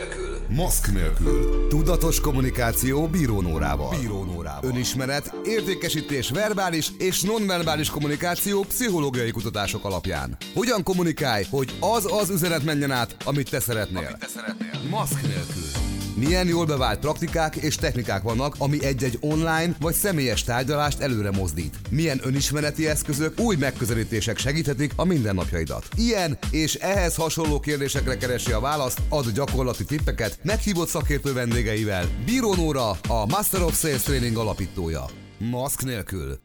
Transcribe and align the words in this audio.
nélkül. 0.00 0.38
Maszk 0.48 0.92
nélkül. 0.92 1.66
Tudatos 1.68 2.20
kommunikáció 2.20 3.08
bírónórával. 3.08 3.98
Bírónórával. 4.00 4.70
Önismeret, 4.70 5.34
értékesítés 5.44 6.30
verbális 6.30 6.90
és 6.98 7.20
nonverbális 7.20 7.90
kommunikáció 7.90 8.62
pszichológiai 8.62 9.30
kutatások 9.30 9.84
alapján. 9.84 10.36
Hogyan 10.54 10.82
kommunikálj, 10.82 11.44
hogy 11.50 11.76
az 11.80 12.12
az 12.12 12.30
üzenet 12.30 12.64
menjen 12.64 12.90
át, 12.90 13.16
amit 13.24 13.50
te 13.50 13.60
szeretnél. 13.60 13.98
Amit 14.06 14.18
te 14.18 14.26
szeretnél. 14.26 14.88
Maszk 14.90 15.22
nélkül. 15.22 15.89
Milyen 16.20 16.46
jól 16.46 16.66
bevált 16.66 16.98
praktikák 16.98 17.56
és 17.56 17.74
technikák 17.74 18.22
vannak, 18.22 18.54
ami 18.58 18.84
egy-egy 18.84 19.18
online 19.20 19.76
vagy 19.80 19.94
személyes 19.94 20.44
tárgyalást 20.44 21.00
előre 21.00 21.30
mozdít. 21.30 21.76
Milyen 21.90 22.20
önismereti 22.22 22.88
eszközök, 22.88 23.40
új 23.40 23.56
megközelítések 23.56 24.38
segíthetik 24.38 24.92
a 24.96 25.04
mindennapjaidat. 25.04 25.88
Ilyen 25.96 26.38
és 26.50 26.74
ehhez 26.74 27.14
hasonló 27.14 27.60
kérdésekre 27.60 28.16
keresi 28.16 28.52
a 28.52 28.60
választ, 28.60 29.00
ad 29.08 29.30
gyakorlati 29.30 29.84
tippeket 29.84 30.38
meghívott 30.42 30.88
szakértő 30.88 31.32
vendégeivel. 31.32 32.08
Bíró 32.24 32.54
Nóra, 32.54 32.90
a 32.90 33.26
Master 33.28 33.62
of 33.62 33.78
Sales 33.78 34.02
Training 34.02 34.36
alapítója. 34.36 35.04
Maszk 35.38 35.84
nélkül. 35.84 36.38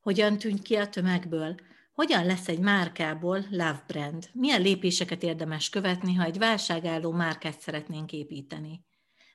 Hogyan 0.00 0.38
tűnt 0.38 0.62
ki 0.62 0.74
a 0.74 0.88
tömegből? 0.88 1.54
Hogyan 1.96 2.26
lesz 2.26 2.48
egy 2.48 2.58
márkából 2.58 3.46
love 3.50 3.84
brand? 3.86 4.28
Milyen 4.32 4.62
lépéseket 4.62 5.22
érdemes 5.22 5.68
követni, 5.68 6.14
ha 6.14 6.24
egy 6.24 6.38
válságálló 6.38 7.10
márkát 7.10 7.60
szeretnénk 7.60 8.12
építeni? 8.12 8.84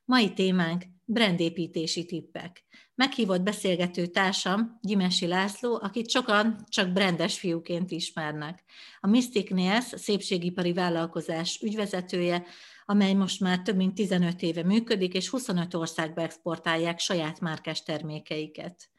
Mai 0.06 0.34
témánk 0.34 0.84
brandépítési 1.06 2.06
tippek. 2.06 2.66
Meghívott 2.96 3.42
beszélgető 3.42 4.06
társam 4.06 4.80
Gyimesi 4.82 5.28
László, 5.28 5.80
akit 5.82 6.10
sokan 6.10 6.66
csak 6.70 6.92
brandes 6.92 7.40
fiúként 7.40 7.92
ismernek. 7.92 8.64
A 9.00 9.08
Mystic 9.08 9.50
Nails 9.50 9.86
szépségipari 9.96 10.74
vállalkozás 10.74 11.60
ügyvezetője, 11.62 12.44
amely 12.86 13.14
most 13.14 13.40
már 13.40 13.62
több 13.62 13.76
mint 13.76 13.96
15 13.96 14.42
éve 14.42 14.64
működik, 14.64 15.14
és 15.14 15.30
25 15.30 15.74
országba 15.74 16.22
exportálják 16.22 17.00
saját 17.00 17.40
márkás 17.40 17.84
termékeiket. 17.84 18.91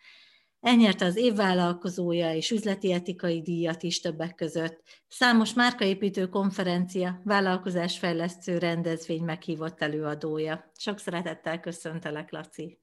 Elnyerte 0.62 1.04
az 1.04 1.16
évvállalkozója 1.16 2.34
és 2.34 2.50
üzleti 2.50 2.92
etikai 2.92 3.42
díjat 3.42 3.82
is 3.82 4.00
többek 4.00 4.34
között. 4.34 4.82
Számos 5.08 5.54
márkaépítő 5.54 6.28
konferencia, 6.28 7.20
vállalkozásfejlesztő 7.24 8.58
rendezvény 8.58 9.22
meghívott 9.22 9.80
előadója. 9.80 10.70
Sok 10.76 10.98
szeretettel 10.98 11.60
köszöntelek, 11.60 12.30
Laci. 12.30 12.80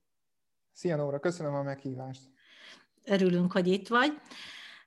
Szia 0.72 0.96
Nóra, 0.96 1.20
köszönöm 1.20 1.54
a 1.54 1.64
meghívást. 1.64 2.22
Örülünk, 3.04 3.52
hogy 3.52 3.68
itt 3.68 3.88
vagy. 3.88 4.12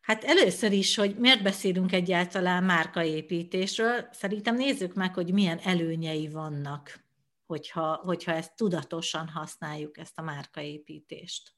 Hát 0.00 0.24
először 0.24 0.72
is, 0.72 0.96
hogy 0.96 1.16
miért 1.18 1.42
beszélünk 1.42 1.92
egyáltalán 1.92 2.64
márkaépítésről, 2.64 4.08
szerintem 4.10 4.56
nézzük 4.56 4.94
meg, 4.94 5.14
hogy 5.14 5.32
milyen 5.32 5.58
előnyei 5.58 6.28
vannak, 6.28 7.04
hogyha, 7.46 7.94
hogyha 7.94 8.32
ezt 8.32 8.56
tudatosan 8.56 9.28
használjuk, 9.28 9.98
ezt 9.98 10.18
a 10.18 10.22
márkaépítést. 10.22 11.52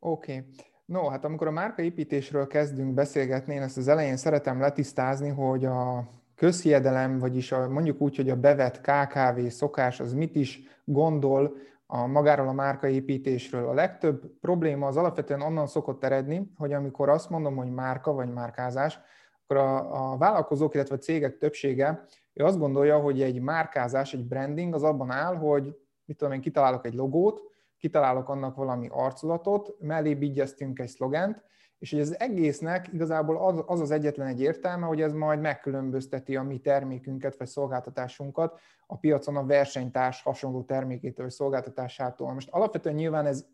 Oké. 0.00 0.36
Okay. 0.36 0.46
No, 0.84 1.08
hát 1.08 1.24
amikor 1.24 1.46
a 1.46 1.50
márkaépítésről 1.50 2.46
kezdünk 2.46 2.94
beszélgetni, 2.94 3.54
én 3.54 3.62
ezt 3.62 3.76
az 3.76 3.88
elején 3.88 4.16
szeretem 4.16 4.60
letisztázni, 4.60 5.28
hogy 5.28 5.64
a 5.64 6.08
közhiedelem, 6.34 7.18
vagyis 7.18 7.52
a, 7.52 7.68
mondjuk 7.68 8.00
úgy, 8.00 8.16
hogy 8.16 8.30
a 8.30 8.36
bevett 8.36 8.80
KKV 8.80 9.46
szokás, 9.46 10.00
az 10.00 10.12
mit 10.12 10.34
is 10.34 10.62
gondol 10.84 11.56
a 11.86 12.06
magáról 12.06 12.48
a 12.48 12.52
márkaépítésről. 12.52 13.68
A 13.68 13.74
legtöbb 13.74 14.38
probléma 14.40 14.86
az 14.86 14.96
alapvetően 14.96 15.40
onnan 15.40 15.66
szokott 15.66 16.04
eredni, 16.04 16.50
hogy 16.56 16.72
amikor 16.72 17.08
azt 17.08 17.30
mondom, 17.30 17.56
hogy 17.56 17.70
márka 17.70 18.12
vagy 18.12 18.32
márkázás, 18.32 18.98
akkor 19.42 19.56
a, 19.56 20.12
a 20.12 20.16
vállalkozók, 20.16 20.74
illetve 20.74 20.94
a 20.94 20.98
cégek 20.98 21.38
többsége 21.38 22.04
ő 22.32 22.44
azt 22.44 22.58
gondolja, 22.58 22.98
hogy 22.98 23.22
egy 23.22 23.40
márkázás, 23.40 24.12
egy 24.12 24.26
branding 24.26 24.74
az 24.74 24.82
abban 24.82 25.10
áll, 25.10 25.36
hogy 25.36 25.76
mit 26.04 26.16
tudom 26.16 26.34
én, 26.34 26.40
kitalálok 26.40 26.86
egy 26.86 26.94
logót, 26.94 27.49
kitalálok 27.80 28.28
annak 28.28 28.56
valami 28.56 28.88
arculatot, 28.90 29.76
mellé 29.78 30.14
bigyeztünk 30.14 30.78
egy 30.78 30.88
szlogent, 30.88 31.42
és 31.78 31.90
hogy 31.90 32.00
az 32.00 32.20
egésznek 32.20 32.92
igazából 32.92 33.46
az, 33.46 33.62
az 33.66 33.80
az 33.80 33.90
egyetlen 33.90 34.26
egy 34.26 34.40
értelme, 34.40 34.86
hogy 34.86 35.00
ez 35.00 35.12
majd 35.12 35.40
megkülönbözteti 35.40 36.36
a 36.36 36.42
mi 36.42 36.58
termékünket 36.58 37.36
vagy 37.36 37.46
szolgáltatásunkat 37.46 38.60
a 38.86 38.98
piacon 38.98 39.36
a 39.36 39.46
versenytárs 39.46 40.22
hasonló 40.22 40.62
termékétől 40.62 41.24
vagy 41.24 41.34
szolgáltatásától. 41.34 42.32
Most 42.32 42.48
alapvetően 42.50 42.94
nyilván 42.94 43.26
ez 43.26 43.46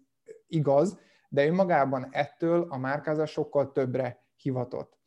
igaz, 0.46 0.98
de 1.28 1.46
önmagában 1.46 2.08
ettől 2.10 2.66
a 2.68 2.76
márkázás 2.76 3.30
sokkal 3.30 3.72
többre 3.72 4.24
hivatott. 4.36 4.98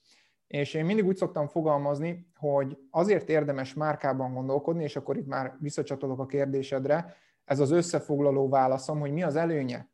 És 0.47 0.73
én 0.73 0.85
mindig 0.85 1.05
úgy 1.05 1.17
szoktam 1.17 1.47
fogalmazni, 1.47 2.27
hogy 2.35 2.77
azért 2.91 3.29
érdemes 3.29 3.73
márkában 3.73 4.33
gondolkodni, 4.33 4.83
és 4.83 4.95
akkor 4.95 5.17
itt 5.17 5.27
már 5.27 5.55
visszacsatolok 5.59 6.19
a 6.19 6.25
kérdésedre, 6.25 7.15
ez 7.49 7.59
az 7.59 7.71
összefoglaló 7.71 8.49
válaszom, 8.49 8.99
hogy 8.99 9.11
mi 9.11 9.23
az 9.23 9.35
előnye 9.35 9.89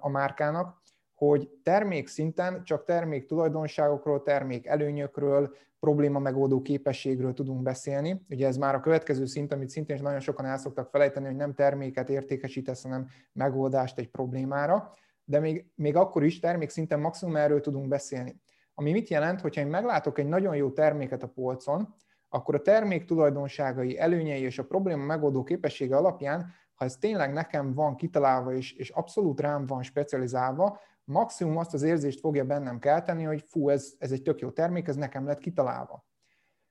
a 0.00 0.08
márkának, 0.08 0.82
hogy 1.14 1.48
termék 1.62 2.08
szinten 2.08 2.64
csak 2.64 2.84
termék 2.84 3.26
tulajdonságokról, 3.26 4.22
termék 4.22 4.66
előnyökről, 4.66 5.54
probléma 5.80 6.18
megoldó 6.18 6.62
képességről 6.62 7.32
tudunk 7.32 7.62
beszélni. 7.62 8.24
Ugye 8.30 8.46
ez 8.46 8.56
már 8.56 8.74
a 8.74 8.80
következő 8.80 9.26
szint, 9.26 9.52
amit 9.52 9.68
szintén 9.68 10.02
nagyon 10.02 10.20
sokan 10.20 10.44
el 10.46 10.58
szoktak 10.58 10.90
felejteni, 10.90 11.26
hogy 11.26 11.36
nem 11.36 11.54
terméket 11.54 12.08
értékesítesz, 12.08 12.82
hanem 12.82 13.06
megoldást 13.32 13.98
egy 13.98 14.10
problémára, 14.10 14.90
de 15.24 15.40
még, 15.40 15.66
még 15.74 15.96
akkor 15.96 16.24
is 16.24 16.38
termék 16.38 16.68
szinten 16.68 17.00
maximum 17.00 17.36
erről 17.36 17.60
tudunk 17.60 17.88
beszélni. 17.88 18.40
Ami 18.74 18.92
mit 18.92 19.08
jelent, 19.08 19.40
hogyha 19.40 19.60
én 19.60 19.66
meglátok 19.66 20.18
egy 20.18 20.28
nagyon 20.28 20.56
jó 20.56 20.70
terméket 20.70 21.22
a 21.22 21.28
polcon, 21.28 21.94
akkor 22.28 22.54
a 22.54 22.62
termék 22.62 23.04
tulajdonságai, 23.04 23.98
előnyei 23.98 24.42
és 24.42 24.58
a 24.58 24.64
probléma 24.64 25.04
megoldó 25.04 25.42
képessége 25.42 25.96
alapján 25.96 26.52
ha 26.78 26.84
ez 26.84 26.96
tényleg 26.96 27.32
nekem 27.32 27.74
van 27.74 27.96
kitalálva 27.96 28.52
és, 28.52 28.72
és 28.72 28.90
abszolút 28.90 29.40
rám 29.40 29.66
van 29.66 29.82
specializálva, 29.82 30.80
maximum 31.04 31.56
azt 31.56 31.74
az 31.74 31.82
érzést 31.82 32.20
fogja 32.20 32.44
bennem 32.44 32.78
kelteni, 32.78 33.22
hogy 33.22 33.44
fú, 33.46 33.68
ez, 33.68 33.94
ez 33.98 34.12
egy 34.12 34.22
tök 34.22 34.40
jó 34.40 34.50
termék, 34.50 34.88
ez 34.88 34.96
nekem 34.96 35.26
lett 35.26 35.38
kitalálva. 35.38 36.06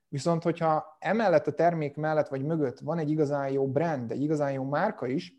Viszont, 0.08 0.42
hogyha 0.42 0.96
emellett 0.98 1.46
a 1.46 1.54
termék 1.54 1.96
mellett 1.96 2.28
vagy 2.28 2.44
mögött 2.44 2.78
van 2.78 2.98
egy 2.98 3.10
igazán 3.10 3.50
jó 3.50 3.68
brand, 3.70 4.10
egy 4.10 4.22
igazán 4.22 4.52
jó 4.52 4.64
márka 4.64 5.06
is, 5.06 5.34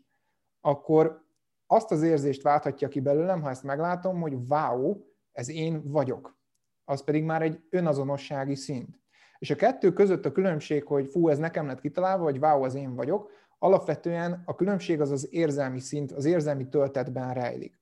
akkor 0.60 1.24
azt 1.66 1.90
az 1.90 2.02
érzést 2.02 2.42
válthatja 2.42 2.88
ki 2.88 3.00
belőlem, 3.00 3.42
ha 3.42 3.50
ezt 3.50 3.62
meglátom, 3.62 4.20
hogy 4.20 4.34
wow, 4.48 5.04
ez 5.32 5.48
én 5.48 5.82
vagyok. 5.90 6.38
Az 6.84 7.04
pedig 7.04 7.24
már 7.24 7.42
egy 7.42 7.62
önazonossági 7.70 8.54
szint. 8.54 9.00
És 9.38 9.50
a 9.50 9.54
kettő 9.56 9.92
között 9.92 10.24
a 10.24 10.32
különbség, 10.32 10.84
hogy 10.86 11.06
fú, 11.06 11.28
ez 11.28 11.38
nekem 11.38 11.66
lett 11.66 11.80
kitalálva, 11.80 12.24
vagy 12.24 12.38
wow, 12.38 12.62
az 12.62 12.74
én 12.74 12.94
vagyok, 12.94 13.30
alapvetően 13.62 14.42
a 14.44 14.54
különbség 14.54 15.00
az 15.00 15.10
az 15.10 15.28
érzelmi 15.30 15.80
szint, 15.80 16.12
az 16.12 16.24
érzelmi 16.24 16.68
töltetben 16.68 17.34
rejlik. 17.34 17.80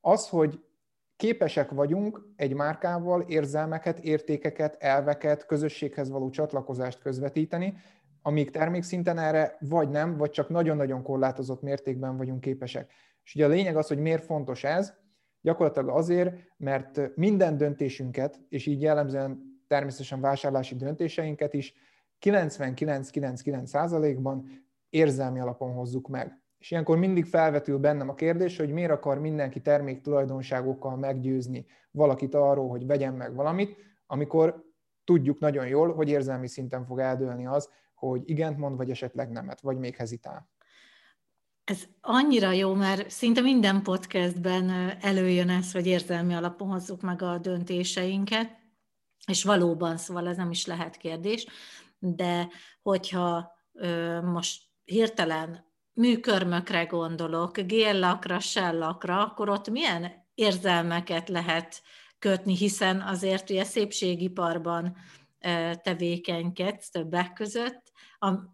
Az, 0.00 0.28
hogy 0.28 0.64
képesek 1.16 1.70
vagyunk 1.70 2.28
egy 2.36 2.54
márkával 2.54 3.20
érzelmeket, 3.20 3.98
értékeket, 3.98 4.76
elveket, 4.78 5.46
közösséghez 5.46 6.10
való 6.10 6.30
csatlakozást 6.30 7.00
közvetíteni, 7.00 7.74
amíg 8.22 8.50
termékszinten 8.50 9.18
erre 9.18 9.56
vagy 9.60 9.88
nem, 9.88 10.16
vagy 10.16 10.30
csak 10.30 10.48
nagyon-nagyon 10.48 11.02
korlátozott 11.02 11.62
mértékben 11.62 12.16
vagyunk 12.16 12.40
képesek. 12.40 12.92
És 13.24 13.34
ugye 13.34 13.44
a 13.44 13.48
lényeg 13.48 13.76
az, 13.76 13.88
hogy 13.88 13.98
miért 13.98 14.24
fontos 14.24 14.64
ez, 14.64 14.94
gyakorlatilag 15.40 15.88
azért, 15.88 16.34
mert 16.56 17.16
minden 17.16 17.56
döntésünket, 17.56 18.40
és 18.48 18.66
így 18.66 18.82
jellemzően 18.82 19.62
természetesen 19.66 20.20
vásárlási 20.20 20.76
döntéseinket 20.76 21.54
is 21.54 21.74
99,99%-ban 22.20 24.68
érzelmi 24.90 25.40
alapon 25.40 25.72
hozzuk 25.72 26.08
meg. 26.08 26.42
És 26.58 26.70
ilyenkor 26.70 26.98
mindig 26.98 27.24
felvetül 27.24 27.78
bennem 27.78 28.08
a 28.08 28.14
kérdés, 28.14 28.56
hogy 28.56 28.72
miért 28.72 28.90
akar 28.90 29.18
mindenki 29.18 29.60
termék 29.60 30.00
tulajdonságokkal 30.00 30.96
meggyőzni 30.96 31.66
valakit 31.90 32.34
arról, 32.34 32.68
hogy 32.68 32.86
vegyen 32.86 33.14
meg 33.14 33.34
valamit, 33.34 33.76
amikor 34.06 34.64
tudjuk 35.04 35.38
nagyon 35.38 35.66
jól, 35.66 35.94
hogy 35.94 36.08
érzelmi 36.08 36.48
szinten 36.48 36.84
fog 36.84 36.98
eldőlni 36.98 37.46
az, 37.46 37.68
hogy 37.94 38.22
igent 38.24 38.58
mond, 38.58 38.76
vagy 38.76 38.90
esetleg 38.90 39.30
nemet, 39.30 39.60
vagy 39.60 39.78
még 39.78 39.96
hezitál. 39.96 40.48
Ez 41.64 41.82
annyira 42.00 42.52
jó, 42.52 42.74
mert 42.74 43.10
szinte 43.10 43.40
minden 43.40 43.82
podcastben 43.82 44.70
előjön 45.00 45.48
ez, 45.48 45.72
hogy 45.72 45.86
érzelmi 45.86 46.34
alapon 46.34 46.68
hozzuk 46.68 47.00
meg 47.00 47.22
a 47.22 47.38
döntéseinket, 47.38 48.58
és 49.26 49.44
valóban, 49.44 49.96
szóval 49.96 50.28
ez 50.28 50.36
nem 50.36 50.50
is 50.50 50.66
lehet 50.66 50.96
kérdés, 50.96 51.46
de 51.98 52.48
hogyha 52.82 53.52
most 54.22 54.69
hirtelen 54.90 55.64
műkörmökre 55.92 56.84
gondolok, 56.84 57.60
géllakra, 57.60 58.40
sellakra, 58.40 59.24
akkor 59.24 59.48
ott 59.48 59.70
milyen 59.70 60.12
érzelmeket 60.34 61.28
lehet 61.28 61.82
kötni, 62.18 62.56
hiszen 62.56 63.00
azért 63.00 63.50
ugye 63.50 63.64
szépségiparban 63.64 64.96
tevékenykedsz 65.82 66.90
többek 66.90 67.32
között, 67.32 67.82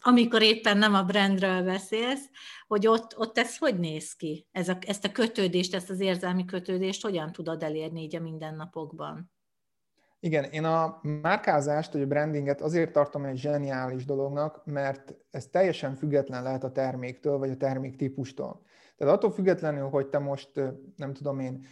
amikor 0.00 0.42
éppen 0.42 0.78
nem 0.78 0.94
a 0.94 1.02
brandről 1.02 1.62
beszélsz, 1.62 2.30
hogy 2.66 2.86
ott, 2.86 3.18
ott 3.18 3.38
ez 3.38 3.58
hogy 3.58 3.78
néz 3.78 4.12
ki? 4.12 4.46
Ez 4.52 4.68
a, 4.68 4.78
ezt 4.80 5.04
a 5.04 5.12
kötődést, 5.12 5.74
ezt 5.74 5.90
az 5.90 6.00
érzelmi 6.00 6.44
kötődést 6.44 7.02
hogyan 7.02 7.32
tudod 7.32 7.62
elérni 7.62 8.02
így 8.02 8.16
a 8.16 8.20
mindennapokban? 8.20 9.30
Igen, 10.26 10.44
én 10.44 10.64
a 10.64 11.00
márkázást, 11.22 11.92
vagy 11.92 12.02
a 12.02 12.06
brandinget 12.06 12.60
azért 12.60 12.92
tartom 12.92 13.24
egy 13.24 13.36
zseniális 13.36 14.04
dolognak, 14.04 14.62
mert 14.64 15.14
ez 15.30 15.46
teljesen 15.46 15.94
független 15.94 16.42
lehet 16.42 16.64
a 16.64 16.72
terméktől, 16.72 17.38
vagy 17.38 17.50
a 17.50 17.56
termék 17.56 17.96
típustól. 17.96 18.62
Tehát 18.96 19.14
attól 19.14 19.30
függetlenül, 19.30 19.88
hogy 19.88 20.06
te 20.06 20.18
most, 20.18 20.50
nem 20.96 21.12
tudom 21.12 21.38
én, 21.38 21.64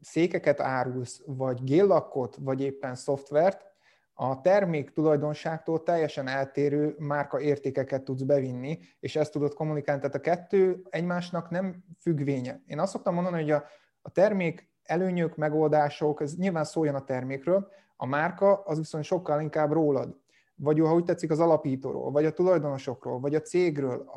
székeket 0.00 0.60
árulsz, 0.60 1.22
vagy 1.26 1.64
géllakot, 1.64 2.36
vagy 2.40 2.60
éppen 2.60 2.94
szoftvert, 2.94 3.66
a 4.14 4.40
termék 4.40 4.90
tulajdonságtól 4.90 5.82
teljesen 5.82 6.26
eltérő 6.26 6.94
márka 6.98 7.40
értékeket 7.40 8.02
tudsz 8.02 8.22
bevinni, 8.22 8.78
és 9.00 9.16
ezt 9.16 9.32
tudod 9.32 9.54
kommunikálni. 9.54 10.00
Tehát 10.00 10.16
a 10.16 10.20
kettő 10.20 10.82
egymásnak 10.90 11.50
nem 11.50 11.84
függvénye. 11.98 12.62
Én 12.66 12.78
azt 12.78 12.92
szoktam 12.92 13.14
mondani, 13.14 13.40
hogy 13.40 13.50
a, 13.50 13.64
a 14.02 14.10
termék 14.10 14.68
előnyök, 14.82 15.36
megoldások, 15.36 16.20
ez 16.20 16.36
nyilván 16.36 16.64
szóljon 16.64 16.94
a 16.94 17.04
termékről, 17.04 17.68
a 18.02 18.06
márka 18.06 18.62
az 18.62 18.78
viszont 18.78 19.04
sokkal 19.04 19.40
inkább 19.40 19.72
rólad, 19.72 20.16
vagy 20.54 20.80
ha 20.80 20.94
úgy 20.94 21.04
tetszik 21.04 21.30
az 21.30 21.40
alapítóról, 21.40 22.10
vagy 22.10 22.24
a 22.24 22.32
tulajdonosokról, 22.32 23.20
vagy 23.20 23.34
a 23.34 23.40
cégről, 23.40 24.10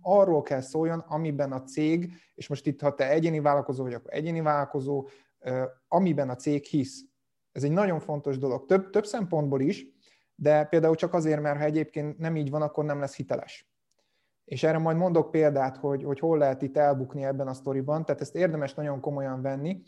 arról 0.00 0.42
kell 0.42 0.60
szóljon, 0.60 0.98
amiben 0.98 1.52
a 1.52 1.62
cég, 1.62 2.12
és 2.34 2.48
most 2.48 2.66
itt, 2.66 2.80
ha 2.80 2.94
te 2.94 3.10
egyéni 3.10 3.40
vállalkozó 3.40 3.82
vagy, 3.82 3.94
akkor 3.94 4.12
egyéni 4.12 4.40
vállalkozó, 4.40 5.08
amiben 5.88 6.30
a 6.30 6.36
cég 6.36 6.64
hisz. 6.64 7.04
Ez 7.52 7.64
egy 7.64 7.70
nagyon 7.70 8.00
fontos 8.00 8.38
dolog, 8.38 8.66
több, 8.66 8.90
több 8.90 9.06
szempontból 9.06 9.60
is, 9.60 9.86
de 10.34 10.64
például 10.64 10.94
csak 10.94 11.14
azért, 11.14 11.40
mert 11.40 11.58
ha 11.58 11.64
egyébként 11.64 12.18
nem 12.18 12.36
így 12.36 12.50
van, 12.50 12.62
akkor 12.62 12.84
nem 12.84 13.00
lesz 13.00 13.16
hiteles. 13.16 13.70
És 14.44 14.62
erre 14.62 14.78
majd 14.78 14.96
mondok 14.96 15.30
példát, 15.30 15.76
hogy, 15.76 16.02
hogy 16.02 16.18
hol 16.18 16.38
lehet 16.38 16.62
itt 16.62 16.76
elbukni 16.76 17.24
ebben 17.24 17.48
a 17.48 17.54
sztoriban, 17.54 18.04
tehát 18.04 18.20
ezt 18.20 18.36
érdemes 18.36 18.74
nagyon 18.74 19.00
komolyan 19.00 19.42
venni, 19.42 19.82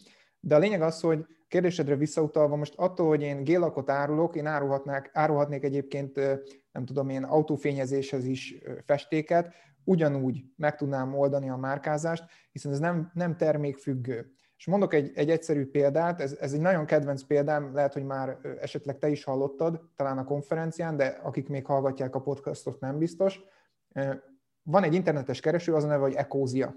de 0.46 0.54
a 0.54 0.58
lényeg 0.58 0.82
az, 0.82 1.00
hogy 1.00 1.26
kérdésedre 1.48 1.96
visszautalva, 1.96 2.56
most 2.56 2.74
attól, 2.76 3.08
hogy 3.08 3.22
én 3.22 3.44
gélakot 3.44 3.90
árulok, 3.90 4.36
én 4.36 4.46
árulhatnák, 4.46 5.10
árulhatnék 5.12 5.64
egyébként, 5.64 6.14
nem 6.72 6.84
tudom 6.84 7.08
én, 7.08 7.22
autófényezéshez 7.22 8.24
is 8.24 8.54
festéket, 8.84 9.52
ugyanúgy 9.84 10.44
meg 10.56 10.76
tudnám 10.76 11.14
oldani 11.14 11.48
a 11.48 11.56
márkázást, 11.56 12.24
hiszen 12.52 12.72
ez 12.72 12.78
nem, 12.78 13.10
nem 13.14 13.36
termékfüggő. 13.36 14.34
És 14.56 14.66
mondok 14.66 14.94
egy, 14.94 15.12
egy 15.14 15.30
egyszerű 15.30 15.66
példát, 15.66 16.20
ez, 16.20 16.36
ez 16.40 16.52
egy 16.52 16.60
nagyon 16.60 16.84
kedvenc 16.84 17.22
példám, 17.22 17.74
lehet, 17.74 17.92
hogy 17.92 18.04
már 18.04 18.38
esetleg 18.60 18.98
te 18.98 19.08
is 19.08 19.24
hallottad, 19.24 19.80
talán 19.96 20.18
a 20.18 20.24
konferencián, 20.24 20.96
de 20.96 21.06
akik 21.06 21.48
még 21.48 21.66
hallgatják 21.66 22.14
a 22.14 22.20
podcastot, 22.20 22.80
nem 22.80 22.98
biztos. 22.98 23.40
Van 24.62 24.82
egy 24.82 24.94
internetes 24.94 25.40
kereső, 25.40 25.74
az 25.74 25.84
a 25.84 25.86
neve, 25.86 26.02
hogy 26.02 26.14
Ecózia. 26.14 26.74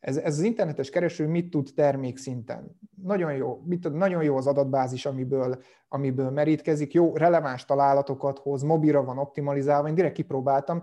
Ez, 0.00 0.16
ez 0.16 0.38
az 0.38 0.44
internetes 0.44 0.90
kereső 0.90 1.26
mit 1.26 1.50
tud 1.50 1.70
termékszinten? 1.74 2.78
Nagyon 3.02 3.32
jó, 3.32 3.62
mit 3.64 3.80
tud, 3.80 3.94
nagyon 3.94 4.22
jó 4.22 4.36
az 4.36 4.46
adatbázis, 4.46 5.06
amiből, 5.06 5.62
amiből 5.88 6.30
merítkezik, 6.30 6.92
jó, 6.92 7.16
releváns 7.16 7.64
találatokat 7.64 8.38
hoz, 8.38 8.62
mobilra 8.62 9.04
van 9.04 9.18
optimalizálva, 9.18 9.88
én 9.88 9.94
direkt 9.94 10.14
kipróbáltam, 10.14 10.82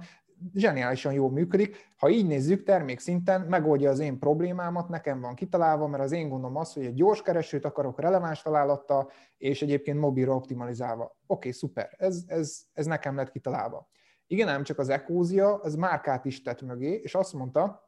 zseniálisan 0.53 1.13
jól 1.13 1.31
működik. 1.31 1.77
Ha 1.97 2.09
így 2.09 2.27
nézzük, 2.27 2.63
termékszinten 2.63 3.41
megoldja 3.41 3.89
az 3.89 3.99
én 3.99 4.19
problémámat, 4.19 4.89
nekem 4.89 5.21
van 5.21 5.35
kitalálva, 5.35 5.87
mert 5.87 6.03
az 6.03 6.11
én 6.11 6.29
gondom 6.29 6.55
az, 6.55 6.73
hogy 6.73 6.85
egy 6.85 6.93
gyors 6.93 7.21
keresőt 7.21 7.65
akarok 7.65 7.99
releváns 7.99 8.41
találattal, 8.41 9.11
és 9.37 9.61
egyébként 9.61 9.99
mobilra 9.99 10.35
optimalizálva. 10.35 11.03
Oké, 11.03 11.17
okay, 11.27 11.51
szuper, 11.51 11.89
ez, 11.97 12.23
ez, 12.27 12.61
ez 12.73 12.85
nekem 12.85 13.15
lett 13.15 13.31
kitalálva. 13.31 13.89
Igen, 14.27 14.47
nem 14.47 14.63
csak 14.63 14.79
az 14.79 14.89
ekózia, 14.89 15.55
az 15.55 15.75
márkát 15.75 16.25
is 16.25 16.41
tett 16.41 16.61
mögé, 16.61 16.93
és 17.03 17.15
azt 17.15 17.33
mondta, 17.33 17.84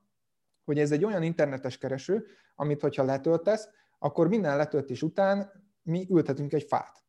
hogy 0.68 0.80
ez 0.80 0.92
egy 0.92 1.06
olyan 1.06 1.24
internetes 1.24 1.78
kereső, 1.78 2.26
amit 2.56 2.82
hogyha 2.82 3.04
letöltesz, 3.04 3.70
akkor 4.00 4.28
minden 4.28 4.58
letöltés 4.58 5.02
után 5.02 5.52
mi 5.82 6.08
ültetünk 6.10 6.54
egy 6.54 6.64
fát. 6.64 7.04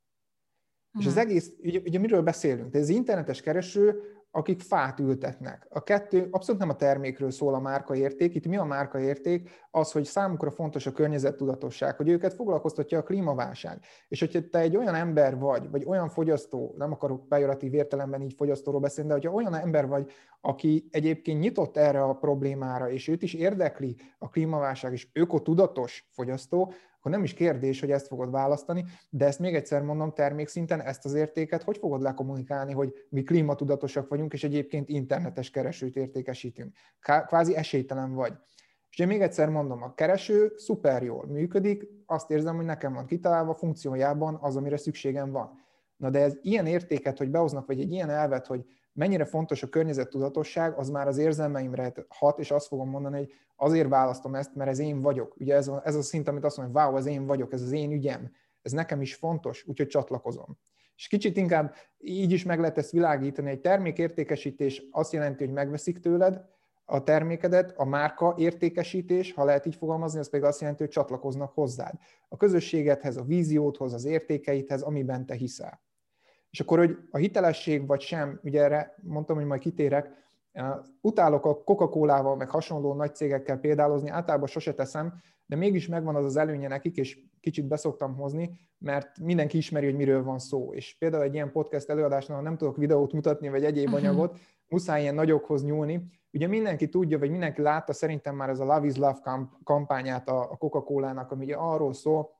Uh-huh. 0.92 1.00
És 1.00 1.06
az 1.06 1.12
mhm. 1.12 1.20
egész, 1.20 1.52
ugye, 1.58 1.80
ugye 1.84 1.98
miről 1.98 2.22
beszélünk? 2.22 2.70
De 2.70 2.78
ez 2.78 2.84
az 2.84 2.90
internetes 2.90 3.40
kereső 3.40 4.02
akik 4.30 4.60
fát 4.60 5.00
ültetnek. 5.00 5.66
A 5.70 5.82
kettő 5.82 6.28
abszolút 6.30 6.60
nem 6.60 6.68
a 6.70 6.76
termékről 6.76 7.30
szól 7.30 7.54
a 7.54 7.60
márkaérték. 7.60 8.34
Itt 8.34 8.46
mi 8.46 8.56
a 8.56 8.64
márkaérték? 8.64 9.50
Az, 9.70 9.92
hogy 9.92 10.04
számukra 10.04 10.50
fontos 10.50 10.86
a 10.86 10.92
környezettudatosság, 10.92 11.96
hogy 11.96 12.08
őket 12.08 12.34
foglalkoztatja 12.34 12.98
a 12.98 13.02
klímaválság. 13.02 13.80
És 14.08 14.20
hogyha 14.20 14.48
te 14.50 14.58
egy 14.58 14.76
olyan 14.76 14.94
ember 14.94 15.38
vagy, 15.38 15.70
vagy 15.70 15.84
olyan 15.84 16.08
fogyasztó, 16.08 16.74
nem 16.78 16.92
akarok 16.92 17.28
pejoratív 17.28 17.74
értelemben 17.74 18.22
így 18.22 18.34
fogyasztóról 18.36 18.80
beszélni, 18.80 19.08
de 19.08 19.14
hogyha 19.14 19.32
olyan 19.32 19.54
ember 19.54 19.86
vagy, 19.86 20.10
aki 20.40 20.88
egyébként 20.90 21.40
nyitott 21.40 21.76
erre 21.76 22.02
a 22.02 22.14
problémára, 22.14 22.90
és 22.90 23.08
őt 23.08 23.22
is 23.22 23.34
érdekli 23.34 23.96
a 24.18 24.28
klímaválság, 24.28 24.92
és 24.92 25.08
ökotudatos 25.12 26.08
fogyasztó, 26.10 26.72
akkor 26.98 27.10
nem 27.10 27.22
is 27.22 27.34
kérdés, 27.34 27.80
hogy 27.80 27.90
ezt 27.90 28.06
fogod 28.06 28.30
választani, 28.30 28.84
de 29.10 29.26
ezt 29.26 29.38
még 29.38 29.54
egyszer 29.54 29.82
mondom, 29.82 30.12
termékszinten 30.12 30.80
ezt 30.80 31.04
az 31.04 31.14
értéket 31.14 31.62
hogy 31.62 31.78
fogod 31.78 32.02
lekommunikálni, 32.02 32.72
hogy 32.72 32.92
mi 33.08 33.22
klímatudatosak 33.22 34.08
vagyunk, 34.08 34.32
és 34.32 34.44
egyébként 34.44 34.88
internetes 34.88 35.50
keresőt 35.50 35.96
értékesítünk. 35.96 36.74
Kvázi 37.26 37.56
esélytelen 37.56 38.14
vagy. 38.14 38.32
És 38.90 38.98
én 38.98 39.06
még 39.06 39.20
egyszer 39.20 39.48
mondom, 39.48 39.82
a 39.82 39.94
kereső 39.94 40.52
szuper 40.56 41.02
jól 41.02 41.26
működik, 41.26 41.88
azt 42.06 42.30
érzem, 42.30 42.56
hogy 42.56 42.64
nekem 42.64 42.92
van 42.92 43.06
kitalálva 43.06 43.54
funkciójában 43.54 44.38
az, 44.40 44.56
amire 44.56 44.76
szükségem 44.76 45.30
van. 45.30 45.52
Na 45.96 46.10
de 46.10 46.20
ez 46.20 46.36
ilyen 46.42 46.66
értéket, 46.66 47.18
hogy 47.18 47.30
behoznak, 47.30 47.66
vagy 47.66 47.80
egy 47.80 47.92
ilyen 47.92 48.10
elvet, 48.10 48.46
hogy 48.46 48.64
mennyire 48.98 49.24
fontos 49.24 49.62
a 49.62 49.68
környezettudatosság, 49.68 50.78
az 50.78 50.90
már 50.90 51.06
az 51.06 51.18
érzelmeimre 51.18 51.92
hat, 52.08 52.38
és 52.38 52.50
azt 52.50 52.66
fogom 52.66 52.88
mondani, 52.88 53.16
hogy 53.16 53.32
azért 53.56 53.88
választom 53.88 54.34
ezt, 54.34 54.54
mert 54.54 54.70
ez 54.70 54.78
én 54.78 55.00
vagyok. 55.00 55.36
Ugye 55.40 55.54
ez 55.54 55.68
a, 55.68 55.82
ez 55.84 55.94
a 55.94 56.02
szint, 56.02 56.28
amit 56.28 56.44
azt 56.44 56.56
mondom, 56.56 56.74
hogy 56.74 56.84
wow, 56.84 56.96
ez 56.96 57.06
én 57.06 57.26
vagyok, 57.26 57.52
ez 57.52 57.62
az 57.62 57.72
én 57.72 57.92
ügyem, 57.92 58.32
ez 58.62 58.72
nekem 58.72 59.00
is 59.00 59.14
fontos, 59.14 59.64
úgyhogy 59.66 59.86
csatlakozom. 59.86 60.58
És 60.96 61.08
kicsit 61.08 61.36
inkább 61.36 61.74
így 61.98 62.32
is 62.32 62.44
meg 62.44 62.60
lehet 62.60 62.78
ezt 62.78 62.90
világítani, 62.90 63.50
egy 63.50 63.60
termékértékesítés 63.60 64.82
azt 64.90 65.12
jelenti, 65.12 65.44
hogy 65.44 65.54
megveszik 65.54 65.98
tőled 65.98 66.44
a 66.84 67.02
termékedet, 67.02 67.74
a 67.76 67.84
márka 67.84 68.34
értékesítés, 68.38 69.32
ha 69.32 69.44
lehet 69.44 69.66
így 69.66 69.76
fogalmazni, 69.76 70.18
az 70.18 70.30
pedig 70.30 70.46
azt 70.46 70.60
jelenti, 70.60 70.82
hogy 70.82 70.92
csatlakoznak 70.92 71.52
hozzád. 71.52 71.94
A 72.28 72.36
közösségedhez, 72.36 73.16
a 73.16 73.22
víziódhoz, 73.22 73.92
az 73.92 74.04
értékeidhez, 74.04 74.82
amiben 74.82 75.26
te 75.26 75.34
hiszel. 75.34 75.80
És 76.50 76.60
akkor, 76.60 76.78
hogy 76.78 76.98
a 77.10 77.16
hitelesség 77.16 77.86
vagy 77.86 78.00
sem, 78.00 78.40
ugye 78.42 78.62
erre 78.62 78.94
mondtam, 79.02 79.36
hogy 79.36 79.46
majd 79.46 79.60
kitérek, 79.60 80.10
utálok 81.00 81.46
a 81.46 81.62
Coca-Colával, 81.62 82.36
meg 82.36 82.50
hasonló 82.50 82.94
nagy 82.94 83.14
cégekkel 83.14 83.58
példálozni, 83.58 84.08
általában 84.08 84.46
sose 84.46 84.74
teszem, 84.74 85.14
de 85.46 85.56
mégis 85.56 85.88
megvan 85.88 86.14
az 86.14 86.24
az 86.24 86.36
előnye 86.36 86.68
nekik, 86.68 86.96
és 86.96 87.18
kicsit 87.40 87.68
beszoktam 87.68 88.16
hozni, 88.16 88.50
mert 88.78 89.18
mindenki 89.18 89.56
ismeri, 89.56 89.86
hogy 89.86 89.96
miről 89.96 90.22
van 90.22 90.38
szó. 90.38 90.72
És 90.72 90.96
például 90.98 91.22
egy 91.22 91.34
ilyen 91.34 91.52
podcast 91.52 91.90
előadásnál 91.90 92.42
nem 92.42 92.56
tudok 92.56 92.76
videót 92.76 93.12
mutatni, 93.12 93.48
vagy 93.48 93.64
egyéb 93.64 93.86
uh-huh. 93.86 94.00
anyagot, 94.00 94.38
muszáj 94.68 95.00
ilyen 95.00 95.14
nagyokhoz 95.14 95.64
nyúlni. 95.64 96.02
Ugye 96.32 96.46
mindenki 96.46 96.88
tudja, 96.88 97.18
vagy 97.18 97.30
mindenki 97.30 97.62
látta 97.62 97.92
szerintem 97.92 98.36
már 98.36 98.48
ez 98.48 98.60
a 98.60 98.64
Love 98.64 98.86
is 98.86 98.96
Love 98.96 99.48
kampányát 99.64 100.28
a 100.28 100.56
Coca-Cola-nak, 100.58 101.30
ami 101.30 101.44
ugye 101.44 101.56
arról 101.56 101.92
szól, 101.92 102.30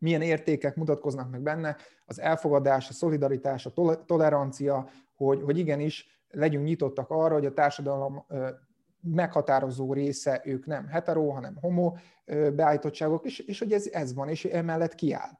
milyen 0.00 0.22
értékek 0.22 0.76
mutatkoznak 0.76 1.30
meg 1.30 1.40
benne, 1.40 1.76
az 2.04 2.20
elfogadás, 2.20 2.88
a 2.88 2.92
szolidaritás, 2.92 3.66
a 3.66 3.72
tolerancia, 4.06 4.88
hogy, 5.14 5.42
hogy 5.42 5.58
igenis 5.58 6.24
legyünk 6.28 6.64
nyitottak 6.64 7.10
arra, 7.10 7.34
hogy 7.34 7.46
a 7.46 7.52
társadalom 7.52 8.26
meghatározó 9.00 9.92
része 9.92 10.42
ők 10.44 10.66
nem 10.66 10.86
hetero, 10.86 11.28
hanem 11.28 11.56
homo 11.60 11.92
beállítottságok, 12.54 13.24
és, 13.24 13.38
és 13.38 13.58
hogy 13.58 13.72
ez, 13.72 13.86
ez 13.86 14.14
van, 14.14 14.28
és 14.28 14.44
emellett 14.44 14.94
kiáll. 14.94 15.38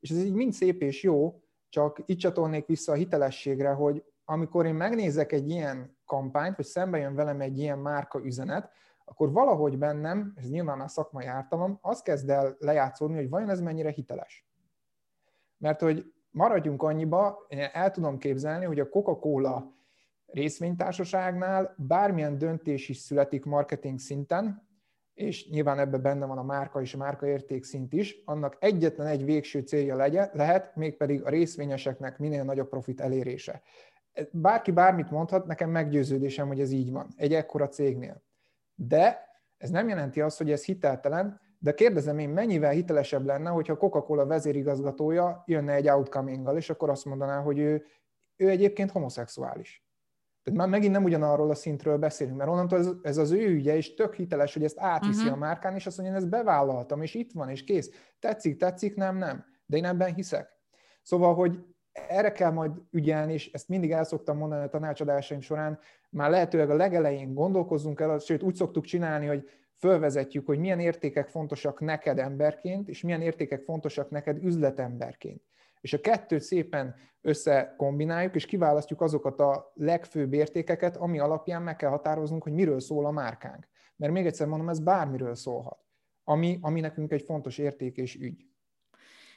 És 0.00 0.10
ez 0.10 0.24
így 0.24 0.32
mind 0.32 0.52
szép 0.52 0.82
és 0.82 1.02
jó, 1.02 1.42
csak 1.68 2.02
itt 2.06 2.18
csatolnék 2.18 2.66
vissza 2.66 2.92
a 2.92 2.94
hitelességre, 2.94 3.70
hogy 3.70 4.04
amikor 4.24 4.66
én 4.66 4.74
megnézek 4.74 5.32
egy 5.32 5.48
ilyen 5.48 5.96
kampányt, 6.04 6.56
vagy 6.56 6.66
szembe 6.66 6.98
jön 6.98 7.14
velem 7.14 7.40
egy 7.40 7.58
ilyen 7.58 7.78
márka 7.78 8.24
üzenet, 8.24 8.70
akkor 9.04 9.32
valahogy 9.32 9.78
bennem, 9.78 10.32
ez 10.36 10.48
nyilván 10.48 10.78
már 10.78 10.90
szakmai 10.90 11.26
ártalom, 11.26 11.78
az 11.80 12.02
kezd 12.02 12.30
el 12.30 12.56
lejátszódni, 12.58 13.16
hogy 13.16 13.28
vajon 13.28 13.50
ez 13.50 13.60
mennyire 13.60 13.90
hiteles. 13.90 14.46
Mert 15.58 15.80
hogy 15.80 16.12
maradjunk 16.30 16.82
annyiba, 16.82 17.46
én 17.48 17.68
el 17.72 17.90
tudom 17.90 18.18
képzelni, 18.18 18.64
hogy 18.64 18.80
a 18.80 18.88
Coca-Cola 18.88 19.72
részvénytársaságnál 20.26 21.74
bármilyen 21.78 22.38
döntés 22.38 22.88
is 22.88 22.96
születik 22.96 23.44
marketing 23.44 23.98
szinten, 23.98 24.68
és 25.14 25.48
nyilván 25.48 25.78
ebben 25.78 26.02
benne 26.02 26.26
van 26.26 26.38
a 26.38 26.42
márka 26.42 26.80
és 26.80 26.94
a 26.94 26.98
márka 26.98 27.26
értékszint 27.26 27.92
is, 27.92 28.22
annak 28.24 28.56
egyetlen 28.60 29.06
egy 29.06 29.24
végső 29.24 29.60
célja 29.60 29.96
legyen, 29.96 30.30
lehet, 30.32 30.76
mégpedig 30.76 31.24
a 31.24 31.28
részvényeseknek 31.28 32.18
minél 32.18 32.44
nagyobb 32.44 32.68
profit 32.68 33.00
elérése. 33.00 33.62
Bárki 34.30 34.70
bármit 34.70 35.10
mondhat, 35.10 35.46
nekem 35.46 35.70
meggyőződésem, 35.70 36.46
hogy 36.46 36.60
ez 36.60 36.70
így 36.70 36.92
van, 36.92 37.08
egy 37.16 37.34
ekkora 37.34 37.68
cégnél. 37.68 38.22
De 38.74 39.28
ez 39.56 39.70
nem 39.70 39.88
jelenti 39.88 40.20
azt, 40.20 40.38
hogy 40.38 40.50
ez 40.50 40.64
hiteltelen, 40.64 41.40
de 41.58 41.74
kérdezem 41.74 42.18
én, 42.18 42.28
mennyivel 42.28 42.70
hitelesebb 42.70 43.24
lenne, 43.24 43.50
hogyha 43.50 43.76
Coca-Cola 43.76 44.26
vezérigazgatója 44.26 45.42
jönne 45.46 45.72
egy 45.72 45.88
outcoming 45.88 46.56
és 46.56 46.70
akkor 46.70 46.90
azt 46.90 47.04
mondaná, 47.04 47.40
hogy 47.40 47.58
ő, 47.58 47.84
ő 48.36 48.48
egyébként 48.48 48.90
homoszexuális. 48.90 49.84
Tehát 50.42 50.60
már 50.60 50.68
megint 50.68 50.92
nem 50.92 51.04
ugyanarról 51.04 51.50
a 51.50 51.54
szintről 51.54 51.98
beszélünk, 51.98 52.36
mert 52.36 52.50
onnantól 52.50 52.78
ez, 52.78 52.90
ez 53.02 53.16
az 53.16 53.30
ő 53.30 53.48
ügye, 53.48 53.76
és 53.76 53.94
tök 53.94 54.14
hiteles, 54.14 54.52
hogy 54.52 54.64
ezt 54.64 54.78
átviszi 54.78 55.20
uh-huh. 55.20 55.34
a 55.34 55.38
márkán, 55.38 55.74
és 55.74 55.86
azt 55.86 55.96
mondja, 55.96 56.14
én 56.14 56.20
ezt 56.22 56.30
bevállaltam, 56.30 57.02
és 57.02 57.14
itt 57.14 57.32
van, 57.32 57.48
és 57.48 57.64
kész. 57.64 57.90
Tetszik, 58.18 58.56
tetszik, 58.56 58.94
nem, 58.94 59.16
nem. 59.16 59.44
De 59.66 59.76
én 59.76 59.84
ebben 59.84 60.14
hiszek. 60.14 60.48
Szóval, 61.02 61.34
hogy 61.34 61.58
erre 61.92 62.32
kell 62.32 62.50
majd 62.50 62.72
ügyelni, 62.90 63.32
és 63.32 63.52
ezt 63.52 63.68
mindig 63.68 63.92
el 63.92 64.04
szoktam 64.04 64.36
mondani 64.36 64.62
a 64.64 64.68
tanácsadásaim 64.68 65.40
során, 65.40 65.78
már 66.14 66.30
lehetőleg 66.30 66.70
a 66.70 66.74
legelején 66.74 67.34
gondolkozzunk 67.34 68.00
el, 68.00 68.18
sőt 68.18 68.42
úgy 68.42 68.54
szoktuk 68.54 68.84
csinálni, 68.84 69.26
hogy 69.26 69.48
fölvezetjük, 69.76 70.46
hogy 70.46 70.58
milyen 70.58 70.80
értékek 70.80 71.28
fontosak 71.28 71.80
neked 71.80 72.18
emberként, 72.18 72.88
és 72.88 73.02
milyen 73.02 73.20
értékek 73.20 73.62
fontosak 73.62 74.10
neked 74.10 74.44
üzletemberként. 74.44 75.42
És 75.80 75.92
a 75.92 76.00
kettőt 76.00 76.40
szépen 76.40 76.94
összekombináljuk, 77.20 78.34
és 78.34 78.46
kiválasztjuk 78.46 79.00
azokat 79.00 79.40
a 79.40 79.72
legfőbb 79.74 80.32
értékeket, 80.32 80.96
ami 80.96 81.18
alapján 81.18 81.62
meg 81.62 81.76
kell 81.76 81.90
határoznunk, 81.90 82.42
hogy 82.42 82.52
miről 82.52 82.80
szól 82.80 83.06
a 83.06 83.10
márkánk. 83.10 83.68
Mert 83.96 84.12
még 84.12 84.26
egyszer 84.26 84.46
mondom, 84.46 84.68
ez 84.68 84.80
bármiről 84.80 85.34
szólhat, 85.34 85.78
ami, 86.24 86.58
ami 86.60 86.80
nekünk 86.80 87.12
egy 87.12 87.22
fontos 87.22 87.58
érték 87.58 87.96
és 87.96 88.16
ügy. 88.16 88.46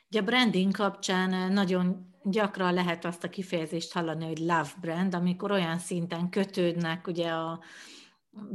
Ugye 0.09 0.19
a 0.19 0.23
branding 0.23 0.75
kapcsán 0.75 1.51
nagyon 1.51 2.15
gyakran 2.23 2.73
lehet 2.73 3.05
azt 3.05 3.23
a 3.23 3.29
kifejezést 3.29 3.93
hallani, 3.93 4.25
hogy 4.25 4.39
love 4.39 4.73
brand, 4.81 5.13
amikor 5.13 5.51
olyan 5.51 5.79
szinten 5.79 6.29
kötődnek 6.29 7.07
ugye 7.07 7.29
a 7.29 7.63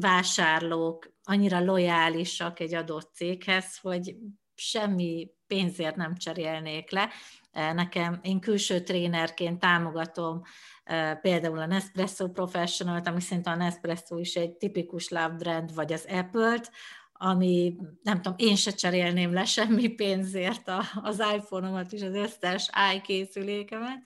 vásárlók 0.01 1.13
annyira 1.25 1.65
lojálisak 1.65 2.61
egy 2.61 2.75
adott 2.75 3.15
céghez, 3.15 3.79
hogy 3.79 4.17
semmi 4.55 5.31
pénzért 5.47 5.97
nem 5.97 6.17
cserélnék 6.17 6.91
le. 6.91 7.09
Nekem, 7.53 8.21
én 8.23 8.41
külső 8.41 8.81
trénerként 8.81 9.61
támogatom 9.61 10.43
például 11.21 11.59
a 11.59 11.67
Nespresso 11.67 12.29
Professional-t, 12.29 13.07
ami 13.07 13.21
szerintem 13.21 13.53
a 13.53 13.57
Nespresso 13.57 14.19
is 14.19 14.35
egy 14.35 14.53
tipikus 14.53 15.09
love 15.09 15.35
brand, 15.39 15.75
vagy 15.75 15.93
az 15.93 16.07
Apple-t, 16.09 16.71
ami 17.25 17.77
nem 18.03 18.23
tudom, 18.23 18.35
én 18.39 18.57
se 18.57 18.71
cserélném 18.71 19.33
le 19.33 19.45
semmi 19.45 19.89
pénzért 19.89 20.71
az 21.03 21.23
iPhone-omat 21.37 21.93
és 21.93 22.03
az 22.03 22.15
összes 22.15 22.71
iKészülékemet, 22.95 24.03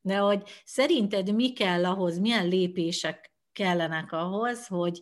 de 0.00 0.16
hogy 0.16 0.42
szerinted 0.64 1.34
mi 1.34 1.52
kell 1.52 1.84
ahhoz, 1.84 2.18
milyen 2.18 2.48
lépések 2.48 3.32
kellenek 3.52 4.12
ahhoz, 4.12 4.66
hogy 4.66 5.00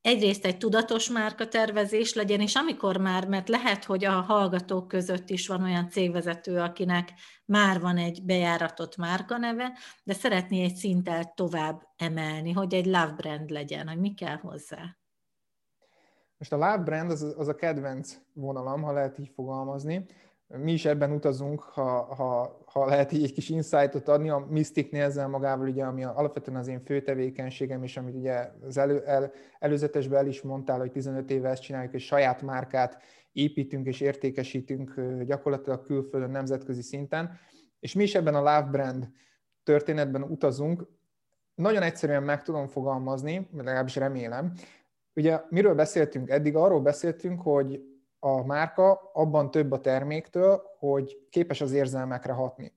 egyrészt 0.00 0.44
egy 0.44 0.58
tudatos 0.58 1.08
márkatervezés 1.08 2.14
legyen, 2.14 2.40
és 2.40 2.54
amikor 2.54 2.96
már, 2.96 3.28
mert 3.28 3.48
lehet, 3.48 3.84
hogy 3.84 4.04
a 4.04 4.20
hallgatók 4.20 4.88
között 4.88 5.30
is 5.30 5.46
van 5.46 5.62
olyan 5.62 5.88
cégvezető, 5.88 6.58
akinek 6.58 7.12
már 7.44 7.80
van 7.80 7.96
egy 7.96 8.22
bejáratott 8.24 8.96
márkaneve, 8.96 9.78
de 10.02 10.12
szeretné 10.12 10.62
egy 10.62 10.74
szinttel 10.74 11.32
tovább 11.36 11.82
emelni, 11.96 12.52
hogy 12.52 12.74
egy 12.74 12.86
love 12.86 13.14
brand 13.16 13.50
legyen, 13.50 13.88
hogy 13.88 13.98
mi 13.98 14.14
kell 14.14 14.36
hozzá. 14.36 14.96
Most 16.38 16.52
a 16.52 16.56
love 16.56 16.82
brand 16.84 17.10
az, 17.10 17.34
az 17.38 17.48
a 17.48 17.54
kedvenc 17.54 18.18
vonalam, 18.32 18.82
ha 18.82 18.92
lehet 18.92 19.18
így 19.18 19.30
fogalmazni. 19.34 20.06
Mi 20.46 20.72
is 20.72 20.84
ebben 20.84 21.12
utazunk, 21.12 21.60
ha, 21.60 22.14
ha, 22.14 22.58
ha 22.66 22.86
lehet 22.86 23.12
így 23.12 23.22
egy 23.22 23.32
kis 23.32 23.48
insightot 23.48 24.08
adni. 24.08 24.28
A 24.28 24.46
Mystic 24.48 24.94
ezzel 24.94 25.28
magával, 25.28 25.68
ugye, 25.68 25.84
ami 25.84 26.04
alapvetően 26.04 26.56
az 26.56 26.68
én 26.68 26.84
fő 26.84 27.02
tevékenységem, 27.02 27.82
és 27.82 27.96
amit 27.96 28.14
ugye 28.14 28.50
az 28.66 28.78
elő, 28.78 29.02
el, 29.04 29.32
előzetesben 29.58 30.18
el 30.18 30.26
is 30.26 30.42
mondtál, 30.42 30.78
hogy 30.78 30.90
15 30.90 31.30
éve 31.30 31.48
ezt 31.48 31.62
csináljuk, 31.62 31.92
és 31.92 32.04
saját 32.04 32.42
márkát 32.42 33.02
építünk 33.32 33.86
és 33.86 34.00
értékesítünk 34.00 35.00
gyakorlatilag 35.24 35.82
külföldön, 35.82 36.30
nemzetközi 36.30 36.82
szinten. 36.82 37.38
És 37.80 37.94
mi 37.94 38.02
is 38.02 38.14
ebben 38.14 38.34
a 38.34 38.38
Love 38.38 38.68
Brand 38.70 39.08
történetben 39.62 40.22
utazunk. 40.22 40.86
Nagyon 41.54 41.82
egyszerűen 41.82 42.22
meg 42.22 42.42
tudom 42.42 42.66
fogalmazni, 42.66 43.48
legalábbis 43.52 43.96
remélem, 43.96 44.52
Ugye 45.16 45.40
miről 45.48 45.74
beszéltünk 45.74 46.30
eddig? 46.30 46.56
Arról 46.56 46.80
beszéltünk, 46.80 47.40
hogy 47.40 47.80
a 48.18 48.44
márka 48.44 49.10
abban 49.12 49.50
több 49.50 49.72
a 49.72 49.80
terméktől, 49.80 50.62
hogy 50.78 51.26
képes 51.30 51.60
az 51.60 51.72
érzelmekre 51.72 52.32
hatni. 52.32 52.72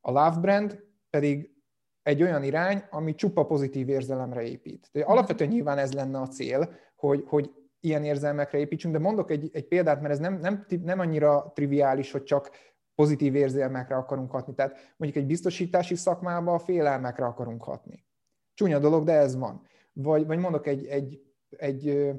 A 0.00 0.10
Love 0.10 0.38
Brand 0.40 0.84
pedig 1.10 1.56
egy 2.02 2.22
olyan 2.22 2.42
irány, 2.42 2.84
ami 2.90 3.14
csupa 3.14 3.46
pozitív 3.46 3.88
érzelemre 3.88 4.42
épít. 4.42 4.88
De 4.92 5.02
alapvetően 5.04 5.50
nyilván 5.50 5.78
ez 5.78 5.92
lenne 5.92 6.20
a 6.20 6.28
cél, 6.28 6.74
hogy, 6.96 7.24
hogy 7.26 7.52
ilyen 7.80 8.04
érzelmekre 8.04 8.58
építsünk, 8.58 8.94
de 8.94 9.00
mondok 9.00 9.30
egy, 9.30 9.50
egy 9.52 9.68
példát, 9.68 10.00
mert 10.00 10.12
ez 10.12 10.18
nem, 10.18 10.38
nem, 10.38 10.66
nem 10.84 10.98
annyira 10.98 11.52
triviális, 11.54 12.12
hogy 12.12 12.22
csak 12.22 12.50
pozitív 12.94 13.34
érzelmekre 13.34 13.96
akarunk 13.96 14.30
hatni. 14.30 14.54
Tehát 14.54 14.94
mondjuk 14.96 15.22
egy 15.22 15.28
biztosítási 15.28 15.94
szakmában 15.94 16.54
a 16.54 16.58
félelmekre 16.58 17.24
akarunk 17.24 17.62
hatni. 17.62 18.06
Csúnya 18.54 18.78
dolog, 18.78 19.04
de 19.04 19.12
ez 19.12 19.36
van. 19.36 19.62
Vagy, 19.92 20.26
vagy 20.26 20.38
mondok 20.38 20.66
egy, 20.66 20.86
egy 20.86 21.27
egy, 21.56 22.10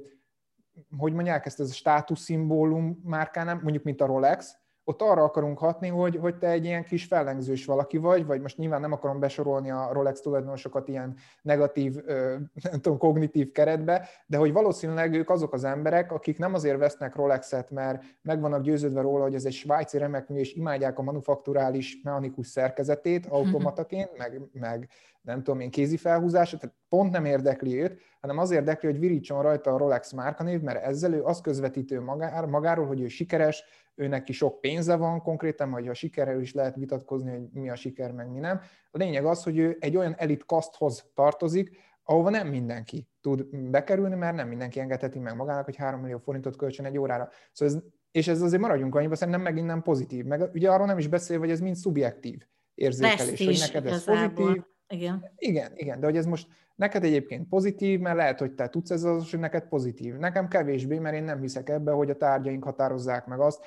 hogy 0.97 1.13
mondják 1.13 1.45
ezt, 1.45 1.59
ez 1.59 1.69
a 1.69 1.73
státuszszimbólum 1.73 3.01
márkánál, 3.03 3.59
mondjuk 3.61 3.83
mint 3.83 4.01
a 4.01 4.05
Rolex, 4.05 4.57
ott 4.89 5.01
arra 5.01 5.23
akarunk 5.23 5.57
hatni, 5.57 5.87
hogy, 5.87 6.15
hogy 6.15 6.37
te 6.37 6.47
egy 6.47 6.65
ilyen 6.65 6.83
kis 6.83 7.05
fellengzős 7.05 7.65
valaki 7.65 7.97
vagy, 7.97 8.25
vagy 8.25 8.41
most 8.41 8.57
nyilván 8.57 8.81
nem 8.81 8.91
akarom 8.91 9.19
besorolni 9.19 9.71
a 9.71 9.89
Rolex 9.91 10.21
tulajdonosokat 10.21 10.87
ilyen 10.87 11.15
negatív, 11.41 11.95
nem 12.71 12.81
tudom, 12.81 12.97
kognitív 12.97 13.51
keretbe, 13.51 14.07
de 14.25 14.37
hogy 14.37 14.51
valószínűleg 14.51 15.13
ők 15.13 15.29
azok 15.29 15.53
az 15.53 15.63
emberek, 15.63 16.11
akik 16.11 16.37
nem 16.37 16.53
azért 16.53 16.77
vesznek 16.77 17.15
Rolexet, 17.15 17.71
mert 17.71 18.03
meg 18.21 18.41
vannak 18.41 18.61
győződve 18.61 19.01
róla, 19.01 19.23
hogy 19.23 19.35
ez 19.35 19.45
egy 19.45 19.53
svájci 19.53 19.97
remekmű, 19.97 20.39
és 20.39 20.53
imádják 20.53 20.99
a 20.99 21.01
manufakturális 21.01 22.01
mechanikus 22.03 22.47
szerkezetét 22.47 23.25
automataként, 23.39 24.17
meg, 24.17 24.41
meg 24.51 24.89
nem 25.29 25.43
tudom 25.43 25.59
én, 25.59 25.69
kézi 25.69 25.97
felhúzása, 25.97 26.57
tehát 26.57 26.75
pont 26.89 27.11
nem 27.11 27.25
érdekli 27.25 27.81
őt, 27.81 27.99
hanem 28.21 28.37
az 28.37 28.51
érdekli, 28.51 28.89
hogy 28.89 28.99
virítson 28.99 29.41
rajta 29.41 29.73
a 29.73 29.77
Rolex 29.77 30.11
márkanév, 30.11 30.61
mert 30.61 30.83
ezzel 30.83 31.13
ő 31.13 31.23
azt 31.23 31.41
közvetítő 31.41 31.99
magáról, 32.47 32.85
hogy 32.85 33.01
ő 33.01 33.07
sikeres, 33.07 33.63
ő 33.95 34.07
neki 34.07 34.31
sok 34.31 34.61
pénze 34.61 34.95
van 34.95 35.21
konkrétan, 35.21 35.71
vagy 35.71 35.87
a 35.87 35.93
sikerrel 35.93 36.41
is 36.41 36.53
lehet 36.53 36.75
vitatkozni, 36.75 37.31
hogy 37.31 37.41
mi 37.51 37.69
a 37.69 37.75
siker, 37.75 38.11
meg 38.11 38.31
mi 38.31 38.39
nem. 38.39 38.61
A 38.91 38.97
lényeg 38.97 39.25
az, 39.25 39.43
hogy 39.43 39.57
ő 39.57 39.77
egy 39.79 39.97
olyan 39.97 40.15
elit 40.17 40.45
kaszthoz 40.45 41.11
tartozik, 41.13 41.77
ahova 42.03 42.29
nem 42.29 42.47
mindenki 42.47 43.07
tud 43.21 43.45
bekerülni, 43.69 44.15
mert 44.15 44.35
nem 44.35 44.47
mindenki 44.47 44.79
engedheti 44.79 45.19
meg 45.19 45.35
magának, 45.35 45.65
hogy 45.65 45.75
3 45.75 46.01
millió 46.01 46.17
forintot 46.17 46.55
költsön 46.55 46.85
egy 46.85 46.97
órára. 46.97 47.29
Szóval 47.51 47.75
ez, 47.75 47.81
és 48.11 48.27
ez 48.27 48.41
azért 48.41 48.61
maradjunk 48.61 48.95
annyiba, 48.95 49.15
szerintem 49.15 49.41
megint 49.41 49.67
nem 49.67 49.81
pozitív. 49.81 50.25
Meg 50.25 50.49
ugye 50.53 50.71
arról 50.71 50.85
nem 50.85 50.97
is 50.97 51.07
beszél, 51.07 51.39
hogy 51.39 51.51
ez 51.51 51.59
mind 51.59 51.75
szubjektív 51.75 52.47
érzékelés, 52.73 53.45
hogy 53.45 53.59
neked 53.59 53.85
ez 53.85 54.01
igazából. 54.01 54.45
pozitív, 54.45 54.63
igen. 54.89 55.31
Igen, 55.37 55.71
igen, 55.75 55.99
de 55.99 56.05
hogy 56.05 56.17
ez 56.17 56.25
most 56.25 56.47
neked 56.75 57.03
egyébként 57.03 57.47
pozitív, 57.47 57.99
mert 57.99 58.15
lehet, 58.15 58.39
hogy 58.39 58.51
te 58.51 58.69
tudsz 58.69 58.89
ez 58.89 59.03
az, 59.03 59.29
hogy 59.29 59.39
neked 59.39 59.63
pozitív. 59.63 60.15
Nekem 60.15 60.47
kevésbé, 60.47 60.99
mert 60.99 61.15
én 61.15 61.23
nem 61.23 61.41
hiszek 61.41 61.69
ebbe, 61.69 61.91
hogy 61.91 62.09
a 62.09 62.17
tárgyaink 62.17 62.63
határozzák 62.63 63.25
meg 63.25 63.39
azt, 63.39 63.65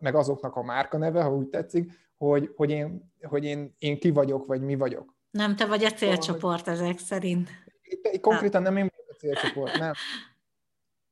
meg 0.00 0.14
azoknak 0.14 0.56
a 0.56 0.62
márka 0.62 0.98
neve, 0.98 1.22
ha 1.22 1.34
úgy 1.34 1.48
tetszik, 1.48 1.92
hogy, 2.16 2.52
hogy, 2.56 2.70
én, 2.70 3.12
hogy 3.22 3.44
én, 3.44 3.74
én 3.78 3.98
ki 3.98 4.10
vagyok, 4.10 4.46
vagy 4.46 4.60
mi 4.60 4.74
vagyok. 4.74 5.14
Nem, 5.30 5.56
te 5.56 5.66
vagy 5.66 5.84
a 5.84 5.90
célcsoport 5.90 6.64
szóval, 6.64 6.82
ezek 6.82 6.98
szerint. 6.98 7.48
Itt, 7.82 8.20
konkrétan 8.20 8.62
nem 8.62 8.76
én 8.76 8.90
vagyok 8.90 9.10
a 9.10 9.14
célcsoport, 9.14 9.78
nem. 9.78 9.92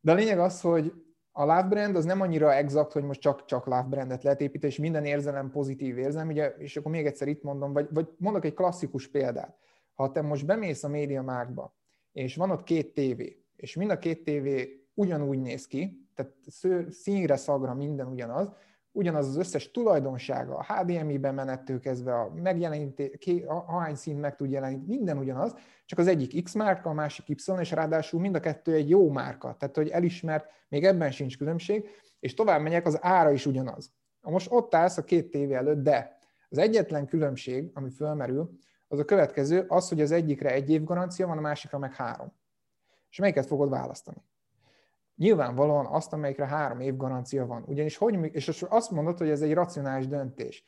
De 0.00 0.12
a 0.12 0.14
lényeg 0.14 0.38
az, 0.38 0.61
hogy 0.61 0.93
a 1.38 1.45
love 1.45 1.62
brand 1.62 1.97
az 1.97 2.04
nem 2.04 2.21
annyira 2.21 2.54
exakt, 2.54 2.92
hogy 2.92 3.02
most 3.02 3.21
csak, 3.21 3.45
csak 3.45 3.66
love 3.66 3.87
brandet 3.88 4.23
lehet 4.23 4.40
építeni, 4.40 4.73
és 4.73 4.78
minden 4.78 5.04
érzelem 5.04 5.50
pozitív 5.50 5.99
érzelem, 5.99 6.28
ugye, 6.28 6.49
és 6.49 6.76
akkor 6.76 6.90
még 6.90 7.07
egyszer 7.07 7.28
itt 7.28 7.42
mondom, 7.42 7.73
vagy, 7.73 7.88
vagy 7.90 8.09
mondok 8.16 8.45
egy 8.45 8.54
klasszikus 8.54 9.09
példát. 9.09 9.59
Ha 9.95 10.12
te 10.12 10.23
most 10.23 10.47
bemész 10.47 10.85
a 10.85 10.88
média 10.88 11.23
márkba, 11.23 11.76
és 12.12 12.37
van 12.37 12.50
ott 12.50 12.62
két 12.62 12.95
tévé, 12.95 13.45
és 13.57 13.76
mind 13.76 13.90
a 13.90 13.99
két 13.99 14.25
tévé 14.25 14.87
ugyanúgy 14.95 15.40
néz 15.40 15.66
ki, 15.66 16.09
tehát 16.14 16.35
színre, 16.90 17.37
szagra 17.37 17.75
minden 17.75 18.07
ugyanaz, 18.07 18.52
ugyanaz 18.92 19.28
az 19.28 19.37
összes 19.37 19.71
tulajdonsága, 19.71 20.57
a 20.57 20.64
HDMI-ben 20.64 21.35
menettől 21.35 21.80
kezdve 21.80 22.14
a 22.14 22.33
megjelenítés, 22.35 23.11
ahány 23.47 23.95
színt 23.95 24.21
meg 24.21 24.37
tud 24.37 24.50
jeleníteni, 24.50 24.97
minden 24.97 25.18
ugyanaz, 25.18 25.54
csak 25.85 25.99
az 25.99 26.07
egyik 26.07 26.42
X 26.42 26.54
márka, 26.54 26.90
a 26.90 26.92
másik 26.92 27.28
Y, 27.28 27.52
és 27.61 27.71
ráadásul 27.71 28.21
mind 28.21 28.35
a 28.35 28.40
kettő 28.40 28.73
egy 28.73 28.88
jó 28.88 29.11
márka, 29.11 29.57
tehát 29.59 29.76
hogy 29.76 29.88
elismert, 29.88 30.50
még 30.68 30.85
ebben 30.85 31.11
sincs 31.11 31.38
különbség, 31.38 31.88
és 32.21 32.35
tovább 32.35 32.61
megyek, 32.61 32.87
az 32.87 32.99
ára 33.00 33.30
is 33.30 33.47
ugyanaz. 33.47 33.92
Most 34.21 34.49
ott 34.50 34.75
állsz 34.75 34.99
a 34.99 35.04
két 35.04 35.30
tévé 35.30 35.54
előtt, 35.54 35.83
de 35.83 36.18
az 36.49 36.59
egyetlen 36.59 37.07
különbség, 37.07 37.71
ami 37.75 37.90
fölmerül, 37.90 38.50
az 38.88 38.99
a 38.99 39.04
következő, 39.04 39.64
az, 39.68 39.88
hogy 39.88 40.00
az 40.00 40.11
egyikre 40.11 40.52
egy 40.52 40.71
év 40.71 40.85
garancia 40.85 41.26
van, 41.26 41.38
a 41.38 41.40
másikra 41.40 41.78
meg 41.78 41.95
három. 41.95 42.33
És 43.11 43.18
melyiket 43.18 43.47
fogod 43.47 43.71
választani? 43.71 44.27
Nyilvánvalóan 45.19 45.87
azt, 45.87 46.13
amelyikre 46.13 46.47
három 46.47 46.81
év 46.81 46.97
garancia 46.97 47.47
van. 47.47 47.65
Ugyanis 47.67 47.97
hogy, 47.97 48.19
és 48.33 48.65
azt 48.69 48.91
mondod, 48.91 49.19
hogy 49.19 49.29
ez 49.29 49.41
egy 49.41 49.55
racionális 49.55 50.07
döntés. 50.07 50.65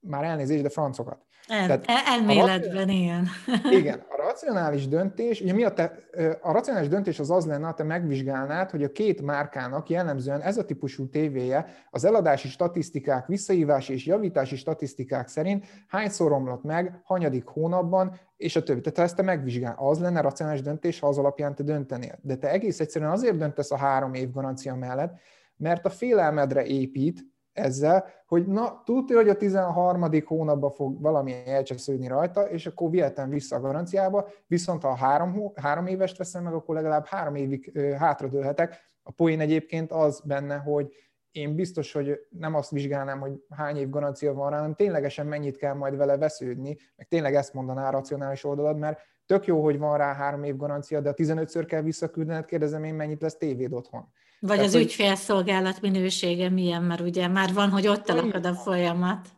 Már 0.00 0.24
elnézést, 0.24 0.62
de 0.62 0.68
francokat. 0.68 1.24
El, 1.48 1.66
Tehát 1.66 2.06
elméletben 2.06 2.88
a, 2.88 2.92
ilyen. 2.92 3.28
Igen, 3.70 4.04
a 4.08 4.16
racionális 4.30 4.88
döntés, 4.88 5.40
ugye 5.40 5.52
mi 5.52 5.64
a, 5.64 5.72
te, 5.72 5.98
a 6.40 6.52
racionális 6.52 6.88
döntés 6.88 7.18
az 7.18 7.30
az 7.30 7.46
lenne, 7.46 7.66
ha 7.66 7.74
te 7.74 7.82
megvizsgálnád, 7.82 8.70
hogy 8.70 8.84
a 8.84 8.92
két 8.92 9.22
márkának 9.22 9.88
jellemzően 9.88 10.40
ez 10.40 10.56
a 10.56 10.64
típusú 10.64 11.08
tévéje 11.08 11.66
az 11.90 12.04
eladási 12.04 12.48
statisztikák, 12.48 13.26
visszahívási 13.26 13.92
és 13.92 14.06
javítási 14.06 14.56
statisztikák 14.56 15.28
szerint 15.28 15.66
hányszor 15.88 16.28
romlott 16.28 16.62
meg, 16.62 17.00
hanyadik 17.04 17.46
hónapban, 17.46 18.18
és 18.36 18.56
a 18.56 18.62
többi. 18.62 18.80
Tehát 18.80 18.98
ha 18.98 19.04
ezt 19.04 19.16
te 19.16 19.22
megvizsgál, 19.22 19.74
az 19.78 20.00
lenne 20.00 20.20
racionális 20.20 20.62
döntés, 20.62 21.00
ha 21.00 21.08
az 21.08 21.18
alapján 21.18 21.54
te 21.54 21.62
döntenél. 21.62 22.18
De 22.22 22.36
te 22.36 22.50
egész 22.50 22.80
egyszerűen 22.80 23.10
azért 23.10 23.36
döntesz 23.36 23.70
a 23.70 23.76
három 23.76 24.14
év 24.14 24.30
garancia 24.30 24.74
mellett, 24.74 25.18
mert 25.56 25.84
a 25.84 25.90
félelmedre 25.90 26.64
épít, 26.64 27.28
ezzel, 27.60 28.04
hogy 28.26 28.46
na, 28.46 28.82
tudja, 28.84 29.16
hogy 29.16 29.28
a 29.28 29.36
13. 29.36 30.10
hónapban 30.24 30.70
fog 30.70 31.00
valami 31.00 31.34
elcsesződni 31.46 32.08
rajta, 32.08 32.42
és 32.42 32.66
akkor 32.66 32.90
vihetem 32.90 33.28
vissza 33.28 33.56
a 33.56 33.60
garanciába, 33.60 34.28
viszont 34.46 34.82
ha 34.82 34.94
három, 34.94 35.52
három 35.54 35.86
évest 35.86 36.16
veszem 36.18 36.42
meg, 36.42 36.52
akkor 36.52 36.74
legalább 36.74 37.06
három 37.06 37.34
évig 37.34 37.78
hátradőlhetek. 37.98 38.80
A 39.02 39.10
poén 39.10 39.40
egyébként 39.40 39.92
az 39.92 40.20
benne, 40.24 40.56
hogy 40.56 40.92
én 41.30 41.54
biztos, 41.54 41.92
hogy 41.92 42.18
nem 42.30 42.54
azt 42.54 42.70
vizsgálnám, 42.70 43.20
hogy 43.20 43.44
hány 43.48 43.76
év 43.76 43.88
garancia 43.88 44.34
van 44.34 44.50
rá, 44.50 44.56
hanem 44.56 44.74
ténylegesen 44.74 45.26
mennyit 45.26 45.56
kell 45.56 45.74
majd 45.74 45.96
vele 45.96 46.16
vesződni, 46.16 46.76
meg 46.96 47.08
tényleg 47.08 47.34
ezt 47.34 47.54
mondaná 47.54 47.88
a 47.88 47.90
racionális 47.90 48.44
oldalad, 48.44 48.78
mert 48.78 49.00
tök 49.26 49.46
jó, 49.46 49.62
hogy 49.62 49.78
van 49.78 49.96
rá 49.96 50.14
három 50.14 50.42
év 50.42 50.56
garancia, 50.56 51.00
de 51.00 51.08
a 51.08 51.14
15-ször 51.14 51.64
kell 51.66 51.82
visszaküldened, 51.82 52.44
kérdezem 52.44 52.84
én, 52.84 52.94
mennyit 52.94 53.22
lesz 53.22 53.36
tévéd 53.36 53.72
otthon. 53.72 54.08
Vagy 54.40 54.56
Tehát, 54.56 54.66
az 54.66 54.72
hogy... 54.72 54.82
ügyfélszolgálat 54.82 55.80
minősége 55.80 56.48
milyen, 56.48 56.82
mert 56.82 57.00
ugye 57.00 57.28
már 57.28 57.52
van, 57.52 57.70
hogy 57.70 57.86
ott 57.86 58.08
alakad 58.08 58.46
a 58.46 58.54
folyamat. 58.54 59.28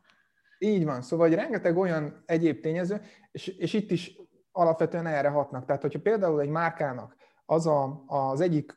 Így 0.59 0.85
van, 0.85 1.03
szóval 1.03 1.29
hogy 1.29 1.37
rengeteg 1.37 1.77
olyan 1.77 2.23
egyéb 2.27 2.61
tényező, 2.61 3.01
és, 3.33 3.47
és 3.47 3.73
itt 3.73 3.91
is 3.91 4.17
alapvetően 4.53 5.07
erre 5.07 5.29
hatnak. 5.29 5.65
Tehát, 5.65 5.83
hogyha 5.83 6.01
például 6.01 6.41
egy 6.41 6.49
márkának 6.49 7.17
az 7.47 7.67
a, 7.67 8.05
az 8.07 8.41
egyik 8.41 8.77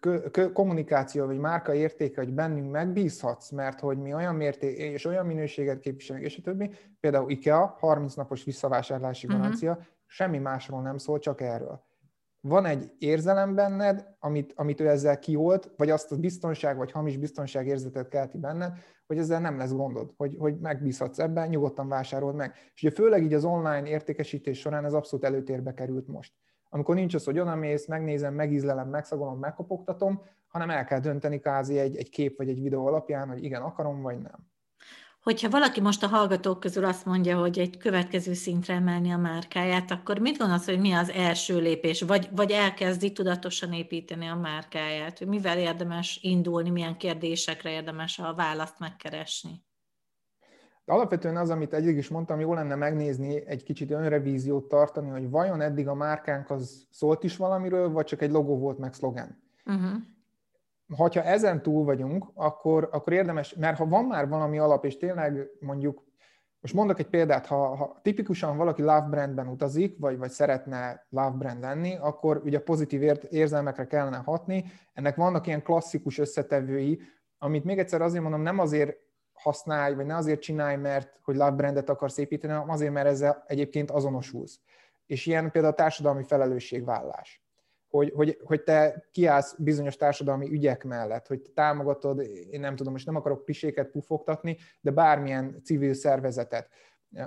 kommunikáció 0.54 1.26
vagy 1.26 1.38
márka 1.38 1.74
értéke, 1.74 2.22
hogy 2.22 2.34
bennünk 2.34 2.72
megbízhatsz, 2.72 3.50
mert 3.50 3.80
hogy 3.80 3.98
mi 3.98 4.14
olyan 4.14 4.36
mérték 4.36 4.78
és 4.78 5.06
olyan 5.06 5.26
minőséget 5.26 5.80
képviselünk, 5.80 6.26
és 6.26 6.38
a 6.38 6.42
többi, 6.42 6.70
például 7.00 7.30
IKEA, 7.30 7.76
30 7.80 8.14
napos 8.14 8.44
visszavásárlási 8.44 9.28
mhm. 9.28 9.36
garancia, 9.36 9.72
uh-huh. 9.72 9.86
semmi 10.06 10.38
másról 10.38 10.82
nem 10.82 10.98
szól, 10.98 11.20
csak 11.20 11.42
erről. 11.42 11.84
Van 12.48 12.66
egy 12.66 12.92
érzelem 12.98 13.56
benned, 13.56 14.08
amit, 14.20 14.54
amit 14.56 14.80
ő 14.80 14.90
ezzel 14.90 15.20
kiolt, 15.20 15.72
vagy 15.78 15.90
azt 15.90 16.12
a 16.12 16.18
biztonság 16.18 16.78
vagy 16.78 16.92
hamis 16.92 17.18
biztonságérzetet 17.18 18.08
kelti 18.08 18.38
benned, 18.38 18.78
hogy 19.08 19.18
ezzel 19.18 19.40
nem 19.42 19.58
lesz 19.58 19.72
gondod, 19.74 20.14
hogy, 20.18 20.36
hogy 20.40 20.60
megbízhatsz 20.60 21.20
ebben, 21.20 21.50
nyugodtan 21.50 21.88
vásárold 21.88 22.36
meg. 22.36 22.54
És 22.74 22.84
ugye 22.84 22.92
főleg 22.92 23.24
így 23.24 23.34
az 23.34 23.46
online 23.46 23.88
értékesítés 23.88 24.60
során 24.60 24.86
ez 24.86 24.94
abszolút 24.94 25.26
előtérbe 25.26 25.74
került 25.74 26.08
most 26.08 26.34
amikor 26.70 26.96
nincs 26.96 27.14
az, 27.14 27.24
hogy 27.24 27.40
odamész, 27.40 27.88
megnézem, 27.88 28.34
megízlelem, 28.34 28.90
megszagolom, 28.90 29.40
megkopogtatom, 29.40 30.22
hanem 30.48 30.70
el 30.70 30.86
kell 30.86 31.00
dönteni 31.00 31.40
kázi 31.40 31.80
egy, 31.80 31.96
egy 31.96 32.10
kép 32.10 32.38
vagy 32.38 32.50
egy 32.50 32.62
videó 32.62 32.86
alapján, 32.86 33.28
hogy 33.28 33.44
igen, 33.44 33.62
akarom, 33.62 34.02
vagy 34.02 34.22
nem. 34.22 34.55
Hogyha 35.26 35.50
valaki 35.50 35.82
most 35.82 36.04
a 36.04 36.08
hallgatók 36.08 36.60
közül 36.60 36.86
azt 36.86 37.06
mondja, 37.06 37.40
hogy 37.40 37.60
egy 37.60 37.78
következő 37.78 38.34
szintre 38.34 38.74
emelni 38.74 39.12
a 39.12 39.18
márkáját, 39.18 39.92
akkor 39.92 40.20
mit 40.20 40.38
gondolsz, 40.38 40.66
hogy 40.66 40.80
mi 40.80 40.92
az 40.92 41.10
első 41.10 41.60
lépés? 41.60 42.02
Vagy, 42.02 42.30
vagy 42.36 42.52
elkezdi 42.52 43.12
tudatosan 43.12 43.74
építeni 43.74 44.28
a 44.28 44.36
márkáját? 44.36 45.26
Mivel 45.26 45.58
érdemes 45.58 46.20
indulni, 46.22 46.70
milyen 46.70 46.98
kérdésekre 46.98 47.72
érdemes 47.72 48.20
a 48.20 48.34
választ 48.36 48.80
megkeresni? 48.80 49.64
De 50.86 50.94
alapvetően 50.94 51.38
az, 51.38 51.50
amit 51.50 51.74
egyik 51.74 51.98
is 51.98 52.08
mondtam, 52.08 52.40
jó 52.40 52.54
lenne 52.54 52.76
megnézni, 52.76 53.48
egy 53.48 53.64
kicsit 53.64 53.92
önrevíziót 53.92 54.68
tartani, 54.68 55.10
hogy 55.10 55.30
vajon 55.30 55.62
eddig 55.62 55.88
a 55.88 55.94
márkánk 55.94 56.50
az 56.50 56.88
szólt 56.90 57.24
is 57.24 57.38
valamiről, 57.38 57.90
vagy 57.90 58.06
csak 58.06 58.22
egy 58.22 58.32
logó 58.32 58.58
volt 58.58 58.78
meg 58.78 58.94
szlogen. 58.94 59.42
Uh-huh. 59.66 60.02
Ha 60.98 61.10
ezen 61.10 61.62
túl 61.62 61.86
vagyunk, 61.86 62.32
akkor, 62.34 62.90
akkor 62.92 63.14
érdemes, 63.14 63.54
mert 63.54 63.78
ha 63.78 63.86
van 63.86 64.06
már 64.06 64.28
valami 64.28 64.60
alap, 64.60 64.86
és 64.86 64.98
tényleg 64.98 65.50
mondjuk, 65.60 66.04
most 66.60 66.78
mondok 66.78 67.00
egy 67.00 67.10
példát, 67.10 67.46
ha, 67.46 67.76
ha 67.76 68.00
tipikusan 68.02 68.58
valaki 68.58 68.82
love 68.82 69.08
brandben 69.10 69.48
utazik, 69.48 70.00
vagy, 70.00 70.18
vagy 70.18 70.30
szeretne 70.30 71.06
love 71.10 71.36
brand 71.38 71.62
lenni, 71.62 71.96
akkor 71.96 72.42
ugye 72.44 72.60
pozitív 72.60 73.12
érzelmekre 73.30 73.88
kellene 73.88 74.18
hatni. 74.18 74.66
Ennek 74.94 75.16
vannak 75.16 75.48
ilyen 75.48 75.64
klasszikus 75.64 76.18
összetevői, 76.18 77.02
amit 77.38 77.64
még 77.64 77.80
egyszer 77.80 78.02
azért 78.02 78.22
mondom, 78.24 78.42
nem 78.42 78.60
azért 78.60 78.96
használj, 79.34 79.96
vagy 79.96 80.06
ne 80.06 80.16
azért 80.16 80.42
csinálj, 80.42 80.76
mert 80.76 81.20
hogy 81.24 81.36
love 81.36 81.52
brandet 81.52 81.90
akarsz 81.90 82.18
építeni, 82.18 82.54
hanem 82.54 82.70
azért, 82.70 82.94
mert 82.94 83.08
ezzel 83.08 83.44
egyébként 83.48 83.92
azonosulsz. 83.92 84.60
És 85.06 85.26
ilyen 85.26 85.52
például 85.52 85.74
a 85.74 85.78
társadalmi 85.78 86.24
felelősségvállás. 86.24 87.45
Hogy, 87.96 88.12
hogy, 88.16 88.40
hogy 88.44 88.64
te 88.64 89.08
kiállsz 89.12 89.56
bizonyos 89.58 89.96
társadalmi 89.96 90.52
ügyek 90.52 90.84
mellett, 90.84 91.28
hogy 91.28 91.42
te 91.42 91.50
támogatod, 91.54 92.20
én 92.52 92.60
nem 92.60 92.76
tudom, 92.76 92.92
most 92.94 93.06
nem 93.06 93.16
akarok 93.16 93.46
piséket 93.46 93.88
pufogtatni, 93.92 94.58
de 94.82 94.92
bármilyen 94.92 95.62
civil 95.64 95.94
szervezetet. 95.94 96.70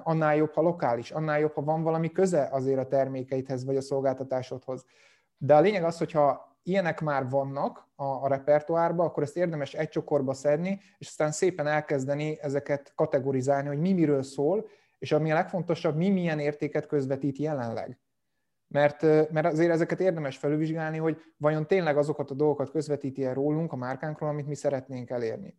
Annál 0.02 0.36
jobb, 0.36 0.52
ha 0.52 0.60
lokális, 0.60 1.10
annál 1.10 1.38
jobb, 1.38 1.52
ha 1.52 1.62
van 1.62 1.82
valami 1.82 2.12
köze 2.12 2.48
azért 2.50 2.78
a 2.78 2.86
termékeidhez 2.86 3.64
vagy 3.64 3.76
a 3.76 3.80
szolgáltatásodhoz. 3.80 4.84
De 5.36 5.54
a 5.54 5.60
lényeg 5.60 5.84
az, 5.84 5.98
hogyha 5.98 6.56
ilyenek 6.62 7.00
már 7.00 7.28
vannak 7.28 7.88
a, 7.94 8.04
a 8.04 8.28
repertoárba, 8.28 9.04
akkor 9.04 9.22
ezt 9.22 9.36
érdemes 9.36 9.74
egy 9.74 9.88
csokorba 9.88 10.34
szedni, 10.34 10.80
és 10.98 11.06
aztán 11.06 11.30
szépen 11.32 11.66
elkezdeni 11.66 12.38
ezeket 12.40 12.92
kategorizálni, 12.94 13.68
hogy 13.68 13.80
mi 13.80 13.92
miről 13.92 14.22
szól, 14.22 14.68
és 14.98 15.12
ami 15.12 15.30
a 15.30 15.34
legfontosabb, 15.34 15.96
mi 15.96 16.08
milyen 16.08 16.38
értéket 16.38 16.86
közvetít 16.86 17.38
jelenleg. 17.38 17.98
Mert, 18.68 19.02
mert 19.32 19.46
azért 19.46 19.70
ezeket 19.70 20.00
érdemes 20.00 20.36
felülvizsgálni, 20.36 20.98
hogy 20.98 21.20
vajon 21.36 21.66
tényleg 21.66 21.96
azokat 21.96 22.30
a 22.30 22.34
dolgokat 22.34 22.70
közvetíti 22.70 23.24
el 23.24 23.34
rólunk, 23.34 23.72
a 23.72 23.76
márkánkról, 23.76 24.28
amit 24.28 24.46
mi 24.46 24.54
szeretnénk 24.54 25.10
elérni 25.10 25.54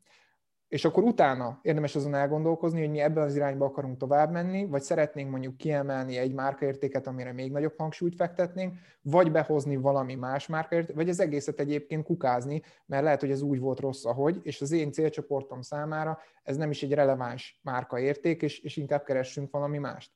és 0.70 0.86
akkor 0.86 1.04
utána 1.04 1.60
érdemes 1.62 1.96
azon 1.96 2.14
elgondolkozni, 2.14 2.80
hogy 2.80 2.90
mi 2.90 3.00
ebben 3.00 3.24
az 3.24 3.36
irányba 3.36 3.66
akarunk 3.66 3.98
tovább 3.98 4.32
menni, 4.32 4.66
vagy 4.66 4.82
szeretnénk 4.82 5.30
mondjuk 5.30 5.58
kiemelni 5.58 6.18
egy 6.18 6.34
márkaértéket, 6.34 7.08
amire 7.08 7.34
még 7.34 7.52
nagyobb 7.52 7.74
hangsúlyt 7.78 8.16
fektetnénk, 8.16 8.78
vagy 9.02 9.32
behozni 9.32 9.76
valami 9.76 10.16
más 10.16 10.48
márkaértéket, 10.48 10.96
vagy 10.96 11.10
az 11.10 11.20
egészet 11.20 11.60
egyébként 11.60 12.04
kukázni, 12.04 12.62
mert 12.86 13.04
lehet, 13.04 13.20
hogy 13.20 13.32
ez 13.32 13.42
úgy 13.42 13.60
volt 13.60 13.80
rossz, 13.80 14.06
ahogy, 14.06 14.40
és 14.44 14.62
az 14.62 14.72
én 14.72 14.92
célcsoportom 14.92 15.62
számára 15.62 16.20
ez 16.44 16.58
nem 16.58 16.70
is 16.70 16.84
egy 16.84 16.94
releváns 16.94 17.60
márkaérték, 17.64 18.42
és, 18.42 18.60
és 18.60 18.78
inkább 18.78 19.04
keressünk 19.04 19.52
valami 19.52 19.78
mást. 19.78 20.12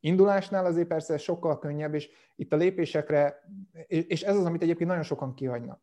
Indulásnál 0.00 0.64
azért 0.64 0.88
persze 0.88 1.16
sokkal 1.16 1.58
könnyebb, 1.58 1.94
és 1.94 2.10
itt 2.36 2.52
a 2.52 2.56
lépésekre, 2.56 3.44
és 3.86 4.22
ez 4.22 4.36
az, 4.36 4.44
amit 4.44 4.62
egyébként 4.62 4.88
nagyon 4.88 5.04
sokan 5.04 5.34
kihagynak. 5.34 5.82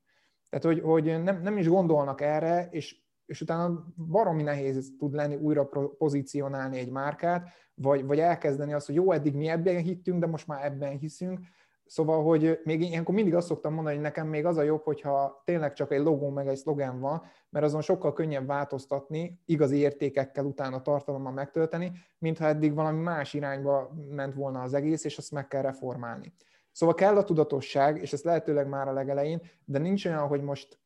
Tehát, 0.49 0.65
hogy, 0.65 0.81
hogy 0.81 1.23
nem, 1.23 1.41
nem 1.41 1.57
is 1.57 1.67
gondolnak 1.67 2.21
erre, 2.21 2.67
és 2.71 3.03
és 3.25 3.41
utána 3.41 3.85
baromi 4.07 4.43
nehéz 4.43 4.93
tud 4.97 5.13
lenni 5.13 5.35
újra 5.35 5.69
pozícionálni 5.97 6.77
egy 6.77 6.89
márkát, 6.89 7.49
vagy, 7.73 8.05
vagy 8.05 8.19
elkezdeni 8.19 8.73
azt, 8.73 8.85
hogy 8.85 8.95
jó, 8.95 9.11
eddig 9.11 9.35
mi 9.35 9.47
ebben 9.47 9.77
hittünk, 9.77 10.19
de 10.19 10.27
most 10.27 10.47
már 10.47 10.65
ebben 10.65 10.97
hiszünk. 10.97 11.39
Szóval, 11.85 12.23
hogy 12.23 12.59
még 12.63 12.81
ilyenkor 12.81 13.15
mindig 13.15 13.35
azt 13.35 13.47
szoktam 13.47 13.73
mondani, 13.73 13.95
hogy 13.95 14.03
nekem 14.03 14.27
még 14.27 14.45
az 14.45 14.57
a 14.57 14.61
jobb, 14.61 14.83
hogyha 14.83 15.41
tényleg 15.45 15.73
csak 15.73 15.91
egy 15.91 16.01
logó 16.01 16.29
meg 16.29 16.47
egy 16.47 16.57
szlogán 16.57 16.99
van, 16.99 17.23
mert 17.49 17.65
azon 17.65 17.81
sokkal 17.81 18.13
könnyebb 18.13 18.47
változtatni, 18.47 19.41
igazi 19.45 19.77
értékekkel 19.77 20.45
utána 20.45 20.81
tartalommal 20.81 21.31
megtölteni, 21.31 21.91
mintha 22.17 22.45
eddig 22.45 22.73
valami 22.73 23.01
más 23.01 23.33
irányba 23.33 23.91
ment 24.09 24.33
volna 24.33 24.61
az 24.61 24.73
egész, 24.73 25.03
és 25.03 25.17
azt 25.17 25.31
meg 25.31 25.47
kell 25.47 25.61
reformálni. 25.61 26.33
Szóval 26.71 26.95
kell 26.95 27.17
a 27.17 27.23
tudatosság, 27.23 28.01
és 28.01 28.13
ez 28.13 28.23
lehetőleg 28.23 28.67
már 28.67 28.87
a 28.87 28.93
legelején, 28.93 29.41
de 29.65 29.79
nincs 29.79 30.05
olyan, 30.05 30.27
hogy 30.27 30.41
most 30.41 30.79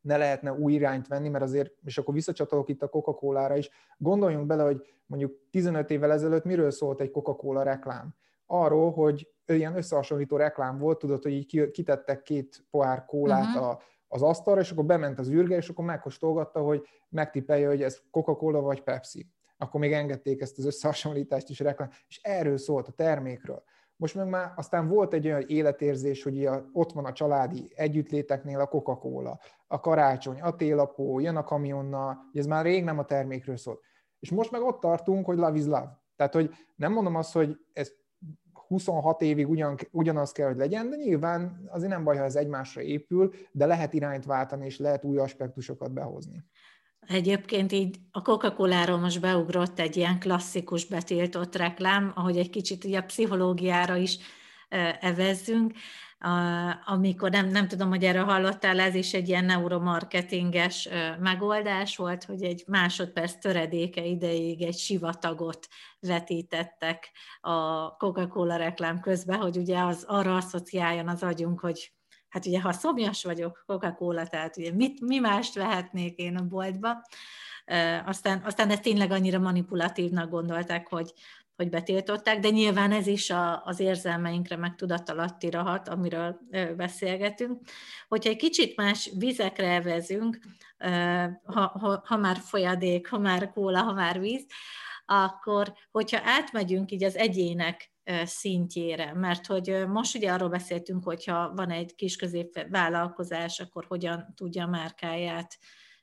ne 0.00 0.16
lehetne 0.16 0.52
új 0.52 0.72
irányt 0.72 1.06
venni, 1.06 1.28
mert 1.28 1.44
azért, 1.44 1.72
és 1.84 1.98
akkor 1.98 2.14
visszacsatolok 2.14 2.68
itt 2.68 2.82
a 2.82 2.88
Coca-Cola-ra 2.88 3.56
is, 3.56 3.70
gondoljunk 3.96 4.46
bele, 4.46 4.62
hogy 4.62 4.82
mondjuk 5.06 5.38
15 5.50 5.90
évvel 5.90 6.12
ezelőtt 6.12 6.44
miről 6.44 6.70
szólt 6.70 7.00
egy 7.00 7.10
Coca-Cola 7.10 7.62
reklám? 7.62 8.14
Arról, 8.50 8.92
hogy 8.92 9.28
ilyen 9.46 9.76
összehasonlító 9.76 10.36
reklám 10.36 10.78
volt, 10.78 10.98
tudod, 10.98 11.22
hogy 11.22 11.32
így 11.32 11.70
kitettek 11.70 12.22
két 12.22 12.64
pohár 12.70 13.04
kólát 13.04 13.44
uh-huh. 13.44 13.68
a, 13.68 13.80
az 14.08 14.22
asztalra, 14.22 14.60
és 14.60 14.70
akkor 14.70 14.84
bement 14.84 15.18
az 15.18 15.30
űrge, 15.30 15.56
és 15.56 15.68
akkor 15.68 15.84
megkóstolgatta, 15.84 16.60
hogy 16.60 16.86
megtippelje, 17.08 17.66
hogy 17.66 17.82
ez 17.82 18.00
Coca-Cola 18.10 18.60
vagy 18.60 18.82
Pepsi. 18.82 19.30
Akkor 19.56 19.80
még 19.80 19.92
engedték 19.92 20.40
ezt 20.40 20.58
az 20.58 20.64
összehasonlítást 20.64 21.48
is 21.48 21.60
reklám, 21.60 21.90
és 22.08 22.20
erről 22.22 22.58
szólt 22.58 22.88
a 22.88 22.92
termékről. 22.92 23.62
Most 23.96 24.14
meg 24.14 24.28
már 24.28 24.52
aztán 24.56 24.88
volt 24.88 25.14
egy 25.14 25.26
olyan 25.26 25.44
életérzés, 25.46 26.22
hogy 26.22 26.48
ott 26.72 26.92
van 26.92 27.04
a 27.04 27.12
családi 27.12 27.72
együttléteknél 27.74 28.60
a 28.60 28.66
Coca-Cola, 28.66 29.38
a 29.66 29.80
karácsony, 29.80 30.40
a 30.40 30.56
télapó, 30.56 31.20
jön 31.20 31.36
a 31.36 31.44
kamionnal, 31.44 32.18
ez 32.32 32.46
már 32.46 32.64
rég 32.64 32.84
nem 32.84 32.98
a 32.98 33.04
termékről 33.04 33.56
szól. 33.56 33.80
És 34.18 34.30
most 34.30 34.50
meg 34.50 34.62
ott 34.62 34.80
tartunk, 34.80 35.26
hogy 35.26 35.36
love 35.36 35.56
is 35.56 35.64
love. 35.64 36.02
Tehát, 36.16 36.34
hogy 36.34 36.50
nem 36.76 36.92
mondom 36.92 37.14
azt, 37.14 37.32
hogy 37.32 37.58
ez 37.72 37.92
26 38.68 39.22
évig 39.22 39.48
ugyan, 39.48 39.78
ugyanaz 39.90 40.32
kell, 40.32 40.46
hogy 40.46 40.56
legyen, 40.56 40.90
de 40.90 40.96
nyilván 40.96 41.68
azért 41.70 41.90
nem 41.90 42.04
baj, 42.04 42.16
ha 42.16 42.24
ez 42.24 42.36
egymásra 42.36 42.82
épül, 42.82 43.32
de 43.50 43.66
lehet 43.66 43.94
irányt 43.94 44.24
váltani, 44.24 44.64
és 44.64 44.78
lehet 44.78 45.04
új 45.04 45.18
aspektusokat 45.18 45.92
behozni. 45.92 46.44
Egyébként 47.06 47.72
így 47.72 47.96
a 48.10 48.22
Coca-Cola-ról 48.22 48.98
most 48.98 49.20
beugrott 49.20 49.78
egy 49.78 49.96
ilyen 49.96 50.18
klasszikus 50.18 50.86
betiltott 50.86 51.56
reklám, 51.56 52.12
ahogy 52.14 52.36
egy 52.36 52.50
kicsit 52.50 52.84
így 52.84 52.94
a 52.94 53.02
pszichológiára 53.02 53.96
is 53.96 54.18
evezzünk, 55.00 55.72
amikor 56.84 57.30
nem, 57.30 57.48
nem 57.48 57.68
tudom, 57.68 57.88
hogy 57.88 58.04
erről 58.04 58.24
hallottál, 58.24 58.80
ez 58.80 58.94
is 58.94 59.14
egy 59.14 59.28
ilyen 59.28 59.44
neuromarketinges 59.44 60.88
megoldás 61.20 61.96
volt, 61.96 62.24
hogy 62.24 62.42
egy 62.42 62.64
másodperc 62.66 63.38
töredéke 63.38 64.04
ideig 64.04 64.62
egy 64.62 64.78
sivatagot 64.78 65.68
vetítettek 66.00 67.10
a 67.40 67.96
Coca-Cola 67.96 68.56
reklám 68.56 69.00
közben, 69.00 69.38
hogy 69.38 69.56
ugye 69.56 69.78
az 69.78 70.04
arra 70.06 70.36
asszociáljon 70.36 71.08
az 71.08 71.22
agyunk, 71.22 71.60
hogy 71.60 71.92
hát 72.28 72.46
ugye 72.46 72.60
ha 72.60 72.72
szomjas 72.72 73.24
vagyok, 73.24 73.64
Coca-Cola, 73.66 74.26
tehát 74.26 74.56
ugye 74.56 74.72
mit, 74.72 75.00
mi 75.00 75.18
mást 75.18 75.54
vehetnék 75.54 76.16
én 76.16 76.36
a 76.36 76.42
boltba, 76.42 77.02
aztán, 78.04 78.42
aztán 78.44 78.70
ezt 78.70 78.82
tényleg 78.82 79.10
annyira 79.10 79.38
manipulatívnak 79.38 80.30
gondolták, 80.30 80.88
hogy, 80.88 81.12
hogy 81.58 81.68
betiltották, 81.68 82.38
de 82.38 82.48
nyilván 82.48 82.92
ez 82.92 83.06
is 83.06 83.30
a, 83.30 83.64
az 83.64 83.80
érzelmeinkre, 83.80 84.56
meg 84.56 84.74
tudatalattira 84.74 85.62
hat, 85.62 85.88
amiről 85.88 86.40
beszélgetünk. 86.76 87.60
Hogyha 88.08 88.30
egy 88.30 88.36
kicsit 88.36 88.76
más 88.76 89.10
vizekre 89.18 89.70
evezünk, 89.70 90.38
ha, 91.44 91.66
ha, 91.66 92.02
ha 92.04 92.16
már 92.16 92.36
folyadék, 92.36 93.08
ha 93.08 93.18
már 93.18 93.50
kóla, 93.50 93.82
ha 93.82 93.92
már 93.92 94.20
víz, 94.20 94.46
akkor 95.06 95.72
hogyha 95.90 96.20
átmegyünk 96.24 96.90
így 96.90 97.04
az 97.04 97.16
egyének 97.16 97.92
szintjére, 98.24 99.14
mert 99.14 99.46
hogy 99.46 99.84
most 99.88 100.14
ugye 100.14 100.32
arról 100.32 100.48
beszéltünk, 100.48 101.04
hogyha 101.04 101.52
van 101.54 101.70
egy 101.70 101.94
kis 101.94 102.18
vállalkozás, 102.70 103.60
akkor 103.60 103.84
hogyan 103.88 104.32
tudja 104.36 104.64
a 104.64 104.68
márkáját 104.68 105.58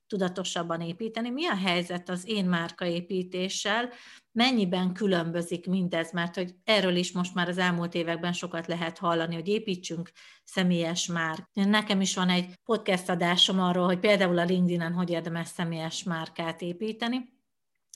tudatosabban 0.08 0.82
építeni. 0.82 1.30
Mi 1.30 1.48
a 1.48 1.56
helyzet 1.56 2.10
az 2.10 2.28
én 2.28 2.46
márkaépítéssel? 2.46 3.90
Mennyiben 4.36 4.94
különbözik 4.94 5.68
mindez? 5.68 6.12
Mert 6.12 6.36
hogy 6.36 6.56
erről 6.64 6.96
is 6.96 7.12
most 7.12 7.34
már 7.34 7.48
az 7.48 7.58
elmúlt 7.58 7.94
években 7.94 8.34
sokat 8.34 8.68
lehet 8.68 8.98
hallani, 8.98 9.36
hogy 9.36 9.48
építsünk 9.48 10.12
személyes 10.44 11.08
már. 11.08 11.48
Nekem 11.54 12.02
is 12.02 12.16
van 12.16 12.30
egy 12.30 12.54
podcast 12.64 13.10
adásom 13.10 13.60
arról, 13.60 13.86
hogy 13.86 14.00
például 14.00 14.40
a 14.40 14.44
LinkedIn-en 14.44 14.94
hogy 14.94 15.10
érdemes 15.10 15.48
személyes 15.48 16.04
márkát 16.04 16.62
építeni. 16.62 17.34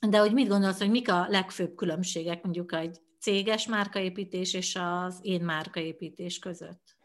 De 0.10 0.20
hogy 0.20 0.34
mit 0.34 0.48
gondolsz, 0.48 0.78
hogy 0.78 0.90
mik 0.90 1.10
a 1.12 1.26
legfőbb 1.30 1.76
különbségek 1.76 2.44
mondjuk 2.44 2.74
egy 2.74 3.00
céges 3.20 3.68
márkaépítés 3.68 4.54
és 4.54 4.78
az 4.82 5.20
én 5.22 5.42
márkaépítés 5.42 6.40
között? 6.40 6.99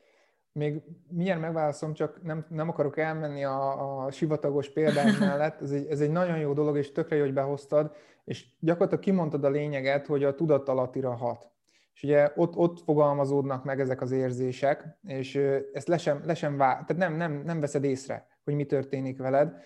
Még 0.59 0.83
milyen 1.09 1.41
megválaszolom, 1.41 1.95
csak 1.95 2.23
nem, 2.23 2.47
nem 2.49 2.69
akarok 2.69 2.99
elmenni 2.99 3.45
a, 3.45 4.05
a 4.05 4.11
sivatagos 4.11 4.71
példám 4.71 5.17
mellett. 5.21 5.61
Ez 5.61 5.71
egy, 5.71 5.87
ez 5.87 6.01
egy 6.01 6.11
nagyon 6.11 6.39
jó 6.39 6.53
dolog, 6.53 6.77
és 6.77 6.93
tökre 6.93 7.17
jó, 7.17 7.23
hogy 7.23 7.33
behoztad, 7.33 7.95
és 8.25 8.47
gyakorlatilag 8.61 9.05
kimondtad 9.05 9.45
a 9.45 9.49
lényeget, 9.49 10.07
hogy 10.07 10.25
a 10.25 10.35
tudatalattira 10.35 11.15
hat. 11.15 11.51
És 11.95 12.03
ugye 12.03 12.33
ott, 12.35 12.57
ott 12.57 12.81
fogalmazódnak 12.81 13.65
meg 13.65 13.81
ezek 13.81 14.01
az 14.01 14.11
érzések, 14.11 14.99
és 15.03 15.35
ezt 15.73 15.89
le 15.89 15.99
sem, 15.99 16.23
le 16.25 16.35
sem 16.35 16.57
vá, 16.57 16.73
tehát 16.73 16.97
nem, 16.97 17.15
nem, 17.15 17.43
nem 17.45 17.61
veszed 17.61 17.85
észre, 17.85 18.27
hogy 18.45 18.55
mi 18.55 18.65
történik 18.65 19.19
veled. 19.19 19.57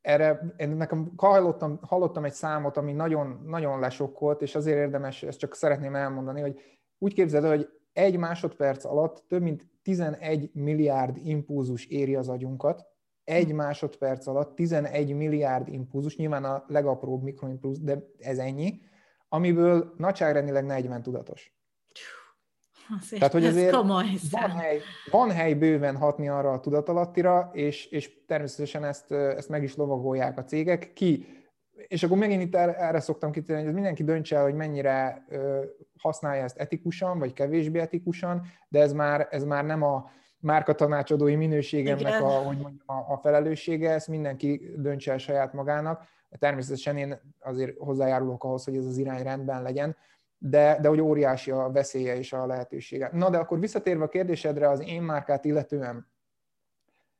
Erre 0.00 0.54
én 0.56 0.68
nekem 0.68 1.12
hallottam, 1.16 1.78
hallottam 1.82 2.24
egy 2.24 2.32
számot, 2.32 2.76
ami 2.76 2.92
nagyon, 2.92 3.42
nagyon 3.46 3.80
lesokkolt, 3.80 4.42
és 4.42 4.54
azért 4.54 4.78
érdemes, 4.78 5.22
ezt 5.22 5.38
csak 5.38 5.54
szeretném 5.54 5.94
elmondani, 5.94 6.40
hogy 6.40 6.60
úgy 6.98 7.14
képzeld, 7.14 7.44
hogy 7.44 7.77
egy 7.98 8.16
másodperc 8.16 8.84
alatt 8.84 9.24
több 9.28 9.42
mint 9.42 9.66
11 9.82 10.50
milliárd 10.52 11.16
impulzus 11.22 11.86
éri 11.86 12.14
az 12.14 12.28
agyunkat, 12.28 12.86
egy 13.24 13.52
másodperc 13.52 14.26
alatt 14.26 14.54
11 14.54 15.14
milliárd 15.14 15.68
impulzus, 15.68 16.16
nyilván 16.16 16.44
a 16.44 16.64
legapróbb 16.66 17.22
mikroimpulzus, 17.22 17.84
de 17.84 17.98
ez 18.18 18.38
ennyi, 18.38 18.80
amiből 19.28 19.94
nagyságrendileg 19.96 20.64
40 20.64 21.02
tudatos. 21.02 21.52
Azért 23.00 23.18
Tehát, 23.18 23.32
hogy 23.32 23.46
azért 23.46 23.74
komoly 23.74 24.06
van 24.30 24.50
hely, 24.50 24.80
van 25.10 25.30
hely 25.30 25.54
bőven 25.54 25.96
hatni 25.96 26.28
arra 26.28 26.52
a 26.52 26.60
tudatalattira, 26.60 27.50
és, 27.52 27.86
és 27.86 28.24
természetesen 28.26 28.84
ezt, 28.84 29.12
ezt 29.12 29.48
meg 29.48 29.62
is 29.62 29.76
lovagolják 29.76 30.38
a 30.38 30.44
cégek. 30.44 30.92
Ki 30.92 31.26
és 31.86 32.02
akkor 32.02 32.18
megint 32.18 32.42
itt 32.42 32.54
erre, 32.54 32.76
erre 32.76 33.00
szoktam 33.00 33.30
kitérni, 33.30 33.64
hogy 33.64 33.72
mindenki 33.72 34.04
döntse 34.04 34.36
el, 34.36 34.42
hogy 34.42 34.54
mennyire 34.54 35.26
használja 35.98 36.42
ezt 36.42 36.58
etikusan, 36.58 37.18
vagy 37.18 37.32
kevésbé 37.32 37.78
etikusan, 37.78 38.42
de 38.68 38.80
ez 38.80 38.92
már, 38.92 39.28
ez 39.30 39.44
már 39.44 39.64
nem 39.64 39.82
a 39.82 40.10
márka 40.40 40.74
tanácsadói 40.74 41.36
minőségemnek 41.36 42.22
a, 42.22 42.26
hogy 42.26 42.58
mondjam, 42.58 42.82
a, 42.86 43.12
a 43.12 43.18
felelőssége, 43.22 43.90
ezt 43.92 44.08
mindenki 44.08 44.72
döntse 44.76 45.12
el 45.12 45.18
saját 45.18 45.52
magának. 45.52 46.02
Természetesen 46.38 46.96
én 46.96 47.20
azért 47.40 47.78
hozzájárulok 47.78 48.44
ahhoz, 48.44 48.64
hogy 48.64 48.76
ez 48.76 48.84
az 48.84 48.96
irány 48.96 49.22
rendben 49.22 49.62
legyen, 49.62 49.96
de, 50.38 50.78
de 50.80 50.88
hogy 50.88 51.00
óriási 51.00 51.50
a 51.50 51.70
veszélye 51.70 52.16
és 52.16 52.32
a 52.32 52.46
lehetősége. 52.46 53.10
Na 53.12 53.30
de 53.30 53.38
akkor 53.38 53.60
visszatérve 53.60 54.04
a 54.04 54.08
kérdésedre 54.08 54.68
az 54.68 54.80
én 54.80 55.02
márkát 55.02 55.44
illetően, 55.44 56.06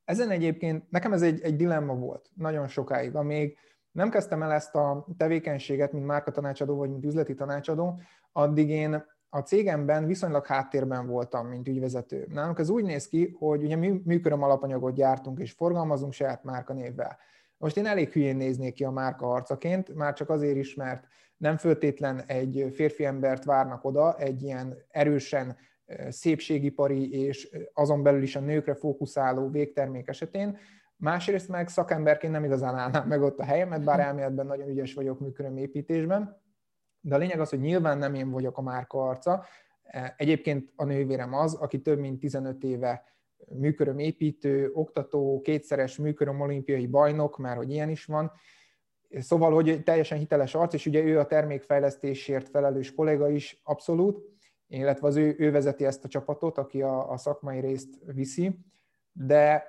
ezen 0.04 0.30
egyébként 0.30 0.90
nekem 0.90 1.12
ez 1.12 1.22
egy, 1.22 1.40
egy 1.40 1.56
dilemma 1.56 1.94
volt 1.94 2.30
nagyon 2.34 2.68
sokáig, 2.68 3.14
amíg 3.14 3.58
nem 3.98 4.10
kezdtem 4.10 4.42
el 4.42 4.52
ezt 4.52 4.74
a 4.74 5.06
tevékenységet, 5.16 5.92
mint 5.92 6.06
márkatanácsadó 6.06 6.76
vagy 6.76 6.90
mint 6.90 7.04
üzleti 7.04 7.34
tanácsadó, 7.34 8.00
addig 8.32 8.70
én 8.70 9.04
a 9.28 9.38
cégemben 9.38 10.06
viszonylag 10.06 10.46
háttérben 10.46 11.06
voltam, 11.06 11.46
mint 11.46 11.68
ügyvezető. 11.68 12.26
Nálunk 12.30 12.58
ez 12.58 12.68
úgy 12.68 12.84
néz 12.84 13.08
ki, 13.08 13.34
hogy 13.38 13.62
ugye 13.62 13.76
mi 13.76 14.00
műköröm 14.04 14.42
alapanyagot 14.42 14.94
gyártunk 14.94 15.38
és 15.38 15.52
forgalmazunk 15.52 16.12
saját 16.12 16.44
márkanévvel. 16.44 17.18
Most 17.56 17.76
én 17.76 17.86
elég 17.86 18.12
hülyén 18.12 18.36
néznék 18.36 18.74
ki 18.74 18.84
a 18.84 18.90
márka 18.90 19.32
arcaként, 19.32 19.94
már 19.94 20.12
csak 20.12 20.30
azért 20.30 20.56
is, 20.56 20.74
mert 20.74 21.06
nem 21.36 21.56
föltétlen 21.56 22.22
egy 22.26 22.70
férfi 22.74 23.04
embert 23.04 23.44
várnak 23.44 23.84
oda, 23.84 24.16
egy 24.18 24.42
ilyen 24.42 24.76
erősen 24.90 25.56
szépségipari 26.08 27.24
és 27.24 27.56
azon 27.72 28.02
belül 28.02 28.22
is 28.22 28.36
a 28.36 28.40
nőkre 28.40 28.74
fókuszáló 28.74 29.48
végtermék 29.48 30.08
esetén, 30.08 30.58
Másrészt 31.00 31.48
meg 31.48 31.68
szakemberként 31.68 32.32
nem 32.32 32.44
igazán 32.44 32.74
állnám 32.74 33.08
meg 33.08 33.22
ott 33.22 33.38
a 33.38 33.44
helyemet, 33.44 33.84
bár 33.84 34.00
elméletben 34.00 34.46
nagyon 34.46 34.68
ügyes 34.68 34.94
vagyok 34.94 35.20
műköröm 35.20 35.56
építésben, 35.56 36.42
de 37.00 37.14
a 37.14 37.18
lényeg 37.18 37.40
az, 37.40 37.50
hogy 37.50 37.60
nyilván 37.60 37.98
nem 37.98 38.14
én 38.14 38.30
vagyok 38.30 38.58
a 38.58 38.62
márka 38.62 39.08
arca. 39.08 39.44
Egyébként 40.16 40.72
a 40.76 40.84
nővérem 40.84 41.34
az, 41.34 41.54
aki 41.54 41.80
több 41.80 41.98
mint 41.98 42.20
15 42.20 42.62
éve 42.62 43.04
műköröm 43.48 43.98
építő, 43.98 44.70
oktató, 44.72 45.40
kétszeres 45.40 45.96
műköröm 45.96 46.40
olimpiai 46.40 46.86
bajnok, 46.86 47.38
már 47.38 47.56
hogy 47.56 47.70
ilyen 47.70 47.88
is 47.88 48.04
van. 48.04 48.32
Szóval, 49.10 49.52
hogy 49.52 49.82
teljesen 49.82 50.18
hiteles 50.18 50.54
arc, 50.54 50.74
és 50.74 50.86
ugye 50.86 51.02
ő 51.02 51.18
a 51.18 51.26
termékfejlesztésért 51.26 52.48
felelős 52.48 52.94
kolléga 52.94 53.30
is 53.30 53.60
abszolút, 53.64 54.22
illetve 54.66 55.06
az 55.06 55.16
ő, 55.16 55.34
ő 55.38 55.50
vezeti 55.50 55.84
ezt 55.84 56.04
a 56.04 56.08
csapatot, 56.08 56.58
aki 56.58 56.82
a, 56.82 57.10
a 57.10 57.16
szakmai 57.16 57.60
részt 57.60 57.88
viszi, 58.04 58.58
de 59.12 59.64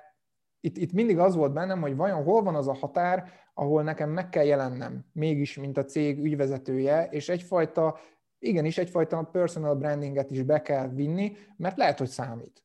itt, 0.60 0.78
itt 0.78 0.91
mindig 0.91 1.17
az 1.19 1.36
volt 1.36 1.54
bennem, 1.54 1.82
hogy 1.82 1.95
vajon 1.95 2.24
hol 2.24 2.43
van 2.43 2.56
az 2.56 2.67
a 2.67 2.74
határ, 2.74 3.32
ahol 3.54 3.84
nekem 3.84 4.10
meg 4.10 4.30
kell 4.30 4.43
jelennem, 4.43 5.06
mégis, 5.13 5.58
mint 5.58 5.78
a 5.78 5.86
cég 5.86 6.19
ügyvezetője, 6.19 7.08
és 7.12 7.30
egyfajta, 7.30 8.00
igenis 8.39 8.78
egyfajta 8.78 9.24
personal 9.24 9.76
brandinget 9.76 10.32
is 10.32 10.43
be 10.43 10.62
kell 10.62 10.88
vinni, 10.88 11.36
mert 11.58 11.78
lehet, 11.78 11.98
hogy 11.98 12.08
számít. 12.08 12.63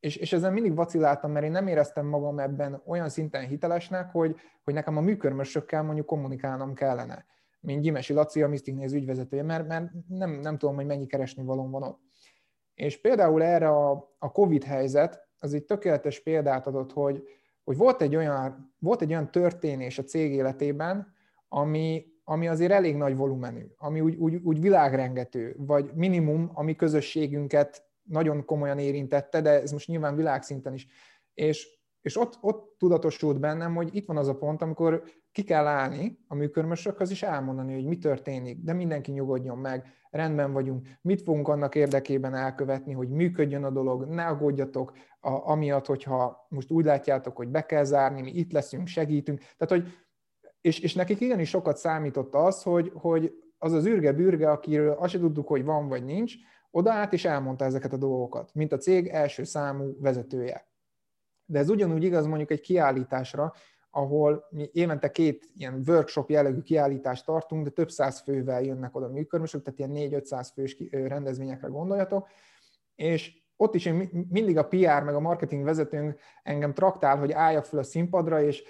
És, 0.00 0.16
és 0.16 0.32
ezen 0.32 0.52
mindig 0.52 0.74
vaciláltam, 0.74 1.30
mert 1.30 1.44
én 1.44 1.50
nem 1.50 1.66
éreztem 1.66 2.06
magam 2.06 2.38
ebben 2.38 2.82
olyan 2.86 3.08
szinten 3.08 3.46
hitelesnek, 3.46 4.10
hogy, 4.10 4.36
hogy 4.64 4.74
nekem 4.74 4.96
a 4.96 5.00
műkörmösökkel 5.00 5.82
mondjuk 5.82 6.06
kommunikálnom 6.06 6.74
kellene, 6.74 7.24
mint 7.60 7.82
Gyimesi 7.82 8.12
Laci, 8.12 8.42
a 8.42 8.48
Mystic 8.48 8.92
ügyvezetője, 8.92 9.42
mert, 9.42 9.66
mert 9.66 9.90
nem, 10.08 10.30
nem 10.30 10.58
tudom, 10.58 10.74
hogy 10.74 10.86
mennyi 10.86 11.06
keresni 11.06 11.44
valóm 11.44 11.70
van 11.70 11.82
ott. 11.82 12.00
És 12.74 13.00
például 13.00 13.42
erre 13.42 13.68
a, 13.68 14.14
a 14.18 14.32
COVID 14.32 14.64
helyzet, 14.64 15.31
az 15.42 15.54
egy 15.54 15.64
tökéletes 15.64 16.20
példát 16.20 16.66
adott, 16.66 16.92
hogy, 16.92 17.28
hogy 17.64 17.76
volt, 17.76 18.02
egy 18.02 18.16
olyan, 18.16 18.74
volt 18.78 19.02
egy 19.02 19.10
olyan 19.10 19.30
történés 19.30 19.98
a 19.98 20.04
cég 20.04 20.32
életében, 20.32 21.12
ami, 21.48 22.06
ami 22.24 22.48
azért 22.48 22.72
elég 22.72 22.96
nagy 22.96 23.16
volumenű, 23.16 23.66
ami 23.76 24.00
úgy, 24.00 24.14
úgy, 24.14 24.34
úgy 24.34 24.60
világrengető, 24.60 25.54
vagy 25.58 25.90
minimum, 25.94 26.50
ami 26.54 26.76
közösségünket 26.76 27.84
nagyon 28.02 28.44
komolyan 28.44 28.78
érintette, 28.78 29.40
de 29.40 29.50
ez 29.50 29.72
most 29.72 29.88
nyilván 29.88 30.16
világszinten 30.16 30.74
is. 30.74 30.86
És, 31.34 31.68
és 32.00 32.16
ott, 32.16 32.38
ott 32.40 32.74
tudatosult 32.78 33.40
bennem, 33.40 33.74
hogy 33.74 33.94
itt 33.94 34.06
van 34.06 34.16
az 34.16 34.28
a 34.28 34.36
pont, 34.36 34.62
amikor 34.62 35.02
ki 35.32 35.42
kell 35.44 35.66
állni 35.66 36.18
a 36.28 36.34
műkörmösökhöz, 36.34 37.10
és 37.10 37.22
elmondani, 37.22 37.74
hogy 37.74 37.84
mi 37.84 37.98
történik, 37.98 38.62
de 38.62 38.72
mindenki 38.72 39.10
nyugodjon 39.10 39.58
meg, 39.58 39.86
rendben 40.12 40.52
vagyunk, 40.52 40.88
mit 41.00 41.22
fogunk 41.22 41.48
annak 41.48 41.74
érdekében 41.74 42.34
elkövetni, 42.34 42.92
hogy 42.92 43.08
működjön 43.08 43.64
a 43.64 43.70
dolog, 43.70 44.04
ne 44.04 44.26
aggódjatok, 44.26 44.92
a, 45.20 45.50
amiatt, 45.50 45.86
hogyha 45.86 46.46
most 46.48 46.70
úgy 46.70 46.84
látjátok, 46.84 47.36
hogy 47.36 47.48
be 47.48 47.66
kell 47.66 47.84
zárni, 47.84 48.22
mi 48.22 48.30
itt 48.30 48.52
leszünk, 48.52 48.86
segítünk. 48.86 49.38
Tehát, 49.38 49.82
hogy, 49.82 49.92
és, 50.60 50.80
és 50.80 50.94
nekik 50.94 51.20
igenis 51.20 51.48
sokat 51.48 51.76
számított 51.76 52.34
az, 52.34 52.62
hogy, 52.62 52.92
hogy 52.94 53.32
az 53.58 53.72
az 53.72 53.86
űrge-bürge, 53.86 54.50
akiről 54.50 54.92
azt 54.92 55.12
se 55.12 55.18
tudtuk, 55.18 55.48
hogy 55.48 55.64
van 55.64 55.88
vagy 55.88 56.04
nincs, 56.04 56.34
odaállt 56.70 57.12
és 57.12 57.24
elmondta 57.24 57.64
ezeket 57.64 57.92
a 57.92 57.96
dolgokat, 57.96 58.54
mint 58.54 58.72
a 58.72 58.76
cég 58.76 59.06
első 59.06 59.44
számú 59.44 59.96
vezetője. 60.00 60.66
De 61.44 61.58
ez 61.58 61.68
ugyanúgy 61.68 62.04
igaz 62.04 62.26
mondjuk 62.26 62.50
egy 62.50 62.60
kiállításra, 62.60 63.52
ahol 63.94 64.46
mi 64.50 64.70
évente 64.72 65.10
két 65.10 65.50
ilyen 65.56 65.82
workshop 65.86 66.30
jellegű 66.30 66.60
kiállítást 66.60 67.24
tartunk, 67.24 67.64
de 67.64 67.70
több 67.70 67.90
száz 67.90 68.20
fővel 68.20 68.62
jönnek 68.62 68.96
oda 68.96 69.08
működmösök, 69.08 69.62
tehát 69.62 69.94
ilyen 69.94 70.22
4-500 70.22 70.48
fős 70.54 70.76
rendezvényekre 70.90 71.68
gondoljatok, 71.68 72.28
és 72.94 73.40
ott 73.56 73.74
is 73.74 73.86
én 73.86 74.26
mindig 74.30 74.58
a 74.58 74.66
PR 74.66 75.02
meg 75.02 75.14
a 75.14 75.20
marketing 75.20 75.64
vezetőnk 75.64 76.18
engem 76.42 76.74
traktál, 76.74 77.18
hogy 77.18 77.32
álljak 77.32 77.64
fel 77.64 77.78
a 77.78 77.82
színpadra, 77.82 78.42
és 78.42 78.62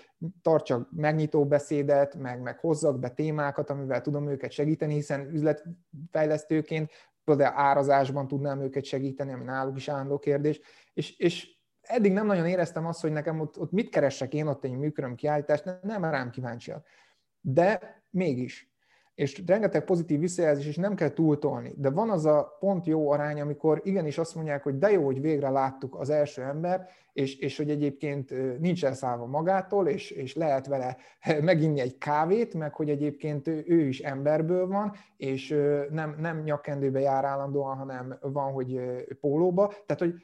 tartsak 0.42 0.88
megnyitó 0.90 1.46
beszédet, 1.46 2.14
meg, 2.14 2.42
meg 2.42 2.58
hozzak 2.58 2.98
be 2.98 3.08
témákat, 3.08 3.70
amivel 3.70 4.00
tudom 4.00 4.28
őket 4.28 4.50
segíteni, 4.50 4.94
hiszen 4.94 5.28
üzletfejlesztőként 5.32 6.90
például 7.24 7.54
árazásban 7.56 8.28
tudnám 8.28 8.60
őket 8.60 8.84
segíteni, 8.84 9.32
ami 9.32 9.44
náluk 9.44 9.76
is 9.76 9.88
állandó 9.88 10.18
kérdés, 10.18 10.60
és, 10.92 11.18
és 11.18 11.60
eddig 11.82 12.12
nem 12.12 12.26
nagyon 12.26 12.46
éreztem 12.46 12.86
azt, 12.86 13.00
hogy 13.00 13.12
nekem 13.12 13.40
ott, 13.40 13.58
ott 13.58 13.72
mit 13.72 13.88
keresek 13.88 14.34
én 14.34 14.46
ott 14.46 14.64
egy 14.64 14.76
műköröm 14.76 15.14
kiállítást, 15.14 15.78
nem 15.82 16.04
rám 16.04 16.30
kíváncsiak. 16.30 16.86
De 17.40 18.02
mégis 18.10 18.72
és 19.14 19.42
rengeteg 19.46 19.84
pozitív 19.84 20.20
visszajelzés, 20.20 20.66
és 20.66 20.76
nem 20.76 20.94
kell 20.94 21.08
túltolni. 21.08 21.74
De 21.76 21.90
van 21.90 22.10
az 22.10 22.26
a 22.26 22.56
pont 22.60 22.86
jó 22.86 23.10
arány, 23.10 23.40
amikor 23.40 23.80
igenis 23.84 24.18
azt 24.18 24.34
mondják, 24.34 24.62
hogy 24.62 24.78
de 24.78 24.90
jó, 24.90 25.04
hogy 25.04 25.20
végre 25.20 25.50
láttuk 25.50 25.94
az 25.98 26.10
első 26.10 26.42
ember, 26.42 26.88
és, 27.12 27.38
és 27.38 27.56
hogy 27.56 27.70
egyébként 27.70 28.58
nincs 28.58 28.84
elszállva 28.84 29.26
magától, 29.26 29.88
és, 29.88 30.10
és 30.10 30.34
lehet 30.34 30.66
vele 30.66 30.96
meginni 31.40 31.80
egy 31.80 31.98
kávét, 31.98 32.54
meg 32.54 32.74
hogy 32.74 32.90
egyébként 32.90 33.46
ő 33.46 33.86
is 33.86 34.00
emberből 34.00 34.66
van, 34.66 34.92
és 35.16 35.48
nem, 35.90 36.16
nem 36.18 36.42
nyakkendőbe 36.42 37.00
jár 37.00 37.24
állandóan, 37.24 37.76
hanem 37.76 38.18
van, 38.20 38.52
hogy 38.52 38.80
pólóba. 39.20 39.66
Tehát, 39.66 40.02
hogy 40.02 40.14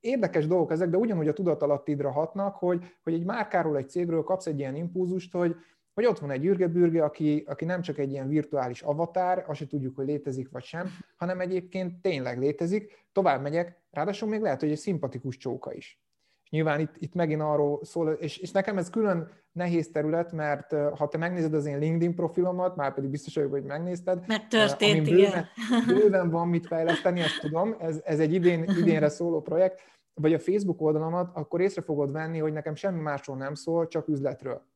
érdekes 0.00 0.46
dolgok 0.46 0.70
ezek, 0.70 0.88
de 0.88 0.96
ugyanúgy 0.96 1.28
a 1.28 1.32
tudatalattidra 1.32 2.10
hatnak, 2.10 2.56
hogy, 2.56 2.84
hogy 3.02 3.12
egy 3.12 3.24
márkáról, 3.24 3.76
egy 3.76 3.88
cégről 3.88 4.22
kapsz 4.22 4.46
egy 4.46 4.58
ilyen 4.58 4.76
impulzust, 4.76 5.32
hogy, 5.32 5.56
hogy 5.94 6.06
ott 6.06 6.18
van 6.18 6.30
egy 6.30 6.44
űrgebürge, 6.44 7.04
aki, 7.04 7.44
aki 7.46 7.64
nem 7.64 7.80
csak 7.80 7.98
egy 7.98 8.10
ilyen 8.10 8.28
virtuális 8.28 8.82
avatár, 8.82 9.44
azt 9.46 9.58
se 9.58 9.66
tudjuk, 9.66 9.96
hogy 9.96 10.06
létezik 10.06 10.50
vagy 10.50 10.64
sem, 10.64 10.88
hanem 11.16 11.40
egyébként 11.40 12.00
tényleg 12.00 12.38
létezik, 12.38 13.06
tovább 13.12 13.42
megyek, 13.42 13.82
ráadásul 13.90 14.28
még 14.28 14.40
lehet, 14.40 14.60
hogy 14.60 14.70
egy 14.70 14.78
szimpatikus 14.78 15.36
csóka 15.36 15.72
is. 15.72 16.02
Nyilván 16.50 16.80
itt, 16.80 16.94
itt 16.98 17.14
megint 17.14 17.40
arról 17.40 17.84
szól, 17.84 18.12
és, 18.12 18.38
és 18.38 18.50
nekem 18.50 18.78
ez 18.78 18.90
külön 18.90 19.30
nehéz 19.52 19.90
terület, 19.90 20.32
mert 20.32 20.72
ha 20.96 21.08
te 21.08 21.18
megnézed 21.18 21.54
az 21.54 21.66
én 21.66 21.78
LinkedIn 21.78 22.14
profilomat, 22.14 22.76
már 22.76 22.94
pedig 22.94 23.10
biztos 23.10 23.34
vagyok, 23.34 23.50
hogy 23.50 23.64
megnézted. 23.64 24.24
Megtörtént, 24.26 25.04
bőven, 25.04 25.18
igen. 25.18 25.46
Bőven 25.86 26.30
van 26.30 26.48
mit 26.48 26.66
fejleszteni, 26.66 27.20
ezt 27.20 27.40
tudom, 27.40 27.76
ez, 27.78 28.00
ez 28.04 28.18
egy 28.18 28.32
idén, 28.32 28.62
idénre 28.62 29.08
szóló 29.08 29.42
projekt, 29.42 29.80
vagy 30.14 30.34
a 30.34 30.38
Facebook 30.38 30.80
oldalamat, 30.80 31.36
akkor 31.36 31.60
észre 31.60 31.82
fogod 31.82 32.12
venni, 32.12 32.38
hogy 32.38 32.52
nekem 32.52 32.74
semmi 32.74 33.00
másról 33.00 33.36
nem 33.36 33.54
szól, 33.54 33.88
csak 33.88 34.08
üzletről. 34.08 34.66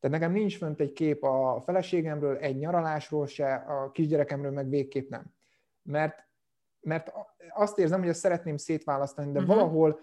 Tehát 0.00 0.18
nekem 0.18 0.32
nincs 0.32 0.56
fönt 0.56 0.80
egy 0.80 0.92
kép 0.92 1.24
a 1.24 1.62
feleségemről, 1.64 2.36
egy 2.36 2.56
nyaralásról 2.56 3.26
se, 3.26 3.54
a 3.54 3.90
kisgyerekemről 3.90 4.50
meg 4.50 4.68
végképp 4.68 5.10
nem. 5.10 5.34
Mert, 5.82 6.26
mert 6.80 7.12
azt 7.54 7.78
érzem, 7.78 8.00
hogy 8.00 8.08
ezt 8.08 8.20
szeretném 8.20 8.56
szétválasztani, 8.56 9.32
de 9.32 9.40
uh-huh. 9.40 9.54
valahol, 9.54 10.00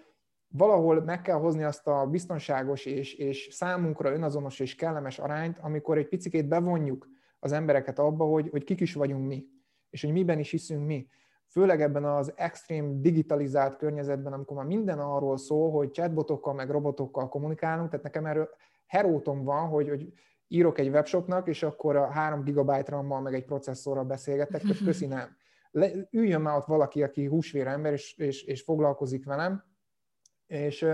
valahol 0.48 1.02
meg 1.02 1.22
kell 1.22 1.38
hozni 1.38 1.62
azt 1.62 1.86
a 1.86 2.06
biztonságos 2.06 2.84
és, 2.84 3.14
és 3.14 3.48
számunkra 3.50 4.12
önazonos 4.12 4.60
és 4.60 4.74
kellemes 4.74 5.18
arányt, 5.18 5.58
amikor 5.58 5.98
egy 5.98 6.08
picit 6.08 6.48
bevonjuk 6.48 7.08
az 7.40 7.52
embereket 7.52 7.98
abba, 7.98 8.24
hogy, 8.24 8.48
hogy 8.48 8.64
kik 8.64 8.80
is 8.80 8.94
vagyunk 8.94 9.26
mi, 9.26 9.46
és 9.90 10.02
hogy 10.02 10.12
miben 10.12 10.38
is 10.38 10.50
hiszünk 10.50 10.86
mi. 10.86 11.08
Főleg 11.46 11.82
ebben 11.82 12.04
az 12.04 12.32
extrém 12.36 13.02
digitalizált 13.02 13.76
környezetben, 13.76 14.32
amikor 14.32 14.56
már 14.56 14.66
minden 14.66 14.98
arról 14.98 15.36
szól, 15.36 15.70
hogy 15.70 15.90
chatbotokkal 15.90 16.54
meg 16.54 16.70
robotokkal 16.70 17.28
kommunikálunk, 17.28 17.88
tehát 17.88 18.04
nekem 18.04 18.26
erről 18.26 18.48
herótom 18.86 19.44
van, 19.44 19.68
hogy, 19.68 19.88
hogy 19.88 20.12
írok 20.48 20.78
egy 20.78 20.88
webshopnak, 20.88 21.48
és 21.48 21.62
akkor 21.62 21.96
a 21.96 22.10
3 22.10 22.40
GB 22.40 22.70
RAM-mal 22.70 23.20
meg 23.20 23.34
egy 23.34 23.44
processzorral 23.44 24.04
beszélgetek, 24.04 24.62
köszi 24.84 25.06
nem. 25.06 25.36
Le, 25.70 25.90
üljön 26.10 26.40
már 26.40 26.56
ott 26.56 26.66
valaki, 26.66 27.02
aki 27.02 27.26
húsvér 27.26 27.66
ember, 27.66 27.92
és, 27.92 28.16
és, 28.16 28.42
és 28.42 28.62
foglalkozik 28.62 29.24
velem, 29.24 29.64
és, 30.46 30.86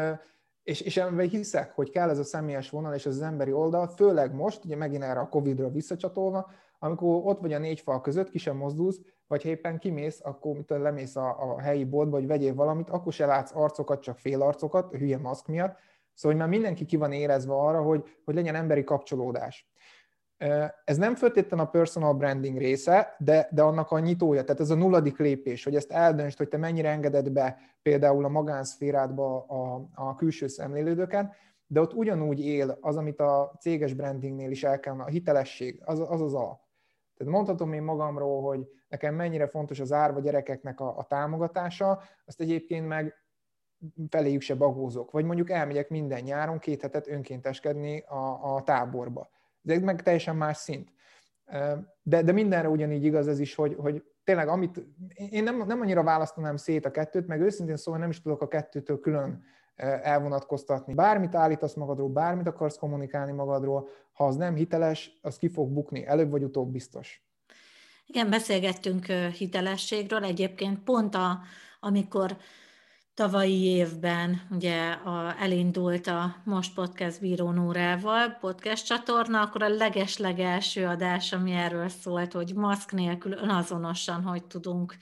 és, 0.62 0.80
és 0.80 0.96
ebben 0.96 1.28
hiszek, 1.28 1.72
hogy 1.72 1.90
kell 1.90 2.10
ez 2.10 2.18
a 2.18 2.24
személyes 2.24 2.70
vonal 2.70 2.94
és 2.94 3.06
az 3.06 3.22
emberi 3.22 3.52
oldal, 3.52 3.86
főleg 3.86 4.34
most, 4.34 4.64
ugye 4.64 4.76
megint 4.76 5.02
erre 5.02 5.20
a 5.20 5.28
Covid-ra 5.28 5.70
visszacsatolva, 5.70 6.50
amikor 6.78 7.20
ott 7.24 7.40
vagy 7.40 7.52
a 7.52 7.58
négy 7.58 7.80
fal 7.80 8.00
között, 8.00 8.30
ki 8.30 8.38
sem 8.38 8.56
mozdulsz, 8.56 9.00
vagy 9.26 9.42
ha 9.42 9.48
éppen 9.48 9.78
kimész, 9.78 10.20
akkor 10.22 10.56
mit 10.56 10.70
lemész 10.70 11.16
a, 11.16 11.54
a 11.54 11.60
helyi 11.60 11.84
boltba, 11.84 12.16
vagy 12.16 12.26
vegyél 12.26 12.54
valamit, 12.54 12.90
akkor 12.90 13.12
se 13.12 13.26
látsz 13.26 13.54
arcokat, 13.54 14.02
csak 14.02 14.18
fél 14.18 14.42
arcokat, 14.42 14.96
hülye 14.96 15.18
maszk 15.18 15.46
miatt, 15.46 15.76
Szóval, 16.14 16.38
hogy 16.38 16.46
már 16.48 16.58
mindenki 16.58 16.84
ki 16.84 16.96
van 16.96 17.12
érezve 17.12 17.54
arra, 17.54 17.82
hogy, 17.82 18.04
hogy 18.24 18.34
legyen 18.34 18.54
emberi 18.54 18.84
kapcsolódás. 18.84 19.71
Ez 20.84 20.96
nem 20.96 21.14
feltétlenül 21.14 21.66
a 21.66 21.68
personal 21.68 22.14
branding 22.14 22.58
része, 22.58 23.16
de, 23.18 23.48
de 23.50 23.62
annak 23.62 23.90
a 23.90 23.98
nyitója, 23.98 24.44
tehát 24.44 24.60
ez 24.60 24.70
a 24.70 24.74
nulladik 24.74 25.18
lépés, 25.18 25.64
hogy 25.64 25.76
ezt 25.76 25.90
eldöntsd, 25.90 26.38
hogy 26.38 26.48
te 26.48 26.56
mennyire 26.56 26.90
engeded 26.90 27.30
be 27.30 27.58
például 27.82 28.24
a 28.24 28.28
magánszférádba 28.28 29.44
a, 29.44 29.88
a 29.94 30.14
külső 30.14 30.46
szemlélődőket, 30.46 31.34
de 31.66 31.80
ott 31.80 31.94
ugyanúgy 31.94 32.40
él 32.40 32.78
az, 32.80 32.96
amit 32.96 33.20
a 33.20 33.56
céges 33.60 33.94
brandingnél 33.94 34.50
is 34.50 34.64
el 34.64 34.80
kell, 34.80 35.00
a 35.00 35.06
hitelesség, 35.06 35.80
az 35.84 36.00
az, 36.00 36.20
az 36.20 36.34
alap. 36.34 36.60
Tehát 37.16 37.32
mondhatom 37.32 37.72
én 37.72 37.82
magamról, 37.82 38.42
hogy 38.42 38.68
nekem 38.88 39.14
mennyire 39.14 39.46
fontos 39.46 39.80
az 39.80 39.92
árva 39.92 40.20
gyerekeknek 40.20 40.80
a, 40.80 40.98
a 40.98 41.04
támogatása, 41.04 42.02
azt 42.24 42.40
egyébként 42.40 42.86
meg 42.86 43.14
feléjük 44.08 44.40
se 44.40 44.54
bagózok. 44.54 45.10
Vagy 45.10 45.24
mondjuk 45.24 45.50
elmegyek 45.50 45.88
minden 45.88 46.22
nyáron 46.22 46.58
két 46.58 46.82
hetet 46.82 47.08
önkénteskedni 47.08 48.00
a, 48.00 48.54
a 48.54 48.62
táborba. 48.62 49.28
Ez 49.64 49.80
meg 49.80 50.02
teljesen 50.02 50.36
más 50.36 50.56
szint. 50.56 50.92
De, 52.02 52.22
de 52.22 52.32
mindenre 52.32 52.68
ugyanígy 52.68 53.04
igaz 53.04 53.28
ez 53.28 53.40
is, 53.40 53.54
hogy, 53.54 53.74
hogy 53.78 54.04
tényleg 54.24 54.48
amit, 54.48 54.86
én 55.14 55.42
nem, 55.42 55.66
nem 55.66 55.80
annyira 55.80 56.02
választanám 56.02 56.56
szét 56.56 56.86
a 56.86 56.90
kettőt, 56.90 57.26
meg 57.26 57.40
őszintén 57.40 57.76
szóval 57.76 58.00
nem 58.00 58.10
is 58.10 58.22
tudok 58.22 58.42
a 58.42 58.48
kettőtől 58.48 59.00
külön 59.00 59.44
elvonatkoztatni. 60.02 60.94
Bármit 60.94 61.34
állítasz 61.34 61.74
magadról, 61.74 62.08
bármit 62.08 62.46
akarsz 62.46 62.76
kommunikálni 62.76 63.32
magadról, 63.32 63.88
ha 64.12 64.26
az 64.26 64.36
nem 64.36 64.54
hiteles, 64.54 65.18
az 65.22 65.36
ki 65.36 65.48
fog 65.48 65.72
bukni, 65.72 66.06
előbb 66.06 66.30
vagy 66.30 66.42
utóbb 66.42 66.72
biztos. 66.72 67.26
Igen, 68.06 68.30
beszélgettünk 68.30 69.06
hitelességről, 69.06 70.24
egyébként 70.24 70.78
pont 70.84 71.14
a, 71.14 71.40
amikor 71.80 72.36
tavalyi 73.14 73.64
évben 73.64 74.40
ugye 74.50 74.90
a, 74.90 75.40
elindult 75.40 76.06
a 76.06 76.36
Most 76.44 76.74
Podcast 76.74 77.20
Bíró 77.20 77.50
Nórával 77.50 78.30
podcast 78.30 78.86
csatorna, 78.86 79.40
akkor 79.40 79.62
a 79.62 79.68
leges-legelső 79.68 80.86
adás, 80.86 81.32
ami 81.32 81.52
erről 81.52 81.88
szólt, 81.88 82.32
hogy 82.32 82.54
maszk 82.54 82.92
nélkül 82.92 83.32
önazonosan, 83.32 84.22
hogy 84.22 84.44
tudunk 84.44 84.96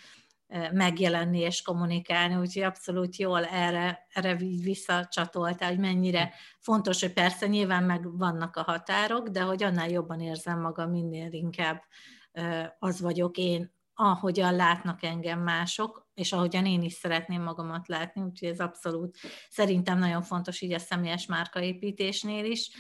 e, 0.47 0.71
megjelenni 0.73 1.39
és 1.39 1.63
kommunikálni, 1.63 2.35
úgyhogy 2.35 2.63
abszolút 2.63 3.17
jól 3.17 3.45
erre, 3.45 4.07
erre 4.13 4.35
visszacsatoltál, 4.63 5.69
hogy 5.69 5.79
mennyire 5.79 6.33
fontos, 6.59 7.01
hogy 7.01 7.13
persze 7.13 7.47
nyilván 7.47 7.85
meg 7.85 8.19
vannak 8.19 8.57
a 8.57 8.63
határok, 8.63 9.29
de 9.29 9.41
hogy 9.41 9.63
annál 9.63 9.91
jobban 9.91 10.21
érzem 10.21 10.61
magam, 10.61 10.91
minél 10.91 11.33
inkább 11.33 11.83
e, 12.33 12.77
az 12.79 13.01
vagyok 13.01 13.37
én, 13.37 13.79
ahogyan 14.01 14.55
látnak 14.55 15.03
engem 15.03 15.41
mások, 15.41 16.09
és 16.15 16.33
ahogyan 16.33 16.67
én 16.67 16.83
is 16.83 16.93
szeretném 16.93 17.43
magamat 17.43 17.89
látni, 17.89 18.23
úgyhogy 18.23 18.49
ez 18.49 18.59
abszolút 18.59 19.19
szerintem 19.49 19.99
nagyon 19.99 20.23
fontos 20.23 20.61
így 20.61 20.73
a 20.73 20.79
személyes 20.79 21.27
márkaépítésnél 21.27 22.45
is. 22.45 22.71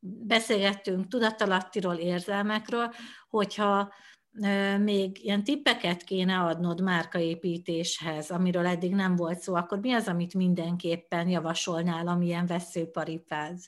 Beszélgettünk 0.00 1.08
tudatalattiról, 1.08 1.94
érzelmekről, 1.94 2.90
hogyha 3.28 3.92
még 4.80 5.24
ilyen 5.24 5.44
tippeket 5.44 6.02
kéne 6.02 6.38
adnod 6.38 6.82
márkaépítéshez, 6.82 8.30
amiről 8.30 8.66
eddig 8.66 8.94
nem 8.94 9.16
volt 9.16 9.38
szó, 9.38 9.54
akkor 9.54 9.78
mi 9.78 9.92
az, 9.92 10.08
amit 10.08 10.34
mindenképpen 10.34 11.28
javasolnál, 11.28 12.08
amilyen 12.08 12.46
veszőparipád? 12.46 13.58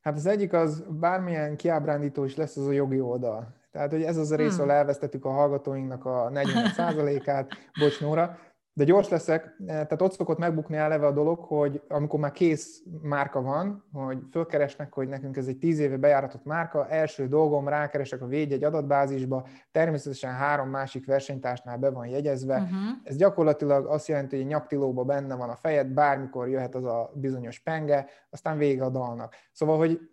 Hát 0.00 0.14
az 0.14 0.26
egyik 0.26 0.52
az, 0.52 0.84
bármilyen 0.88 1.56
kiábrándító 1.56 2.24
is 2.24 2.36
lesz, 2.36 2.56
az 2.56 2.66
a 2.66 2.72
jogi 2.72 3.00
oldal. 3.00 3.59
Tehát, 3.70 3.90
hogy 3.90 4.02
ez 4.02 4.16
az 4.16 4.30
a 4.30 4.36
rész, 4.36 4.52
hmm. 4.52 4.60
ahol 4.60 4.72
elvesztettük 4.72 5.24
a 5.24 5.30
hallgatóinknak 5.30 6.04
a 6.04 6.30
40%-át, 6.34 7.48
bocs 7.78 8.00
Nóra, 8.00 8.38
de 8.72 8.84
gyors 8.84 9.08
leszek, 9.08 9.44
eh, 9.44 9.66
tehát 9.66 10.02
ott 10.02 10.12
szokott 10.12 10.38
megbukni 10.38 10.76
eleve 10.76 11.06
a 11.06 11.12
dolog, 11.12 11.38
hogy 11.38 11.82
amikor 11.88 12.20
már 12.20 12.32
kész 12.32 12.82
márka 13.02 13.42
van, 13.42 13.84
hogy 13.92 14.18
fölkeresnek, 14.30 14.92
hogy 14.92 15.08
nekünk 15.08 15.36
ez 15.36 15.46
egy 15.46 15.58
tíz 15.58 15.78
éve 15.78 15.96
bejáratott 15.96 16.44
márka, 16.44 16.88
első 16.88 17.28
dolgom, 17.28 17.68
rákeresek 17.68 18.22
a 18.22 18.26
védjegy 18.26 18.64
adatbázisba, 18.64 19.46
természetesen 19.72 20.32
három 20.32 20.68
másik 20.68 21.06
versenytársnál 21.06 21.76
be 21.76 21.90
van 21.90 22.06
jegyezve. 22.06 22.54
Uh-huh. 22.54 22.76
Ez 23.04 23.16
gyakorlatilag 23.16 23.86
azt 23.86 24.08
jelenti, 24.08 24.34
hogy 24.36 24.44
egy 24.44 24.50
nyaktilóba 24.50 25.04
benne 25.04 25.34
van 25.34 25.48
a 25.48 25.56
fejed, 25.56 25.86
bármikor 25.86 26.48
jöhet 26.48 26.74
az 26.74 26.84
a 26.84 27.10
bizonyos 27.14 27.58
penge, 27.58 28.06
aztán 28.30 28.58
vége 28.58 28.84
a 28.84 28.90
dalnak. 28.90 29.34
Szóval, 29.52 29.78
hogy 29.78 30.09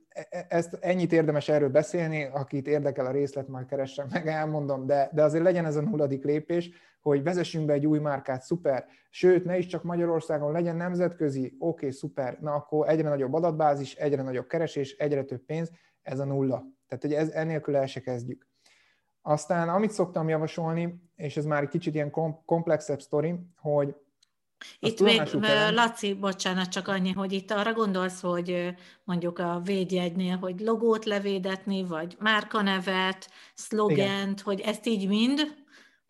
ezt 0.47 0.77
ennyit 0.79 1.11
érdemes 1.11 1.49
erről 1.49 1.69
beszélni, 1.69 2.23
akit 2.23 2.67
érdekel 2.67 3.05
a 3.05 3.11
részlet, 3.11 3.47
majd 3.47 3.65
keressen 3.65 4.07
meg, 4.11 4.27
elmondom, 4.27 4.85
de, 4.85 5.09
de 5.13 5.23
azért 5.23 5.43
legyen 5.43 5.65
ez 5.65 5.75
a 5.75 5.81
nulladik 5.81 6.23
lépés, 6.23 6.69
hogy 7.01 7.23
vezessünk 7.23 7.65
be 7.65 7.73
egy 7.73 7.85
új 7.85 7.99
márkát, 7.99 8.41
szuper, 8.41 8.85
sőt, 9.09 9.45
ne 9.45 9.57
is 9.57 9.65
csak 9.65 9.83
Magyarországon 9.83 10.51
legyen 10.51 10.75
nemzetközi, 10.75 11.45
oké, 11.45 11.55
okay, 11.59 11.91
szuper, 11.91 12.37
na 12.41 12.53
akkor 12.53 12.89
egyre 12.89 13.09
nagyobb 13.09 13.33
adatbázis, 13.33 13.95
egyre 13.95 14.21
nagyobb 14.21 14.47
keresés, 14.47 14.95
egyre 14.97 15.23
több 15.23 15.45
pénz, 15.45 15.71
ez 16.01 16.19
a 16.19 16.25
nulla. 16.25 16.63
Tehát, 16.87 17.03
hogy 17.03 17.13
ez, 17.13 17.29
ennélkül 17.29 17.75
el 17.75 17.85
se 17.85 17.99
kezdjük. 17.99 18.47
Aztán, 19.21 19.69
amit 19.69 19.91
szoktam 19.91 20.29
javasolni, 20.29 21.01
és 21.15 21.37
ez 21.37 21.45
már 21.45 21.63
egy 21.63 21.69
kicsit 21.69 21.93
ilyen 21.93 22.11
komplexebb 22.45 23.01
sztori, 23.01 23.39
hogy 23.55 23.95
itt 24.79 25.01
még. 25.01 25.21
Laci, 25.71 26.13
bocsánat, 26.13 26.67
csak 26.67 26.87
annyi, 26.87 27.11
hogy 27.11 27.31
itt 27.31 27.51
arra 27.51 27.73
gondolsz, 27.73 28.21
hogy 28.21 28.75
mondjuk 29.03 29.39
a 29.39 29.61
védjegynél, 29.63 30.37
hogy 30.37 30.59
logót 30.59 31.05
levédetni, 31.05 31.83
vagy 31.83 32.15
márkanevet, 32.19 33.29
szlogent, 33.53 34.41
hogy 34.41 34.59
ezt 34.59 34.85
így 34.85 35.07
mind 35.07 35.39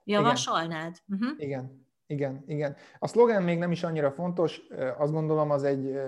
javasolnád? 0.04 0.96
Igen. 1.08 1.20
Uh-huh. 1.20 1.44
Igen. 1.44 1.86
Igen, 2.08 2.44
igen. 2.48 2.76
A 3.00 3.08
szlogen 3.08 3.44
még 3.44 3.58
nem 3.58 3.72
is 3.72 3.84
annyira 3.84 4.12
fontos, 4.12 4.62
azt 4.98 5.12
gondolom 5.12 5.52
az 5.52 5.64
egy 5.64 6.00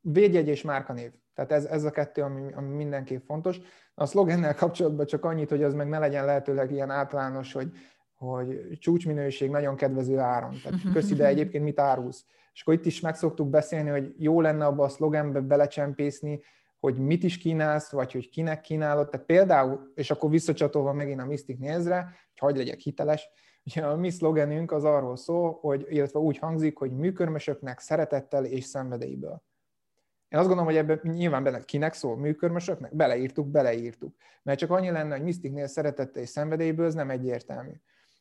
védjegy 0.00 0.48
és 0.48 0.62
márkanév. 0.62 1.10
Tehát 1.34 1.52
ez, 1.52 1.64
ez 1.64 1.84
a 1.84 1.90
kettő, 1.90 2.22
ami, 2.22 2.52
ami 2.52 2.74
mindenképp 2.74 3.26
fontos. 3.26 3.60
A 3.94 4.06
szlogennel 4.06 4.54
kapcsolatban 4.54 5.06
csak 5.06 5.24
annyit, 5.24 5.48
hogy 5.48 5.62
az 5.62 5.74
meg 5.74 5.88
ne 5.88 5.98
legyen 5.98 6.24
lehetőleg 6.24 6.70
ilyen 6.70 6.90
általános, 6.90 7.52
hogy, 7.52 7.72
hogy 8.18 8.78
csúcsminőség 8.78 9.50
nagyon 9.50 9.76
kedvező 9.76 10.18
áron. 10.18 10.54
Tehát 10.62 10.80
köszi, 10.92 11.14
de 11.14 11.26
egyébként 11.26 11.64
mit 11.64 11.80
árulsz? 11.80 12.24
És 12.52 12.60
akkor 12.60 12.74
itt 12.74 12.86
is 12.86 13.00
meg 13.00 13.14
szoktuk 13.14 13.48
beszélni, 13.48 13.90
hogy 13.90 14.14
jó 14.18 14.40
lenne 14.40 14.66
abba 14.66 14.84
a 14.84 14.88
szlogenbe 14.88 15.40
belecsempészni, 15.40 16.40
hogy 16.80 16.98
mit 16.98 17.22
is 17.22 17.38
kínálsz, 17.38 17.90
vagy 17.90 18.12
hogy 18.12 18.28
kinek 18.28 18.60
kínálod. 18.60 19.08
Tehát 19.08 19.26
például, 19.26 19.92
és 19.94 20.10
akkor 20.10 20.30
visszacsatolva 20.30 20.92
megint 20.92 21.20
a 21.20 21.26
Mystic 21.26 21.58
nézre, 21.58 22.02
hogy 22.02 22.38
hagy 22.38 22.56
legyek 22.56 22.78
hiteles, 22.78 23.28
ugye 23.64 23.86
a 23.86 23.96
mi 23.96 24.10
szlogenünk 24.10 24.72
az 24.72 24.84
arról 24.84 25.16
szól, 25.16 25.58
hogy, 25.60 25.86
illetve 25.88 26.18
úgy 26.18 26.38
hangzik, 26.38 26.78
hogy 26.78 26.96
műkörmösöknek 26.96 27.78
szeretettel 27.78 28.44
és 28.44 28.64
szenvedélyből. 28.64 29.42
Én 30.28 30.38
azt 30.38 30.48
gondolom, 30.48 30.72
hogy 30.72 30.76
ebben 30.76 31.00
nyilván 31.02 31.42
bele, 31.42 31.60
kinek 31.60 31.92
szól, 31.92 32.16
műkörmösöknek? 32.16 32.94
Beleírtuk, 32.94 33.46
beleírtuk. 33.46 34.14
Mert 34.42 34.58
csak 34.58 34.70
annyi 34.70 34.90
lenne, 34.90 35.14
hogy 35.14 35.24
Mysticnél 35.24 35.66
szeretettel 35.66 36.22
és 36.22 36.28
szenvedélyből, 36.28 36.86
ez 36.86 36.94
nem 36.94 37.10
egyértelmű. 37.10 37.72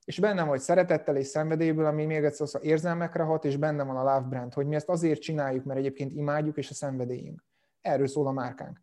És 0.07 0.19
benne 0.19 0.43
vagy 0.43 0.59
szeretettel 0.59 1.15
és 1.15 1.27
szenvedélyből, 1.27 1.85
ami 1.85 2.05
még 2.05 2.23
egyszer 2.23 2.47
az 2.53 2.59
érzelmekre 2.61 3.23
hat, 3.23 3.45
és 3.45 3.57
benne 3.57 3.83
van 3.83 3.95
a 3.95 4.03
love 4.03 4.27
brand, 4.29 4.53
hogy 4.53 4.65
mi 4.65 4.75
ezt 4.75 4.89
azért 4.89 5.21
csináljuk, 5.21 5.65
mert 5.65 5.79
egyébként 5.79 6.13
imádjuk, 6.13 6.57
és 6.57 6.69
a 6.69 6.73
szenvedélyünk. 6.73 7.43
Erről 7.81 8.07
szól 8.07 8.27
a 8.27 8.31
márkánk. 8.31 8.81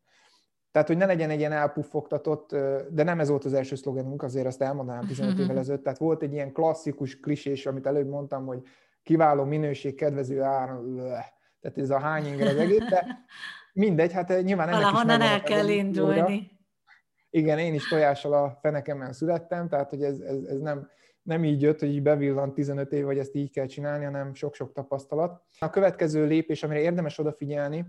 Tehát, 0.70 0.88
hogy 0.88 0.96
ne 0.96 1.06
legyen 1.06 1.30
egy 1.30 1.38
ilyen 1.38 1.52
elpuffogtatott, 1.52 2.50
de 2.90 3.02
nem 3.02 3.20
ez 3.20 3.28
volt 3.28 3.44
az 3.44 3.52
első 3.52 3.74
szlogenünk, 3.74 4.22
azért 4.22 4.46
azt 4.46 4.62
elmondanám 4.62 5.06
15 5.16 5.38
évvel 5.38 5.58
ezelőtt. 5.58 5.82
Tehát 5.82 5.98
volt 5.98 6.22
egy 6.22 6.32
ilyen 6.32 6.52
klasszikus 6.52 7.20
klisés, 7.20 7.66
amit 7.66 7.86
előbb 7.86 8.08
mondtam, 8.08 8.46
hogy 8.46 8.62
kiváló 9.02 9.44
minőség, 9.44 9.94
kedvező 9.94 10.42
ár, 10.42 10.68
tehát 11.60 11.78
ez 11.78 11.90
a 11.90 11.98
hány 11.98 12.26
inger 12.26 12.46
az 12.46 12.56
egész, 12.56 12.88
de 12.88 13.06
mindegy, 13.72 14.12
hát 14.12 14.42
nyilván 14.42 14.68
ennek 14.68 14.80
Valahonnan 14.80 15.20
el 15.20 15.42
kell 15.42 15.68
indulni. 15.68 16.50
Igen, 17.30 17.58
én 17.58 17.74
is 17.74 17.88
tojással 17.88 18.32
a 18.32 18.58
fenekemen 18.60 19.12
születtem, 19.12 19.68
tehát 19.68 19.90
hogy 19.90 20.02
ez, 20.02 20.20
ez, 20.20 20.42
ez 20.44 20.58
nem, 20.58 20.88
nem 21.24 21.44
így 21.44 21.62
jött, 21.62 21.80
hogy 21.80 21.88
így 21.88 22.02
bevillant 22.02 22.54
15 22.54 22.92
év, 22.92 23.04
vagy 23.04 23.18
ezt 23.18 23.34
így 23.34 23.50
kell 23.50 23.66
csinálni, 23.66 24.04
hanem 24.04 24.34
sok-sok 24.34 24.72
tapasztalat. 24.72 25.42
A 25.58 25.70
következő 25.70 26.26
lépés, 26.26 26.62
amire 26.62 26.80
érdemes 26.80 27.18
odafigyelni, 27.18 27.86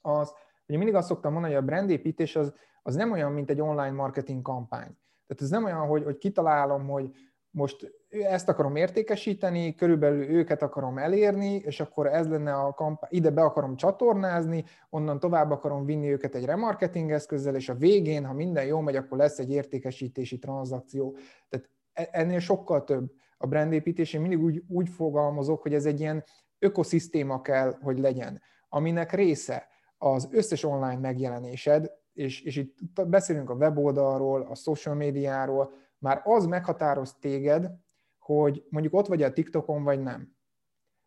az, 0.00 0.32
hogy 0.66 0.76
mindig 0.76 0.94
azt 0.94 1.08
szoktam 1.08 1.32
mondani, 1.32 1.54
hogy 1.54 1.62
a 1.62 1.66
brandépítés 1.66 2.36
az, 2.36 2.54
az 2.82 2.94
nem 2.94 3.12
olyan, 3.12 3.32
mint 3.32 3.50
egy 3.50 3.60
online 3.60 3.90
marketing 3.90 4.42
kampány. 4.42 4.98
Tehát 5.26 5.42
ez 5.42 5.50
nem 5.50 5.64
olyan, 5.64 5.86
hogy, 5.86 6.04
hogy 6.04 6.18
kitalálom, 6.18 6.86
hogy 6.86 7.10
most 7.50 7.94
ezt 8.08 8.48
akarom 8.48 8.76
értékesíteni, 8.76 9.74
körülbelül 9.74 10.22
őket 10.22 10.62
akarom 10.62 10.98
elérni, 10.98 11.54
és 11.54 11.80
akkor 11.80 12.06
ez 12.06 12.28
lenne 12.28 12.54
a 12.54 12.72
kampány, 12.72 13.10
ide 13.12 13.30
be 13.30 13.42
akarom 13.42 13.76
csatornázni, 13.76 14.64
onnan 14.90 15.18
tovább 15.18 15.50
akarom 15.50 15.84
vinni 15.84 16.10
őket 16.10 16.34
egy 16.34 16.44
remarketing 16.44 17.10
eszközzel, 17.10 17.54
és 17.54 17.68
a 17.68 17.74
végén, 17.74 18.24
ha 18.24 18.32
minden 18.32 18.64
jól 18.64 18.82
megy, 18.82 18.96
akkor 18.96 19.18
lesz 19.18 19.38
egy 19.38 19.50
értékesítési 19.50 20.38
tranzakció. 20.38 21.16
Tehát 21.48 21.70
ennél 21.94 22.38
sokkal 22.38 22.84
több 22.84 23.12
a 23.38 23.46
brandépítés. 23.46 24.12
Én 24.12 24.20
mindig 24.20 24.42
úgy, 24.42 24.62
úgy 24.68 24.88
fogalmazok, 24.88 25.62
hogy 25.62 25.74
ez 25.74 25.86
egy 25.86 26.00
ilyen 26.00 26.24
ökoszisztéma 26.58 27.40
kell, 27.40 27.78
hogy 27.82 27.98
legyen, 27.98 28.42
aminek 28.68 29.12
része 29.12 29.68
az 29.98 30.28
összes 30.32 30.64
online 30.64 30.98
megjelenésed, 30.98 31.92
és, 32.12 32.42
és 32.42 32.56
itt 32.56 33.06
beszélünk 33.06 33.50
a 33.50 33.54
weboldalról, 33.54 34.42
a 34.42 34.54
social 34.54 34.94
médiáról, 34.94 35.72
már 35.98 36.20
az 36.24 36.46
meghatároz 36.46 37.14
téged, 37.20 37.70
hogy 38.18 38.66
mondjuk 38.68 38.94
ott 38.94 39.06
vagy 39.06 39.22
a 39.22 39.32
TikTokon, 39.32 39.82
vagy 39.82 40.02
nem. 40.02 40.36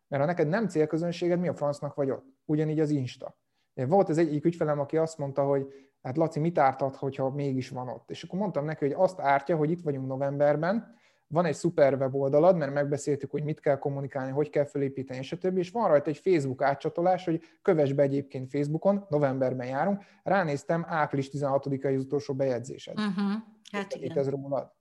Mert 0.08 0.22
ha 0.22 0.28
neked 0.28 0.48
nem 0.48 0.68
célközönséged, 0.68 1.40
mi 1.40 1.48
a 1.48 1.54
francnak 1.54 1.94
vagy 1.94 2.10
ott? 2.10 2.26
Ugyanígy 2.44 2.80
az 2.80 2.90
Insta. 2.90 3.38
Volt 3.74 4.08
az 4.08 4.18
egyik 4.18 4.44
ügyfelem, 4.44 4.80
aki 4.80 4.96
azt 4.96 5.18
mondta, 5.18 5.44
hogy 5.44 5.87
hát 6.02 6.16
Laci, 6.16 6.40
mit 6.40 6.58
ártat, 6.58 6.96
hogyha 6.96 7.30
mégis 7.30 7.68
van 7.68 7.88
ott? 7.88 8.10
És 8.10 8.22
akkor 8.22 8.38
mondtam 8.38 8.64
neki, 8.64 8.84
hogy 8.84 8.94
azt 8.98 9.20
ártja, 9.20 9.56
hogy 9.56 9.70
itt 9.70 9.82
vagyunk 9.82 10.06
novemberben, 10.06 10.96
van 11.28 11.44
egy 11.44 11.54
szuper 11.54 11.94
weboldalad, 11.94 12.56
mert 12.56 12.72
megbeszéltük, 12.72 13.30
hogy 13.30 13.44
mit 13.44 13.60
kell 13.60 13.78
kommunikálni, 13.78 14.32
hogy 14.32 14.50
kell 14.50 14.64
felépíteni, 14.64 15.28
többi, 15.40 15.58
és 15.58 15.70
van 15.70 15.88
rajta 15.88 16.10
egy 16.10 16.18
Facebook 16.18 16.62
átcsatolás, 16.62 17.24
hogy 17.24 17.42
kövess 17.62 17.92
be 17.92 18.02
egyébként 18.02 18.50
Facebookon, 18.50 19.06
novemberben 19.08 19.66
járunk, 19.66 20.02
ránéztem, 20.22 20.84
április 20.88 21.30
16-ai 21.32 21.96
az 21.96 22.04
utolsó 22.04 22.34
bejegyzésed. 22.34 22.98
Uh-huh. 22.98 23.32
Hát 23.72 23.94
igen. 23.94 24.10
Itt 24.10 24.16
ez 24.16 24.28
rólad. 24.28 24.72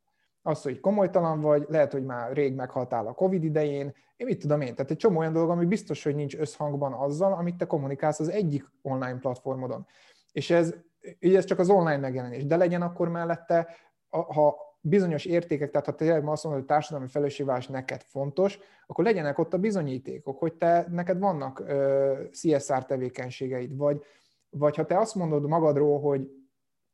Az, 0.42 0.62
hogy 0.62 0.80
komolytalan 0.80 1.42
vagy, 1.42 1.66
lehet, 1.70 1.92
hogy 1.92 2.06
már 2.06 2.34
rég 2.34 2.56
meghaltál 2.56 3.08
a 3.08 3.14
Covid 3.14 3.44
idején, 3.44 3.94
én 4.16 4.28
mit 4.28 4.40
tudom 4.40 4.62
én, 4.62 4.76
tehát 4.76 4.92
egy 4.92 4.98
csomó 4.98 5.20
olyan 5.20 5.34
dolog, 5.34 5.50
ami 5.50 5.66
biztos, 5.66 6.04
hogy 6.04 6.16
nincs 6.16 6.36
összhangban 6.36 6.94
azzal, 6.94 7.34
amit 7.34 7.56
te 7.56 7.66
kommunikálsz 7.66 8.20
az 8.20 8.30
egyik 8.30 8.66
online 8.82 9.18
platformodon. 9.20 9.86
És 10.32 10.50
ez, 10.50 10.74
ugye 11.22 11.38
ez 11.38 11.46
csak 11.46 11.60
az 11.60 11.70
online 11.70 11.98
megjelenés, 11.98 12.46
de 12.46 12.56
legyen 12.56 12.82
akkor 12.82 13.10
mellette, 13.10 13.68
ha 14.10 14.56
bizonyos 14.82 15.26
értékek, 15.26 15.72
tehát 15.72 15.86
ha 15.86 15.96
tényleg 15.96 16.28
azt 16.28 16.44
mondod, 16.44 16.62
hogy 16.62 16.70
társadalmi 16.70 17.08
felelősségvállalás 17.08 17.68
neked 17.68 18.02
fontos, 18.02 18.60
akkor 18.88 19.04
legyenek 19.04 19.38
ott 19.38 19.54
a 19.54 19.58
bizonyítékok, 19.58 20.40
hogy 20.40 20.54
te, 20.54 20.88
neked 20.92 21.20
vannak 21.20 21.60
uh, 21.60 22.30
CSR 22.30 22.86
tevékenységeid, 22.86 23.78
vagy, 23.78 24.04
vagy 24.50 24.76
ha 24.76 24.86
te 24.86 24.98
azt 24.98 25.16
mondod 25.16 25.48
magadról, 25.48 26.00
hogy 26.00 26.30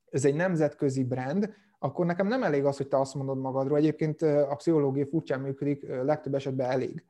ez 0.09 0.25
egy 0.25 0.35
nemzetközi 0.35 1.03
brand, 1.03 1.53
akkor 1.79 2.05
nekem 2.05 2.27
nem 2.27 2.43
elég 2.43 2.65
az, 2.65 2.77
hogy 2.77 2.87
te 2.87 2.99
azt 2.99 3.15
mondod 3.15 3.39
magadról. 3.39 3.77
Egyébként 3.77 4.21
a 4.21 4.55
pszichológia 4.55 5.05
furcsán 5.05 5.39
működik, 5.39 5.87
legtöbb 5.87 6.35
esetben 6.35 6.69
elég. 6.69 7.05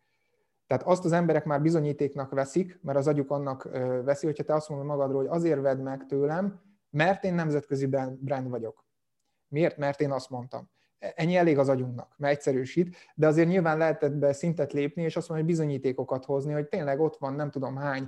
Tehát 0.67 0.83
azt 0.83 1.05
az 1.05 1.11
emberek 1.11 1.45
már 1.45 1.61
bizonyítéknak 1.61 2.31
veszik, 2.31 2.79
mert 2.81 2.97
az 2.97 3.07
agyuk 3.07 3.31
annak 3.31 3.63
veszi, 4.03 4.25
hogyha 4.25 4.43
te 4.43 4.53
azt 4.53 4.69
mondod 4.69 4.87
magadról, 4.87 5.21
hogy 5.21 5.29
azért 5.29 5.61
vedd 5.61 5.77
meg 5.77 6.05
tőlem, 6.05 6.61
mert 6.93 7.23
én 7.23 7.33
nemzetközi 7.33 7.85
brand 8.19 8.49
vagyok. 8.49 8.85
Miért? 9.47 9.77
Mert 9.77 10.01
én 10.01 10.11
azt 10.11 10.29
mondtam. 10.29 10.71
Ennyi 10.97 11.35
elég 11.35 11.57
az 11.57 11.69
agyunknak, 11.69 12.13
mert 12.17 12.33
egyszerűsít, 12.33 12.95
de 13.15 13.27
azért 13.27 13.47
nyilván 13.47 13.77
lehetett 13.77 14.13
be 14.13 14.33
szintet 14.33 14.73
lépni, 14.73 15.01
és 15.01 15.15
azt 15.15 15.29
mondani, 15.29 15.49
hogy 15.49 15.57
bizonyítékokat 15.57 16.25
hozni, 16.25 16.53
hogy 16.53 16.67
tényleg 16.67 16.99
ott 16.99 17.17
van 17.17 17.33
nem 17.33 17.51
tudom 17.51 17.75
hány 17.75 18.07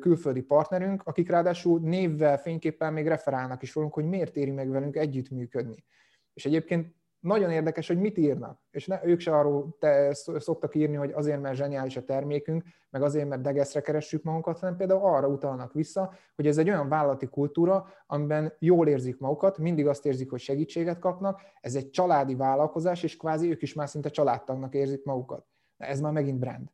külföldi 0.00 0.42
partnerünk, 0.42 1.02
akik 1.04 1.28
ráadásul 1.28 1.80
névvel, 1.80 2.38
fényképpen 2.38 2.92
még 2.92 3.06
referálnak 3.06 3.62
is 3.62 3.74
rólunk, 3.74 3.94
hogy 3.94 4.04
miért 4.04 4.36
éri 4.36 4.50
meg 4.50 4.70
velünk 4.70 4.96
együttműködni. 4.96 5.84
És 6.32 6.46
egyébként 6.46 6.94
nagyon 7.26 7.50
érdekes, 7.50 7.86
hogy 7.86 7.98
mit 7.98 8.18
írnak. 8.18 8.60
És 8.70 8.86
ne, 8.86 9.00
ők 9.04 9.20
se 9.20 9.36
arról 9.36 9.76
te 9.78 10.14
szoktak 10.14 10.74
írni, 10.74 10.96
hogy 10.96 11.12
azért, 11.12 11.40
mert 11.40 11.56
zseniális 11.56 11.96
a 11.96 12.04
termékünk, 12.04 12.64
meg 12.90 13.02
azért, 13.02 13.28
mert 13.28 13.42
degeszre 13.42 13.80
keressük 13.80 14.22
magunkat, 14.22 14.58
hanem 14.58 14.76
például 14.76 15.00
arra 15.00 15.28
utalnak 15.28 15.72
vissza, 15.72 16.14
hogy 16.34 16.46
ez 16.46 16.58
egy 16.58 16.68
olyan 16.68 16.88
vállalati 16.88 17.26
kultúra, 17.26 17.86
amiben 18.06 18.52
jól 18.58 18.88
érzik 18.88 19.18
magukat, 19.18 19.58
mindig 19.58 19.86
azt 19.86 20.06
érzik, 20.06 20.30
hogy 20.30 20.40
segítséget 20.40 20.98
kapnak, 20.98 21.40
ez 21.60 21.74
egy 21.74 21.90
családi 21.90 22.34
vállalkozás, 22.34 23.02
és 23.02 23.16
kvázi 23.16 23.50
ők 23.50 23.62
is 23.62 23.74
már 23.74 23.88
szinte 23.88 24.08
családtagnak 24.08 24.74
érzik 24.74 25.04
magukat. 25.04 25.46
Ez 25.76 26.00
már 26.00 26.12
megint 26.12 26.38
brand. 26.38 26.68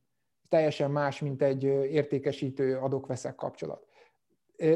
Teljesen 0.49 0.91
más, 0.91 1.21
mint 1.21 1.43
egy 1.43 1.65
értékesítő 1.65 2.79
adok-veszek 2.79 3.35
kapcsolat. 3.35 3.87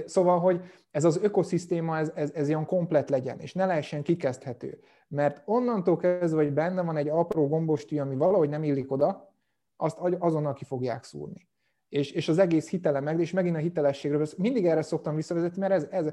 Szóval, 0.06 0.38
hogy 0.38 0.60
ez 0.90 1.04
az 1.04 1.18
ökoszisztéma, 1.22 1.98
ez, 1.98 2.12
ez, 2.14 2.30
ez 2.34 2.48
ilyen 2.48 2.66
komplet 2.66 3.10
legyen, 3.10 3.38
és 3.38 3.52
ne 3.52 3.66
lehessen 3.66 4.02
kikezdhető. 4.02 4.80
Mert 5.08 5.42
onnantól 5.44 5.96
kezdve, 5.96 6.42
hogy 6.42 6.52
benne 6.52 6.82
van 6.82 6.96
egy 6.96 7.08
apró 7.08 7.48
gombostű, 7.48 7.98
ami 7.98 8.16
valahogy 8.16 8.48
nem 8.48 8.62
illik 8.62 8.92
oda, 8.92 9.34
azt 9.76 9.98
azonnal 10.18 10.52
ki 10.52 10.64
fogják 10.64 11.04
szúrni. 11.04 11.48
És, 11.88 12.10
és 12.10 12.28
az 12.28 12.38
egész 12.38 12.68
hitele 12.68 13.00
meg, 13.00 13.20
és 13.20 13.32
megint 13.32 13.56
a 13.56 13.58
hitelességről, 13.58 14.26
mindig 14.36 14.66
erre 14.66 14.82
szoktam 14.82 15.14
visszavezetni, 15.14 15.60
mert 15.60 15.72
ez, 15.72 15.86
ez, 15.90 16.12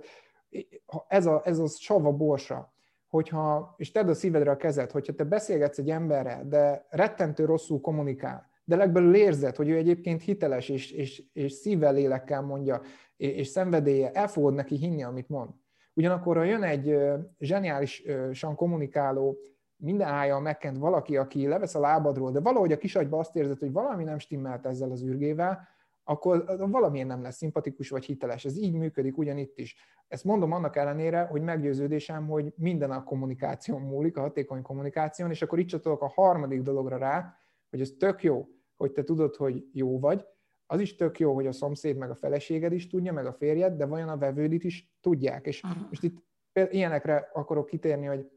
ez, 1.08 1.26
a, 1.26 1.42
ez 1.46 1.60
a 1.60 1.68
sava 1.68 2.12
borsa, 2.12 2.74
hogyha, 3.08 3.74
és 3.78 3.92
tedd 3.92 4.08
a 4.08 4.14
szívedre 4.14 4.52
a 4.52 4.58
kezed, 4.58 4.92
hogyha 4.92 5.14
te 5.14 5.24
beszélgetsz 5.24 5.78
egy 5.78 5.90
emberrel, 5.90 6.48
de 6.48 6.86
rettentő 6.90 7.46
rosszul 7.46 7.82
kommunikál, 7.82 8.50
de 8.64 8.76
legbelül 8.76 9.16
érzed, 9.16 9.56
hogy 9.56 9.70
ő 9.70 9.78
egyébként 9.78 10.22
hiteles, 10.22 10.70
és, 10.70 10.92
és, 10.92 11.24
és 11.34 11.52
szívvel, 11.52 11.94
lélekkel 11.94 12.42
mondja, 12.42 12.82
és, 13.18 13.30
és 13.30 13.48
szenvedélye, 13.48 14.12
el 14.12 14.28
fogod 14.28 14.54
neki 14.54 14.76
hinni, 14.76 15.04
amit 15.04 15.30
mond. 15.30 15.50
Ugyanakkor, 15.94 16.38
ha 16.38 16.44
jön 16.44 16.64
egy 16.64 16.98
zseniálisan 17.40 18.56
kommunikáló, 18.56 19.38
minden 19.76 20.08
állja 20.08 20.40
megkent 20.40 20.78
valaki, 20.78 21.18
aki 21.18 21.48
levesz 21.48 21.76
a 21.76 21.80
lábadról, 21.80 22.32
de 22.32 22.40
valahogy 22.40 22.72
a 22.72 22.78
kisagyba 22.78 23.20
azt 23.20 23.36
érzed, 23.36 23.60
hogy 23.60 23.72
valami 23.72 24.04
nem 24.04 24.20
stimmelt 24.20 24.66
ezzel 24.66 24.92
az 24.92 25.04
űrgével, 25.04 25.68
akkor 26.04 26.46
valamilyen 26.58 27.08
nem 27.08 27.22
lesz 27.22 27.36
szimpatikus 27.36 27.90
vagy 27.90 28.06
hiteles. 28.06 28.46
Ez 28.46 28.58
így 28.58 28.74
működik 28.74 29.18
ugyanitt 29.18 29.60
is. 29.60 29.76
Ezt 30.08 30.24
mondom 30.24 30.52
annak 30.52 30.76
ellenére, 30.76 31.22
hogy 31.22 31.42
meggyőződésem, 31.42 32.28
hogy 32.28 32.54
minden 32.58 32.92
a 32.92 33.04
kommunikáción 33.04 33.82
múlik, 33.82 34.18
a 34.18 34.22
hatékony 34.22 34.62
kommunikáción, 34.62 35.30
és 35.30 35.42
akkor 35.42 35.60
itt 35.60 35.68
csatolok 35.68 36.02
a 36.02 36.12
harmadik 36.16 36.62
dologra 36.62 36.98
rá, 36.98 37.38
hogy 37.74 37.82
ez 37.82 37.94
tök 37.98 38.24
jó, 38.24 38.48
hogy 38.76 38.92
te 38.92 39.04
tudod, 39.04 39.36
hogy 39.36 39.66
jó 39.72 40.00
vagy, 40.00 40.26
az 40.66 40.80
is 40.80 40.96
tök 40.96 41.20
jó, 41.20 41.34
hogy 41.34 41.48
a 41.48 41.52
szomszéd 41.52 41.98
meg 41.98 42.10
a 42.10 42.16
feleséged 42.16 42.74
is 42.74 42.88
tudja, 42.88 43.14
meg 43.14 43.26
a 43.26 43.34
férjed, 43.34 43.74
de 43.74 43.86
vajon 43.86 44.10
a 44.10 44.18
vevőd 44.18 44.52
is 44.52 44.96
tudják. 45.02 45.46
És 45.46 45.64
uh-huh. 45.64 45.88
most 45.90 46.04
itt 46.04 46.24
ilyenekre 46.72 47.30
akarok 47.34 47.66
kitérni, 47.66 48.06
hogy 48.06 48.30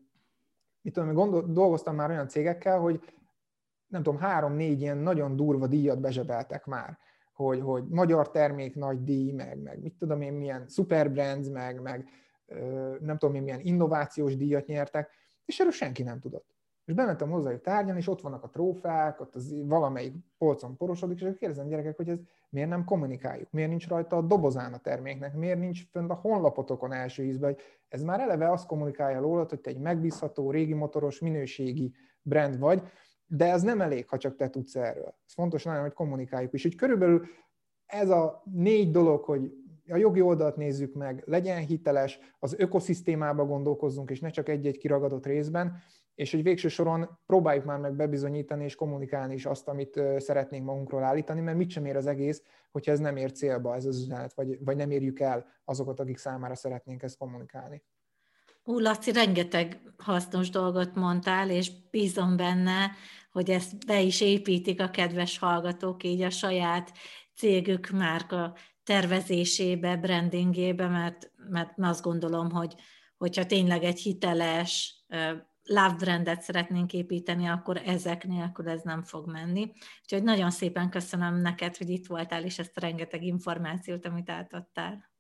mit 0.81 0.93
tudom, 0.93 1.13
gondol, 1.13 1.43
dolgoztam 1.43 1.95
már 1.95 2.11
olyan 2.11 2.29
cégekkel, 2.29 2.79
hogy 2.79 3.01
nem 3.87 4.03
tudom, 4.03 4.21
három-négy 4.21 4.81
ilyen 4.81 4.99
nagyon 4.99 5.37
durva 5.37 5.67
díjat 5.67 6.01
bezsebeltek 6.01 6.67
már, 6.67 6.99
hogy, 7.33 7.61
hogy 7.61 7.85
magyar 7.89 8.31
termék 8.31 8.75
nagy 8.75 9.03
díj, 9.03 9.33
meg, 9.33 9.59
meg 9.63 9.83
mit 9.83 9.95
tudom 9.95 10.21
én, 10.21 10.33
milyen 10.33 10.69
superbrands, 10.69 11.49
meg, 11.49 11.81
meg 11.81 12.09
nem 13.01 13.19
tudom 13.19 13.35
én, 13.35 13.43
milyen 13.43 13.61
innovációs 13.61 14.37
díjat 14.37 14.67
nyertek, 14.67 15.11
és 15.45 15.61
erről 15.61 15.73
senki 15.73 16.03
nem 16.03 16.21
tudott. 16.21 16.56
És 16.87 16.95
bementem 16.95 17.31
hozzájuk 17.31 17.61
tárgyalni, 17.61 18.01
és 18.01 18.09
ott 18.09 18.21
vannak 18.21 18.45
a 18.45 18.49
trófák, 18.49 19.21
ott 19.21 19.35
az 19.35 19.55
valamelyik 19.67 20.15
polcon 20.39 20.77
porosodik, 20.77 21.21
és 21.21 21.37
kérdezem 21.39 21.69
gyerekek, 21.69 21.97
hogy 21.97 22.09
ez 22.09 22.19
miért 22.49 22.69
nem 22.69 22.85
kommunikáljuk, 22.85 23.51
miért 23.51 23.69
nincs 23.69 23.89
rajta 23.89 24.17
a 24.17 24.23
dobozán 24.23 24.73
a 24.73 24.79
terméknek, 24.79 25.35
miért 25.35 25.59
nincs 25.59 25.87
fönt 25.91 26.11
a 26.11 26.15
honlapotokon 26.15 26.93
első 26.93 27.25
ízben, 27.25 27.53
hogy 27.53 27.63
ez 27.89 28.03
már 28.03 28.21
eleve 28.21 28.51
azt 28.51 28.67
kommunikálja 28.67 29.21
rólad, 29.21 29.49
hogy 29.49 29.61
te 29.61 29.71
egy 29.71 29.79
megbízható, 29.79 30.51
régi 30.51 30.75
motoros, 30.75 31.21
minőségi 31.21 31.95
brand 32.23 32.59
vagy, 32.59 32.83
de 33.27 33.51
ez 33.51 33.63
nem 33.63 33.81
elég, 33.81 34.09
ha 34.09 34.19
csak 34.19 34.37
te 34.37 34.51
tudsz 34.51 34.77
erről. 34.77 35.15
Ez 35.27 35.33
fontos 35.33 35.65
nagyon, 35.65 35.83
hogy 35.83 35.93
kommunikáljuk 35.93 36.53
is. 36.53 36.65
Úgy 36.65 36.75
körülbelül 36.75 37.27
ez 37.87 38.11
a 38.11 38.43
négy 38.53 38.91
dolog, 38.91 39.25
hogy 39.25 39.53
a 39.89 39.97
jogi 39.97 40.21
oldalt 40.21 40.57
nézzük 40.57 40.95
meg, 40.95 41.23
legyen 41.27 41.59
hiteles, 41.59 42.19
az 42.39 42.55
ökoszisztémába 42.59 43.45
gondolkozzunk, 43.45 44.11
és 44.11 44.21
ne 44.21 44.31
csak 44.31 44.49
egy-egy 44.49 44.79
kiragadott 44.79 45.27
részben, 45.27 45.83
és 46.15 46.31
hogy 46.31 46.43
végső 46.43 46.69
soron 46.69 47.19
próbáljuk 47.27 47.65
már 47.65 47.79
meg 47.79 47.95
bebizonyítani 47.95 48.65
és 48.65 48.75
kommunikálni 48.75 49.35
is 49.35 49.47
azt, 49.47 49.69
amit 49.69 50.01
szeretnénk 50.17 50.65
magunkról 50.65 51.03
állítani, 51.03 51.41
mert 51.41 51.57
mit 51.57 51.71
sem 51.71 51.85
ér 51.85 51.97
az 51.97 52.07
egész, 52.07 52.43
hogyha 52.71 52.93
ez 52.93 52.99
nem 52.99 53.17
ér 53.17 53.33
célba, 53.33 53.75
ez 53.75 53.85
az 53.85 54.03
üzenet, 54.03 54.35
vagy, 54.35 54.65
vagy 54.65 54.77
nem 54.77 54.91
érjük 54.91 55.21
el 55.21 55.47
azokat, 55.65 56.01
akik 56.01 56.17
számára 56.17 56.55
szeretnénk 56.55 57.03
ezt 57.03 57.19
kommunikálni. 57.19 57.83
Ú, 58.65 58.79
Laci, 58.79 59.13
rengeteg 59.13 59.81
hasznos 59.97 60.51
dolgot 60.51 60.95
mondtál, 60.95 61.51
és 61.51 61.71
bízom 61.91 62.37
benne, 62.37 62.91
hogy 63.31 63.51
ezt 63.51 63.87
be 63.87 64.01
is 64.01 64.21
építik 64.21 64.81
a 64.81 64.91
kedves 64.91 65.39
hallgatók 65.39 66.03
így 66.03 66.23
a 66.23 66.31
saját 66.31 66.93
cégük 67.35 67.91
márka 67.91 68.55
tervezésébe, 68.87 69.97
brandingébe, 69.97 70.89
mert, 70.89 71.31
mert 71.49 71.73
azt 71.77 72.03
gondolom, 72.03 72.51
hogy 72.51 72.75
hogyha 73.17 73.47
tényleg 73.47 73.85
egy 73.85 73.99
hiteles 73.99 75.05
love 75.63 75.95
brandet 75.99 76.43
szeretnénk 76.43 76.93
építeni, 76.93 77.47
akkor 77.47 77.83
ezek 77.85 78.27
nélkül 78.27 78.69
ez 78.69 78.83
nem 78.83 79.03
fog 79.03 79.31
menni. 79.31 79.73
Úgyhogy 80.03 80.23
nagyon 80.23 80.51
szépen 80.51 80.91
köszönöm 80.91 81.35
neked, 81.35 81.77
hogy 81.77 81.89
itt 81.89 82.07
voltál, 82.07 82.45
és 82.45 82.59
ezt 82.59 82.77
a 82.77 82.81
rengeteg 82.81 83.23
információt, 83.23 84.07
amit 84.07 84.31
átadtál. 84.31 85.11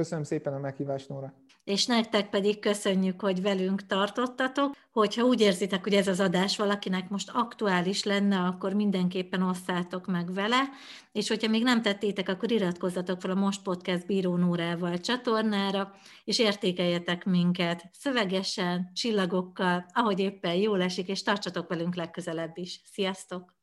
Köszönöm 0.00 0.24
szépen 0.24 0.52
a 0.52 0.58
meghívást, 0.58 1.08
Nóra. 1.08 1.34
És 1.64 1.86
nektek 1.86 2.30
pedig 2.30 2.58
köszönjük, 2.58 3.20
hogy 3.20 3.42
velünk 3.42 3.86
tartottatok. 3.86 4.76
Hogyha 4.92 5.24
úgy 5.24 5.40
érzitek, 5.40 5.82
hogy 5.82 5.94
ez 5.94 6.08
az 6.08 6.20
adás 6.20 6.56
valakinek 6.56 7.08
most 7.08 7.30
aktuális 7.32 8.04
lenne, 8.04 8.38
akkor 8.38 8.72
mindenképpen 8.72 9.42
osszátok 9.42 10.06
meg 10.06 10.32
vele, 10.32 10.68
és 11.12 11.28
hogyha 11.28 11.50
még 11.50 11.62
nem 11.62 11.82
tettétek, 11.82 12.28
akkor 12.28 12.50
iratkozzatok 12.50 13.20
fel 13.20 13.30
a 13.30 13.34
Most 13.34 13.62
Podcast 13.62 14.06
Bíró 14.06 14.36
Nórával 14.36 14.98
csatornára, 14.98 15.92
és 16.24 16.38
értékeljetek 16.38 17.24
minket 17.24 17.84
szövegesen, 17.92 18.90
csillagokkal, 18.94 19.86
ahogy 19.92 20.18
éppen 20.18 20.54
jól 20.54 20.82
esik, 20.82 21.08
és 21.08 21.22
tartsatok 21.22 21.68
velünk 21.68 21.94
legközelebb 21.94 22.58
is. 22.58 22.80
Sziasztok! 22.92 23.59